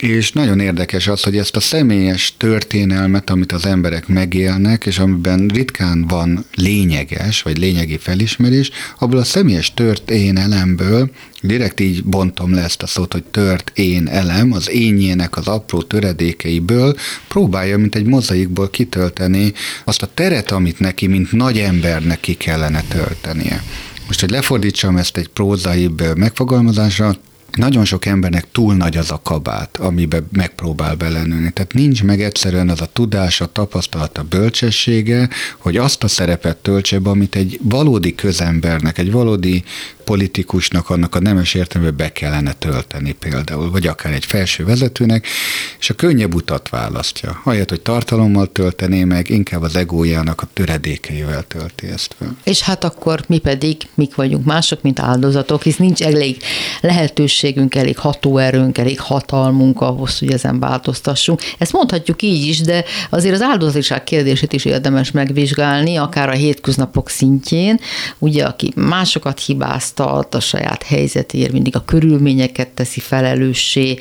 és 0.01 0.31
nagyon 0.31 0.59
érdekes 0.59 1.07
az, 1.07 1.23
hogy 1.23 1.37
ezt 1.37 1.55
a 1.55 1.59
személyes 1.59 2.33
történelmet, 2.37 3.29
amit 3.29 3.51
az 3.51 3.65
emberek 3.65 4.07
megélnek, 4.07 4.85
és 4.85 4.99
amiben 4.99 5.47
ritkán 5.53 6.07
van 6.07 6.45
lényeges, 6.55 7.41
vagy 7.41 7.57
lényegi 7.57 7.97
felismerés, 7.97 8.69
abból 8.99 9.19
a 9.19 9.23
személyes 9.23 9.73
történelemből, 9.73 11.11
direkt 11.41 11.79
így 11.79 12.03
bontom 12.03 12.53
le 12.53 12.63
ezt 12.63 12.81
a 12.81 12.87
szót, 12.87 13.13
hogy 13.13 13.23
tört 13.23 13.71
én 13.75 14.07
elem, 14.07 14.51
az 14.51 14.69
énjének 14.69 15.37
az 15.37 15.47
apró 15.47 15.81
töredékeiből 15.81 16.95
próbálja, 17.27 17.77
mint 17.77 17.95
egy 17.95 18.05
mozaikból 18.05 18.69
kitölteni 18.69 19.53
azt 19.85 20.01
a 20.01 20.09
teret, 20.13 20.51
amit 20.51 20.79
neki, 20.79 21.07
mint 21.07 21.31
nagy 21.31 21.57
embernek 21.57 22.19
ki 22.19 22.33
kellene 22.33 22.83
töltenie. 22.87 23.63
Most, 24.07 24.19
hogy 24.19 24.29
lefordítsam 24.29 24.97
ezt 24.97 25.17
egy 25.17 25.27
prózaibb 25.27 26.17
megfogalmazásra, 26.17 27.15
nagyon 27.51 27.85
sok 27.85 28.05
embernek 28.05 28.51
túl 28.51 28.75
nagy 28.75 28.97
az 28.97 29.11
a 29.11 29.19
kabát, 29.23 29.77
amiben 29.77 30.27
megpróbál 30.31 30.95
belenőni. 30.95 31.51
Tehát 31.51 31.73
nincs 31.73 32.03
meg 32.03 32.21
egyszerűen 32.21 32.69
az 32.69 32.81
a 32.81 32.89
tudás, 32.93 33.41
a 33.41 33.51
tapasztalat, 33.51 34.17
a 34.17 34.23
bölcsessége, 34.23 35.29
hogy 35.57 35.77
azt 35.77 36.03
a 36.03 36.07
szerepet 36.07 36.57
töltse 36.57 36.99
be, 36.99 37.09
amit 37.09 37.35
egy 37.35 37.59
valódi 37.63 38.15
közembernek, 38.15 38.97
egy 38.97 39.11
valódi 39.11 39.63
politikusnak 40.11 40.89
annak 40.89 41.15
a 41.15 41.19
nemes 41.19 41.53
értelmében 41.53 41.95
be 41.95 42.11
kellene 42.11 42.53
tölteni 42.53 43.11
például, 43.11 43.71
vagy 43.71 43.87
akár 43.87 44.13
egy 44.13 44.25
felső 44.25 44.65
vezetőnek, 44.65 45.27
és 45.79 45.89
a 45.89 45.93
könnyebb 45.93 46.33
utat 46.33 46.69
választja. 46.69 47.41
Ahelyett, 47.43 47.69
hogy 47.69 47.81
tartalommal 47.81 48.51
töltené 48.51 49.03
meg, 49.03 49.29
inkább 49.29 49.61
az 49.61 49.75
egójának 49.75 50.41
a 50.41 50.47
töredékeivel 50.53 51.43
tölti 51.43 51.87
ezt 51.87 52.15
fel. 52.17 52.37
És 52.43 52.61
hát 52.61 52.83
akkor 52.83 53.23
mi 53.27 53.37
pedig, 53.37 53.77
mik 53.93 54.15
vagyunk 54.15 54.45
mások, 54.45 54.81
mint 54.81 54.99
áldozatok, 54.99 55.63
hisz 55.63 55.77
nincs 55.77 56.01
elég 56.01 56.37
lehetőségünk, 56.81 57.75
elég 57.75 57.97
hatóerőnk, 57.97 58.77
elég 58.77 58.99
hatalmunk 58.99 59.81
ahhoz, 59.81 60.19
hogy 60.19 60.31
ezen 60.31 60.59
változtassunk. 60.59 61.41
Ezt 61.57 61.71
mondhatjuk 61.71 62.21
így 62.21 62.47
is, 62.47 62.61
de 62.61 62.83
azért 63.09 63.35
az 63.35 63.41
áldozatiság 63.41 64.03
kérdését 64.03 64.53
is 64.53 64.65
érdemes 64.65 65.11
megvizsgálni, 65.11 65.95
akár 65.95 66.29
a 66.29 66.33
hétköznapok 66.33 67.09
szintjén, 67.09 67.79
ugye, 68.19 68.45
aki 68.45 68.73
másokat 68.75 69.39
hibáztat, 69.39 69.99
tart 70.01 70.35
a 70.35 70.39
saját 70.39 70.83
helyzetéért, 70.83 71.51
mindig 71.51 71.75
a 71.75 71.85
körülményeket 71.85 72.67
teszi 72.67 72.99
felelőssé, 72.99 73.97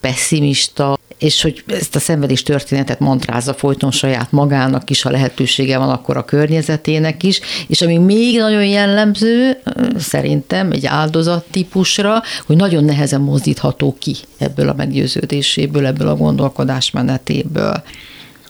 pessimista, 0.00 0.98
és 1.18 1.42
hogy 1.42 1.64
ezt 1.66 1.96
a 1.96 1.98
szenvedés 1.98 2.42
történetet 2.42 2.98
mantrázza 2.98 3.54
folyton 3.54 3.90
saját 3.90 4.32
magának 4.32 4.90
is, 4.90 5.02
ha 5.02 5.10
lehetősége 5.10 5.78
van, 5.78 5.90
akkor 5.90 6.16
a 6.16 6.24
környezetének 6.24 7.22
is, 7.22 7.40
és 7.66 7.82
ami 7.82 7.98
még 7.98 8.38
nagyon 8.38 8.66
jellemző, 8.66 9.60
szerintem 9.98 10.72
egy 10.72 10.86
áldozat 10.86 11.44
típusra, 11.50 12.22
hogy 12.46 12.56
nagyon 12.56 12.84
nehezen 12.84 13.20
mozdítható 13.20 13.96
ki 13.98 14.16
ebből 14.38 14.68
a 14.68 14.74
meggyőződéséből, 14.74 15.86
ebből 15.86 16.08
a 16.08 16.16
gondolkodásmenetéből. 16.16 17.82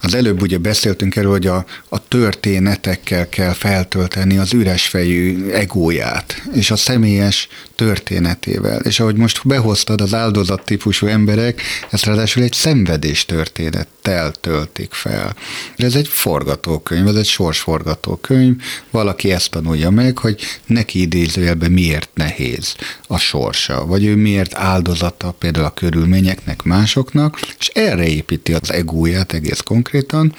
Az 0.05 0.15
előbb 0.15 0.43
ugye 0.43 0.59
beszéltünk 0.59 1.17
erről, 1.17 1.31
hogy 1.31 1.47
a, 1.47 1.65
a 1.89 2.09
történetekkel 2.09 3.29
kell 3.29 3.53
feltölteni 3.53 4.39
az 4.39 4.53
üres 4.53 4.87
fejű 4.87 5.49
egóját, 5.49 6.43
és 6.53 6.71
a 6.71 6.77
személyes 6.77 7.49
történetével. 7.75 8.81
És 8.81 9.01
ahogy 9.01 9.17
most 9.17 9.41
behoztad 9.45 10.01
az 10.01 10.15
áldozat 10.15 10.65
típusú 10.65 11.07
emberek, 11.07 11.63
ezt 11.91 12.05
ráadásul 12.05 12.43
egy 12.43 12.53
szenvedés 12.53 13.25
történettel 13.25 14.31
töltik 14.31 14.93
fel. 14.93 15.37
Ez 15.77 15.95
egy 15.95 16.09
forgatókönyv, 16.09 17.09
ez 17.09 17.15
egy 17.15 17.27
sorsforgatókönyv, 17.27 18.55
valaki 18.91 19.33
ezt 19.33 19.51
tanulja 19.51 19.91
meg, 19.91 20.19
hogy 20.19 20.41
neki 20.67 21.01
idézőjelben 21.01 21.73
miért 21.73 22.11
nehéz 22.15 22.75
a 23.07 23.19
sorsa, 23.19 23.87
vagy 23.87 24.05
ő 24.05 24.17
miért 24.17 24.55
áldozata 24.55 25.31
például 25.31 25.67
a 25.67 25.75
körülményeknek, 25.75 26.63
másoknak, 26.63 27.41
és 27.59 27.69
erre 27.69 28.07
építi 28.07 28.53
az 28.53 28.73
egóját 28.73 29.33
egész 29.33 29.61
konkrétan. 29.95 30.34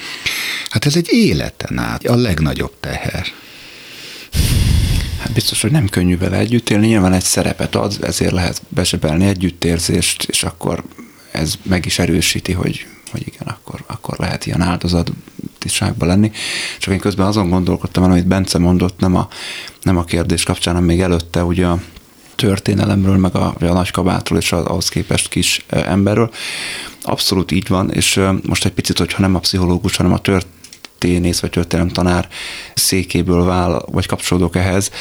Hát 0.69 0.85
ez 0.85 0.95
egy 0.95 1.07
életen 1.11 1.79
át 1.79 2.05
a 2.05 2.15
legnagyobb 2.15 2.73
teher. 2.79 3.25
Hát 5.19 5.33
biztos, 5.33 5.61
hogy 5.61 5.71
nem 5.71 5.89
könnyű 5.89 6.17
vele 6.17 6.37
együtt 6.37 6.69
élni, 6.69 6.87
nyilván 6.87 7.13
egy 7.13 7.23
szerepet 7.23 7.75
ad, 7.75 7.97
ezért 8.01 8.31
lehet 8.31 8.61
besebelni 8.69 9.25
együttérzést, 9.25 10.23
és 10.23 10.43
akkor 10.43 10.83
ez 11.31 11.53
meg 11.63 11.85
is 11.85 11.99
erősíti, 11.99 12.51
hogy, 12.51 12.87
hogy 13.11 13.27
igen, 13.27 13.47
akkor, 13.47 13.83
akkor 13.87 14.15
lehet 14.17 14.45
ilyen 14.45 14.61
áldozatiságban 14.61 16.07
lenni. 16.07 16.31
Csak 16.79 16.93
én 16.93 16.99
közben 16.99 17.27
azon 17.27 17.49
gondolkodtam, 17.49 18.03
amit 18.03 18.27
Bence 18.27 18.57
mondott, 18.57 18.99
nem 18.99 19.15
a, 19.15 19.27
nem 19.81 19.97
a 19.97 20.03
kérdés 20.03 20.43
kapcsán, 20.43 20.73
hanem 20.73 20.87
még 20.87 21.01
előtte 21.01 21.43
ugye 21.43 21.65
a 21.65 21.81
történelemről, 22.35 23.17
meg 23.17 23.35
a, 23.35 23.55
a 23.59 23.65
nagykabátról 23.65 24.39
és 24.39 24.51
ahhoz 24.51 24.89
képest 24.89 25.29
kis 25.29 25.65
emberről. 25.69 26.31
Abszolút 27.01 27.51
így 27.51 27.67
van, 27.67 27.91
és 27.91 28.21
most 28.47 28.65
egy 28.65 28.71
picit, 28.71 28.97
hogyha 28.97 29.21
nem 29.21 29.35
a 29.35 29.39
pszichológus, 29.39 29.95
hanem 29.95 30.13
a 30.13 30.19
tört, 30.19 30.47
történész 30.97 31.39
vagy 31.39 31.49
történelem 31.49 31.91
tanár 31.91 32.27
székéből 32.73 33.43
vál, 33.43 33.81
vagy 33.91 34.05
kapcsolódok 34.05 34.55
ehhez. 34.55 34.91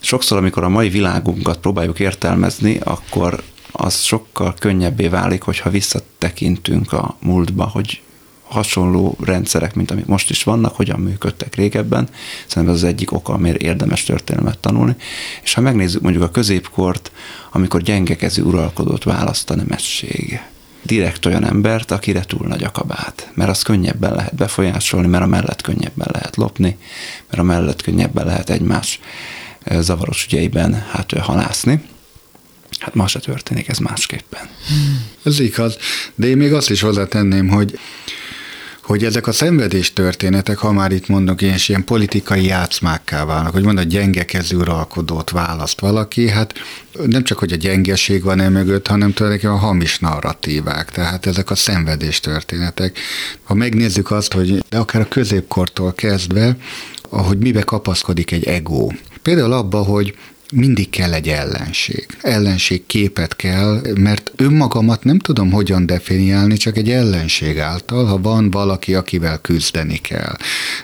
Sokszor, 0.00 0.38
amikor 0.38 0.64
a 0.64 0.68
mai 0.68 0.88
világunkat 0.88 1.58
próbáljuk 1.58 2.00
értelmezni, 2.00 2.78
akkor 2.84 3.42
az 3.72 4.00
sokkal 4.00 4.54
könnyebbé 4.58 5.08
válik, 5.08 5.42
hogyha 5.42 5.70
visszatekintünk 5.70 6.92
a 6.92 7.16
múltba, 7.20 7.64
hogy 7.64 8.02
hasonló 8.48 9.16
rendszerek, 9.24 9.74
mint 9.74 9.90
amik 9.90 10.06
most 10.06 10.30
is 10.30 10.42
vannak, 10.42 10.76
hogyan 10.76 11.00
működtek 11.00 11.54
régebben. 11.54 12.08
Szerintem 12.46 12.74
ez 12.76 12.82
az 12.82 12.88
egyik 12.88 13.12
oka, 13.12 13.32
amiért 13.32 13.62
érdemes 13.62 14.02
történelmet 14.02 14.58
tanulni. 14.58 14.96
És 15.42 15.54
ha 15.54 15.60
megnézzük 15.60 16.02
mondjuk 16.02 16.24
a 16.24 16.30
középkort, 16.30 17.12
amikor 17.52 17.82
gyengekező 17.82 18.42
uralkodót 18.42 19.04
választ 19.04 19.50
a 19.50 19.56
nemesség 19.56 20.40
direkt 20.82 21.26
olyan 21.26 21.44
embert, 21.44 21.90
akire 21.90 22.24
túl 22.24 22.46
nagy 22.46 22.64
a 22.64 22.70
kabát. 22.70 23.30
Mert 23.34 23.50
az 23.50 23.62
könnyebben 23.62 24.14
lehet 24.14 24.34
befolyásolni, 24.34 25.06
mert 25.06 25.24
a 25.24 25.26
mellett 25.26 25.60
könnyebben 25.60 26.08
lehet 26.12 26.36
lopni, 26.36 26.76
mert 27.30 27.42
a 27.42 27.46
mellett 27.46 27.82
könnyebben 27.82 28.26
lehet 28.26 28.50
egymás 28.50 29.00
zavaros 29.70 30.24
ügyeiben 30.24 30.84
hát 30.90 31.12
halászni. 31.12 31.82
Hát 32.78 32.94
ma 32.94 33.06
se 33.06 33.18
történik 33.18 33.68
ez 33.68 33.78
másképpen. 33.78 34.48
Ez 35.22 35.40
igaz, 35.40 35.76
de 36.14 36.26
én 36.26 36.36
még 36.36 36.52
azt 36.52 36.70
is 36.70 36.80
hozzátenném, 36.80 37.48
hogy 37.48 37.78
hogy 38.88 39.04
ezek 39.04 39.26
a 39.26 39.32
szenvedés 39.32 39.92
történetek, 39.92 40.58
ha 40.58 40.72
már 40.72 40.92
itt 40.92 41.08
mondok, 41.08 41.42
ilyen, 41.42 41.58
ilyen 41.66 41.84
politikai 41.84 42.44
játszmákká 42.44 43.24
válnak, 43.24 43.52
hogy 43.52 43.64
mondod, 43.64 43.84
gyenge 43.84 44.24
kezű 44.24 44.56
uralkodót 44.56 45.30
választ 45.30 45.80
valaki, 45.80 46.28
hát 46.28 46.52
nem 47.06 47.24
csak, 47.24 47.38
hogy 47.38 47.52
a 47.52 47.56
gyengeség 47.56 48.22
van 48.22 48.40
e 48.40 48.48
mögött, 48.48 48.86
hanem 48.86 49.12
tulajdonképpen 49.12 49.56
a 49.56 49.58
hamis 49.58 49.98
narratívák, 49.98 50.90
tehát 50.90 51.26
ezek 51.26 51.50
a 51.50 51.54
szenvedés 51.54 52.20
történetek. 52.20 52.98
Ha 53.42 53.54
megnézzük 53.54 54.10
azt, 54.10 54.32
hogy 54.32 54.64
de 54.68 54.78
akár 54.78 55.02
a 55.02 55.08
középkortól 55.08 55.92
kezdve, 55.92 56.56
ahogy 57.08 57.38
mibe 57.38 57.62
kapaszkodik 57.62 58.30
egy 58.30 58.44
ego. 58.44 58.88
Például 59.22 59.52
abba, 59.52 59.82
hogy 59.82 60.14
mindig 60.52 60.90
kell 60.90 61.12
egy 61.12 61.28
ellenség. 61.28 62.06
Ellenség 62.20 62.86
képet 62.86 63.36
kell, 63.36 63.80
mert 64.00 64.32
önmagamat 64.36 65.04
nem 65.04 65.18
tudom 65.18 65.50
hogyan 65.50 65.86
definiálni, 65.86 66.56
csak 66.56 66.76
egy 66.76 66.90
ellenség 66.90 67.58
által, 67.58 68.04
ha 68.04 68.20
van 68.20 68.50
valaki, 68.50 68.94
akivel 68.94 69.38
küzdeni 69.38 69.96
kell. 69.96 70.36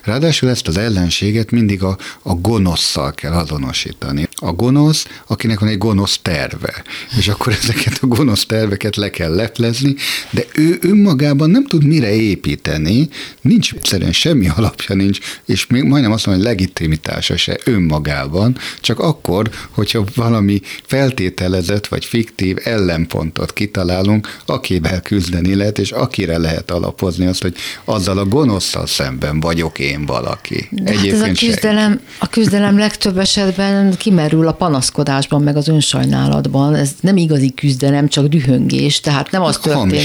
Ráadásul 0.05 0.48
ezt 0.48 0.68
az 0.68 0.76
ellenséget 0.76 1.50
mindig 1.50 1.82
a, 1.82 1.98
a 2.22 2.34
gonoszszal 2.34 3.12
kell 3.12 3.32
azonosítani. 3.32 4.28
A 4.34 4.52
gonosz, 4.52 5.07
akinek 5.26 5.61
van 5.61 5.68
egy 5.68 5.78
gonosz 5.78 6.18
terve, 6.22 6.82
és 7.18 7.28
akkor 7.28 7.52
ezeket 7.52 7.98
a 8.00 8.07
gonosz 8.07 8.46
terveket 8.46 8.96
le 8.96 9.11
kell 9.11 9.34
leplezni, 9.34 9.94
de 10.30 10.44
ő 10.55 10.78
önmagában 10.80 11.50
nem 11.50 11.66
tud 11.66 11.84
mire 11.84 12.14
építeni, 12.14 13.09
nincs 13.40 13.72
egyszerűen 13.72 14.12
semmi 14.12 14.48
alapja 14.48 14.94
nincs, 14.94 15.18
és 15.44 15.66
még 15.66 15.82
majdnem 15.82 16.12
azt 16.12 16.26
mondom, 16.26 16.44
hogy 16.44 16.55
legitimitása 16.55 17.36
se 17.36 17.59
önmagában, 17.64 18.59
csak 18.80 18.98
akkor, 18.98 19.50
hogyha 19.70 20.05
valami 20.14 20.61
feltételezett 20.86 21.86
vagy 21.86 22.05
fiktív 22.05 22.57
ellenpontot 22.62 23.52
kitalálunk, 23.52 24.38
akivel 24.46 25.00
küzdeni 25.00 25.55
lehet, 25.55 25.78
és 25.78 25.90
akire 25.92 26.38
lehet 26.38 26.70
alapozni 26.70 27.26
azt, 27.26 27.42
hogy 27.42 27.55
azzal 27.84 28.18
a 28.18 28.24
gonoszszal 28.24 28.86
szemben 28.86 29.40
vagyok 29.40 29.78
én 29.78 29.93
valaki. 30.07 30.68
De 30.70 30.90
Egyébként 30.90 31.20
hát 31.20 31.30
ez 31.30 31.36
a 31.36 31.47
küzdelem, 31.47 32.01
a 32.18 32.28
küzdelem 32.28 32.78
legtöbb 32.78 33.18
esetben 33.18 33.97
kimerül 33.97 34.49
a 34.49 34.53
panaszkodásban, 34.53 35.42
meg 35.42 35.57
az 35.57 35.68
önsajnálatban. 35.68 36.74
Ez 36.74 36.90
nem 37.01 37.16
igazi 37.16 37.51
küzdelem, 37.51 38.09
csak 38.09 38.26
dühöngés. 38.26 39.01
Tehát 39.01 39.30
nem 39.30 39.42
az 39.42 39.59
történik. 39.59 40.01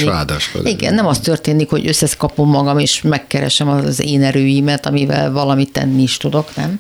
Igen, 0.64 0.94
nem 0.94 1.08
az 1.08 1.20
történik, 1.20 1.70
hogy 1.70 1.88
összeszkapom 1.88 2.50
magam, 2.50 2.78
és 2.78 3.02
megkeresem 3.02 3.68
az 3.68 4.02
én 4.02 4.24
erőimet, 4.24 4.86
amivel 4.86 5.32
valamit 5.32 5.72
tenni 5.72 6.02
is 6.02 6.18
tudok, 6.18 6.56
nem? 6.56 6.80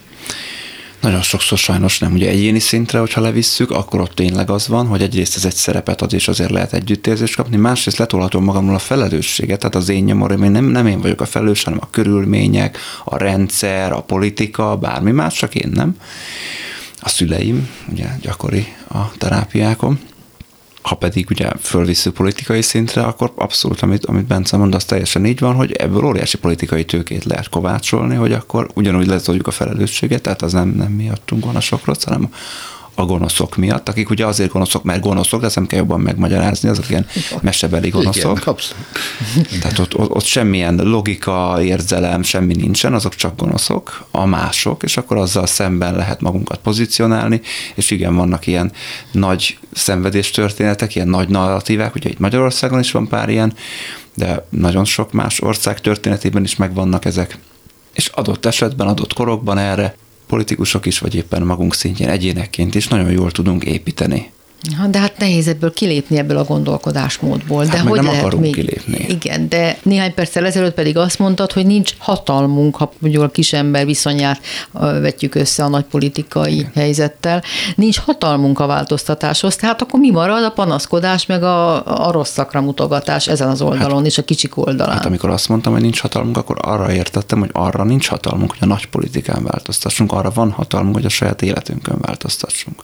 Nagyon 1.00 1.22
sokszor 1.22 1.58
sajnos 1.58 2.00
nem. 2.00 2.14
Ugye 2.14 2.30
egyéni 2.30 2.60
szintre, 2.60 3.00
hogyha 3.00 3.22
levisszük, 3.22 3.72
akkor 3.72 4.02
ott 4.02 4.16
tényleg 4.16 4.50
az 4.50 4.68
van, 4.68 4.88
hogy 4.88 5.02
egyrészt 5.02 5.36
ez 5.36 5.45
egy 5.45 5.56
szerepet 5.56 6.02
ad, 6.02 6.14
és 6.14 6.28
azért 6.28 6.52
lehet 6.52 6.74
együttérzést 6.74 7.36
kapni, 7.36 7.58
másrészt 7.58 7.97
letolhatom 7.97 8.43
magamról 8.43 8.76
a 8.76 8.80
felelősséget, 8.80 9.60
tehát 9.60 9.76
az 9.76 9.89
én 9.89 10.04
nyomorom, 10.04 10.43
én 10.43 10.52
nem, 10.52 10.66
nem 10.66 10.88
én 10.88 11.02
vagyok 11.02 11.22
a 11.22 11.26
felelős, 11.26 11.64
hanem 11.64 11.80
a 11.82 11.89
körülmények, 11.89 12.78
a 13.04 13.18
rendszer, 13.18 13.91
a 13.91 14.02
politika, 14.02 14.78
bármi 14.78 15.12
más, 15.12 15.34
csak 15.34 15.56
én 15.56 15.70
nem. 15.74 15.95
A 17.00 17.10
szüleim, 17.10 17.70
ugye 17.91 18.08
gyakori 18.22 18.68
a 18.89 19.12
terápiákon. 19.18 20.00
Ha 20.82 20.95
pedig 20.95 21.30
ugye 21.30 21.49
fölvisszük 21.59 22.13
politikai 22.13 22.61
szintre, 22.61 23.03
akkor 23.03 23.32
abszolút, 23.36 23.82
amit, 23.82 24.05
amit 24.05 24.25
Bence 24.25 24.57
mond, 24.57 24.75
az 24.75 24.84
teljesen 24.84 25.25
így 25.25 25.39
van, 25.39 25.55
hogy 25.55 25.71
ebből 25.71 26.05
óriási 26.05 26.38
politikai 26.38 26.86
tőkét 26.86 27.23
lehet 27.23 27.49
kovácsolni, 27.49 28.15
hogy 28.15 28.32
akkor 28.32 28.69
ugyanúgy 28.73 29.07
letoljuk 29.07 29.47
a 29.47 29.51
felelősséget, 29.51 30.21
tehát 30.21 30.41
az 30.41 30.53
nem, 30.53 30.69
nem 30.69 30.91
miattunk 30.91 31.45
van 31.45 31.55
a 31.55 31.59
sok 31.59 31.86
rossz, 31.86 32.03
hanem 32.03 32.34
a 33.00 33.06
gonoszok 33.06 33.56
miatt, 33.56 33.89
akik 33.89 34.10
ugye 34.10 34.26
azért 34.26 34.52
gonoszok, 34.52 34.84
mert 34.84 35.02
gonoszok, 35.02 35.39
de 35.39 35.45
ezt 35.45 35.56
nem 35.56 35.68
kell 35.68 35.80
jobban 35.80 36.00
megmagyarázni, 36.00 36.70
azok 36.70 36.89
ilyen 36.89 37.08
mesebeli 37.41 37.89
gonoszok. 37.89 38.39
Igen. 39.36 39.60
Tehát 39.60 39.80
ott, 39.80 39.97
ott, 39.97 40.10
ott 40.10 40.24
semmilyen 40.24 40.76
logika, 40.76 41.58
érzelem, 41.62 42.24
semmi 42.24 42.56
nincsen, 42.56 42.93
azok 42.93 43.16
csak 43.16 43.36
gonoszok, 43.36 44.06
a 44.12 44.26
mások, 44.26 44.84
és 44.84 44.97
akkor 44.97 45.18
azzal 45.18 45.45
szemben 45.45 45.95
lehet 45.95 46.22
magunkat 46.22 46.60
pozícionálni, 46.60 47.41
és 47.76 47.91
igen, 47.91 48.16
vannak 48.16 48.47
ilyen 48.47 48.72
nagy 49.12 49.58
szenvedés 49.74 50.32
történetek, 50.32 50.95
ilyen 50.95 51.08
nagy 51.08 51.30
narratívák, 51.30 51.95
ugye 51.95 52.10
itt 52.10 52.20
Magyarországon 52.20 52.80
is 52.80 52.91
van 52.91 53.08
pár 53.08 53.30
ilyen, 53.30 53.54
de 54.16 54.45
nagyon 54.50 54.86
sok 54.86 55.12
más 55.12 55.41
ország 55.41 55.82
történetében 55.82 56.43
is 56.43 56.56
megvannak 56.56 57.06
ezek. 57.06 57.38
És 57.93 58.08
adott 58.08 58.45
esetben, 58.45 58.88
adott 58.88 59.14
korokban 59.14 59.58
erre 59.58 59.95
politikusok 60.30 60.86
is, 60.86 60.99
vagy 60.99 61.15
éppen 61.15 61.41
magunk 61.41 61.73
szintjén 61.73 62.09
egyénekként 62.09 62.75
is 62.75 62.88
nagyon 62.88 63.11
jól 63.11 63.32
tudunk 63.32 63.63
építeni. 63.63 64.32
Ha, 64.78 64.88
de 64.88 64.99
hát 64.99 65.18
nehéz 65.18 65.47
ebből 65.47 65.74
kilépni 65.74 66.18
ebből 66.18 66.38
a 66.38 66.43
gondolkodásmódból. 66.43 67.66
Hát 67.66 67.76
de 67.76 67.80
hogy 67.80 67.95
nem 67.95 68.05
lehet 68.05 68.20
akarunk 68.20 68.43
még, 68.43 68.53
kilépni. 68.53 69.05
Igen, 69.07 69.49
de 69.49 69.78
néhány 69.84 70.14
perccel 70.14 70.45
ezelőtt 70.45 70.74
pedig 70.74 70.97
azt 70.97 71.20
mondtad, 71.20 71.51
hogy 71.51 71.66
nincs 71.66 71.93
hatalmunk, 71.97 72.76
ha 72.76 72.91
mondjuk 72.99 73.24
a 73.24 73.30
kisember 73.30 73.86
viszonyát 73.86 74.39
vetjük 74.72 75.36
össze 75.36 75.64
a 75.64 75.68
nagy 75.68 75.84
politikai 75.84 76.53
igen. 76.53 76.72
helyzettel. 76.76 77.43
Nincs 77.76 77.99
hatalmunk 77.99 78.60
a 78.60 78.66
változtatáshoz, 78.66 79.55
tehát 79.55 79.82
akkor 79.82 79.99
mi 79.99 80.12
marad 80.12 80.43
a 80.43 80.49
panaszkodás, 80.51 81.26
meg 81.26 81.43
a, 81.43 81.86
a 82.07 82.12
rossz 82.12 82.32
szakra 82.32 82.62
mutogatás 82.62 83.28
ezen 83.28 83.47
az 83.47 83.62
oldalon 83.62 83.97
hát, 83.97 84.05
és 84.05 84.18
a 84.18 84.24
kicsik 84.24 84.57
oldalán? 84.57 84.95
Hát 84.95 85.05
amikor 85.05 85.30
azt 85.30 85.49
mondtam, 85.49 85.74
hogy 85.74 85.82
nincs 85.82 85.99
hatalmunk, 85.99 86.38
akkor 86.38 86.57
arra 86.62 86.91
értettem, 86.91 87.39
hogy 87.39 87.49
arra 87.53 87.84
nincs 87.84 88.07
hatalmunk, 88.07 88.49
hogy 88.49 88.60
a 88.62 88.66
nagy 88.66 88.86
politikán 88.86 89.43
változtassunk, 89.43 90.12
arra 90.12 90.32
van 90.34 90.51
hatalmunk, 90.51 90.95
hogy 90.95 91.05
a 91.05 91.10
saját 91.10 91.41
életünkön 91.41 91.97
változtassunk. 92.01 92.84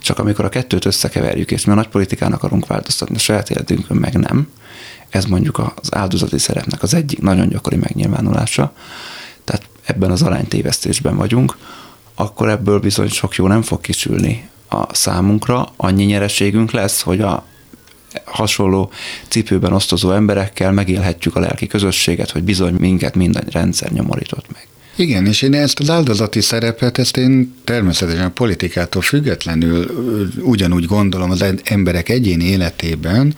Csak 0.00 0.18
amikor 0.18 0.44
a 0.44 0.48
kettőt 0.48 0.84
összekeverjük, 0.84 1.50
és 1.50 1.64
mi 1.64 1.72
a 1.72 1.74
nagy 1.74 1.88
politikán 1.88 2.32
akarunk 2.32 2.66
változtatni, 2.66 3.16
a 3.16 3.18
saját 3.18 3.50
életünkön 3.50 3.96
meg 3.96 4.14
nem, 4.14 4.48
ez 5.08 5.24
mondjuk 5.24 5.58
az 5.58 5.94
áldozati 5.94 6.38
szerepnek 6.38 6.82
az 6.82 6.94
egyik 6.94 7.20
nagyon 7.20 7.48
gyakori 7.48 7.76
megnyilvánulása, 7.76 8.72
tehát 9.44 9.68
ebben 9.84 10.10
az 10.10 10.22
aránytévesztésben 10.22 11.16
vagyunk, 11.16 11.56
akkor 12.14 12.48
ebből 12.48 12.80
bizony 12.80 13.08
sok 13.08 13.34
jó 13.34 13.46
nem 13.46 13.62
fog 13.62 13.80
kisülni 13.80 14.48
a 14.68 14.94
számunkra, 14.94 15.72
annyi 15.76 16.04
nyereségünk 16.04 16.70
lesz, 16.70 17.00
hogy 17.02 17.20
a 17.20 17.44
hasonló 18.24 18.90
cipőben 19.28 19.72
osztozó 19.72 20.10
emberekkel 20.10 20.72
megélhetjük 20.72 21.36
a 21.36 21.40
lelki 21.40 21.66
közösséget, 21.66 22.30
hogy 22.30 22.42
bizony 22.42 22.74
minket 22.74 23.14
minden 23.14 23.44
rendszer 23.50 23.90
nyomorított 23.90 24.52
meg. 24.52 24.67
Igen, 24.98 25.26
és 25.26 25.42
én 25.42 25.54
ezt 25.54 25.80
az 25.80 25.90
áldozati 25.90 26.40
szerepet, 26.40 26.98
ezt 26.98 27.16
én 27.16 27.54
természetesen 27.64 28.24
a 28.24 28.30
politikától 28.30 29.02
függetlenül 29.02 29.86
ugyanúgy 30.40 30.84
gondolom 30.84 31.30
az 31.30 31.44
emberek 31.64 32.08
egyéni 32.08 32.44
életében, 32.44 33.34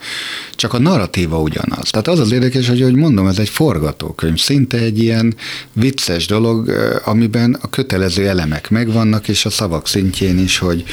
csak 0.55 0.73
a 0.73 0.79
narratíva 0.79 1.39
ugyanaz. 1.39 1.89
Tehát 1.89 2.07
az 2.07 2.19
az 2.19 2.31
érdekes, 2.31 2.67
hogy, 2.67 2.81
hogy 2.81 2.95
mondom, 2.95 3.27
ez 3.27 3.39
egy 3.39 3.49
forgatókönyv, 3.49 4.37
szinte 4.37 4.77
egy 4.77 4.99
ilyen 5.03 5.35
vicces 5.73 6.27
dolog, 6.27 6.71
amiben 7.05 7.57
a 7.61 7.69
kötelező 7.69 8.27
elemek 8.27 8.69
megvannak, 8.69 9.27
és 9.27 9.45
a 9.45 9.49
szavak 9.49 9.87
szintjén 9.87 10.39
is, 10.39 10.57
hogy 10.57 10.83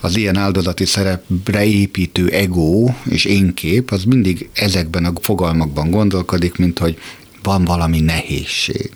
az 0.00 0.16
ilyen 0.16 0.36
áldozati 0.36 0.84
szerepre 0.84 1.64
építő 1.64 2.28
ego 2.28 2.88
és 3.04 3.24
énkép, 3.24 3.90
az 3.90 4.04
mindig 4.04 4.48
ezekben 4.52 5.04
a 5.04 5.12
fogalmakban 5.20 5.90
gondolkodik, 5.90 6.56
mint 6.56 6.78
hogy 6.78 6.98
van 7.42 7.64
valami 7.64 8.00
nehézség 8.00 8.90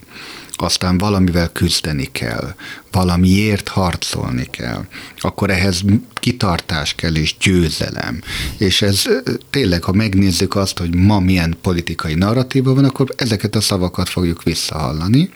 aztán 0.63 0.99
valamivel 0.99 1.49
küzdeni 1.53 2.09
kell, 2.13 2.55
valamiért 2.91 3.69
harcolni 3.69 4.47
kell, 4.51 4.85
akkor 5.19 5.51
ehhez 5.51 5.83
kitartás 6.15 6.95
kell 6.95 7.15
és 7.15 7.37
győzelem. 7.41 8.21
És 8.59 8.83
ez 8.83 9.03
tényleg, 9.51 9.83
ha 9.83 9.93
megnézzük 9.93 10.57
azt, 10.57 10.79
hogy 10.79 10.95
ma 10.95 11.21
milyen 11.21 11.57
politikai 11.63 12.15
narratíva 12.15 12.75
van, 12.75 12.85
akkor 12.85 13.09
ezeket 13.17 13.55
a 13.55 13.61
szavakat 13.61 14.09
fogjuk 14.09 14.43
visszahallani, 14.43 15.31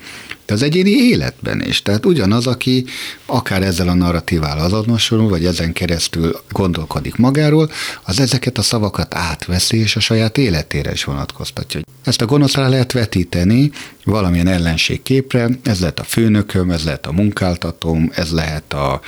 de 0.47 0.55
az 0.55 0.63
egyéni 0.63 0.91
életben 0.91 1.63
is. 1.63 1.83
Tehát 1.83 2.07
ugyanaz, 2.07 2.47
aki 2.47 2.85
akár 3.27 3.63
ezzel 3.63 3.89
a 3.89 3.95
narratívával 3.95 4.65
azonosul, 4.65 5.29
vagy 5.29 5.45
ezen 5.45 5.73
keresztül 5.73 6.41
gondolkodik 6.51 7.17
magáról, 7.17 7.71
az 8.03 8.21
ezeket 8.21 8.59
a 8.59 8.63
szavakat 8.63 9.15
átveszi, 9.15 9.79
és 9.79 9.97
a 9.97 10.01
saját 10.01 10.39
életére 10.39 10.93
is 10.93 11.05
vonatkoztatja. 11.05 11.81
Ezt 12.05 12.21
a 12.21 12.27
gonoszra 12.27 12.69
lehet 12.69 12.93
vetíteni 12.93 13.71
valamilyen 14.05 14.47
ellenségképre, 14.47 15.49
ez 15.63 15.81
lehet 15.81 15.99
a 15.99 16.05
főnököm, 16.05 16.71
ez 16.71 16.85
lehet 16.85 17.07
a 17.07 17.13
munkáltatóm, 17.13 18.11
ez 18.15 18.31
lehet 18.31 18.73
a, 18.73 19.01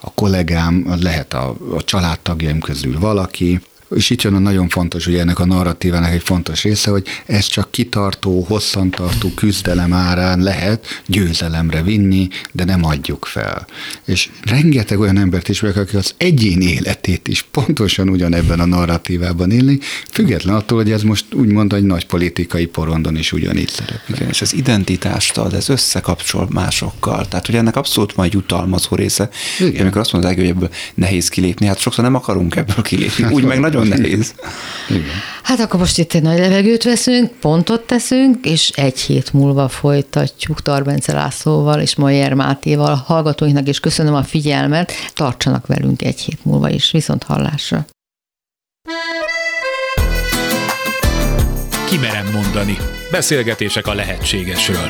a 0.00 0.14
kollégám, 0.14 0.96
lehet 1.00 1.34
a, 1.34 1.56
a 1.76 1.84
családtagjaim 1.84 2.60
közül 2.60 2.98
valaki, 2.98 3.60
és 3.94 4.10
itt 4.10 4.22
jön 4.22 4.34
a 4.34 4.38
nagyon 4.38 4.68
fontos, 4.68 5.04
hogy 5.04 5.14
ennek 5.14 5.38
a 5.38 5.46
narratívának 5.46 6.12
egy 6.12 6.22
fontos 6.22 6.62
része, 6.62 6.90
hogy 6.90 7.06
ez 7.26 7.46
csak 7.46 7.70
kitartó, 7.70 8.44
hosszantartó 8.48 9.30
küzdelem 9.34 9.92
árán 9.92 10.40
lehet 10.40 10.86
győzelemre 11.06 11.82
vinni, 11.82 12.28
de 12.52 12.64
nem 12.64 12.84
adjuk 12.84 13.24
fel. 13.24 13.66
És 14.04 14.30
rengeteg 14.44 15.00
olyan 15.00 15.18
embert 15.18 15.48
is 15.48 15.60
meg, 15.60 15.76
aki 15.76 15.96
az 15.96 16.14
egyén 16.16 16.60
életét 16.60 17.28
is 17.28 17.42
pontosan 17.42 18.08
ugyanebben 18.08 18.60
a 18.60 18.66
narratívában 18.66 19.50
élni, 19.50 19.78
független 20.10 20.54
attól, 20.54 20.78
hogy 20.78 20.92
ez 20.92 21.02
most 21.02 21.34
úgymond 21.34 21.72
egy 21.72 21.84
nagy 21.84 22.06
politikai 22.06 22.66
porondon 22.66 23.16
is 23.16 23.32
ugyanígy 23.32 23.68
szerepel. 23.68 24.14
Igen, 24.14 24.28
és 24.28 24.40
az 24.40 24.54
identitást 24.54 25.38
ad, 25.38 25.54
ez 25.54 25.68
összekapcsol 25.68 26.48
másokkal. 26.50 27.28
Tehát, 27.28 27.46
hogy 27.46 27.54
ennek 27.54 27.76
abszolút 27.76 28.16
majd 28.16 28.32
jutalmazó 28.32 28.96
része. 28.96 29.28
Igen. 29.58 29.80
Amikor 29.80 30.00
azt 30.00 30.12
mondják, 30.12 30.36
hogy 30.36 30.46
ebből 30.46 30.70
nehéz 30.94 31.28
kilépni, 31.28 31.66
hát 31.66 31.78
sokszor 31.78 32.04
nem 32.04 32.14
akarunk 32.14 32.56
ebből 32.56 32.82
kilépni. 32.82 33.24
Úgy 33.24 33.44
meg 33.44 33.60
nagyon 33.60 33.79
nagyon 33.88 34.00
nehéz. 34.00 34.34
Igen. 34.88 35.04
Hát 35.42 35.60
akkor 35.60 35.80
most 35.80 35.98
itt 35.98 36.12
egy 36.12 36.22
nagy 36.22 36.38
levegőt 36.38 36.82
veszünk, 36.82 37.30
pontot 37.30 37.80
teszünk, 37.80 38.46
és 38.46 38.68
egy 38.68 39.00
hét 39.00 39.32
múlva 39.32 39.68
folytatjuk 39.68 40.62
Tarbence 40.62 41.12
Lászlóval 41.12 41.80
és 41.80 41.94
Majer 41.94 42.34
Mátéval, 42.34 42.94
hallgatóinknak, 42.94 43.68
és 43.68 43.80
köszönöm 43.80 44.14
a 44.14 44.22
figyelmet, 44.22 44.92
tartsanak 45.14 45.66
velünk 45.66 46.02
egy 46.02 46.20
hét 46.20 46.44
múlva 46.44 46.70
is, 46.70 46.90
viszont 46.90 47.22
hallásra. 47.22 47.86
Kimerem 51.88 52.30
mondani. 52.32 52.76
Beszélgetések 53.10 53.86
a 53.86 53.94
lehetségesről. 53.94 54.88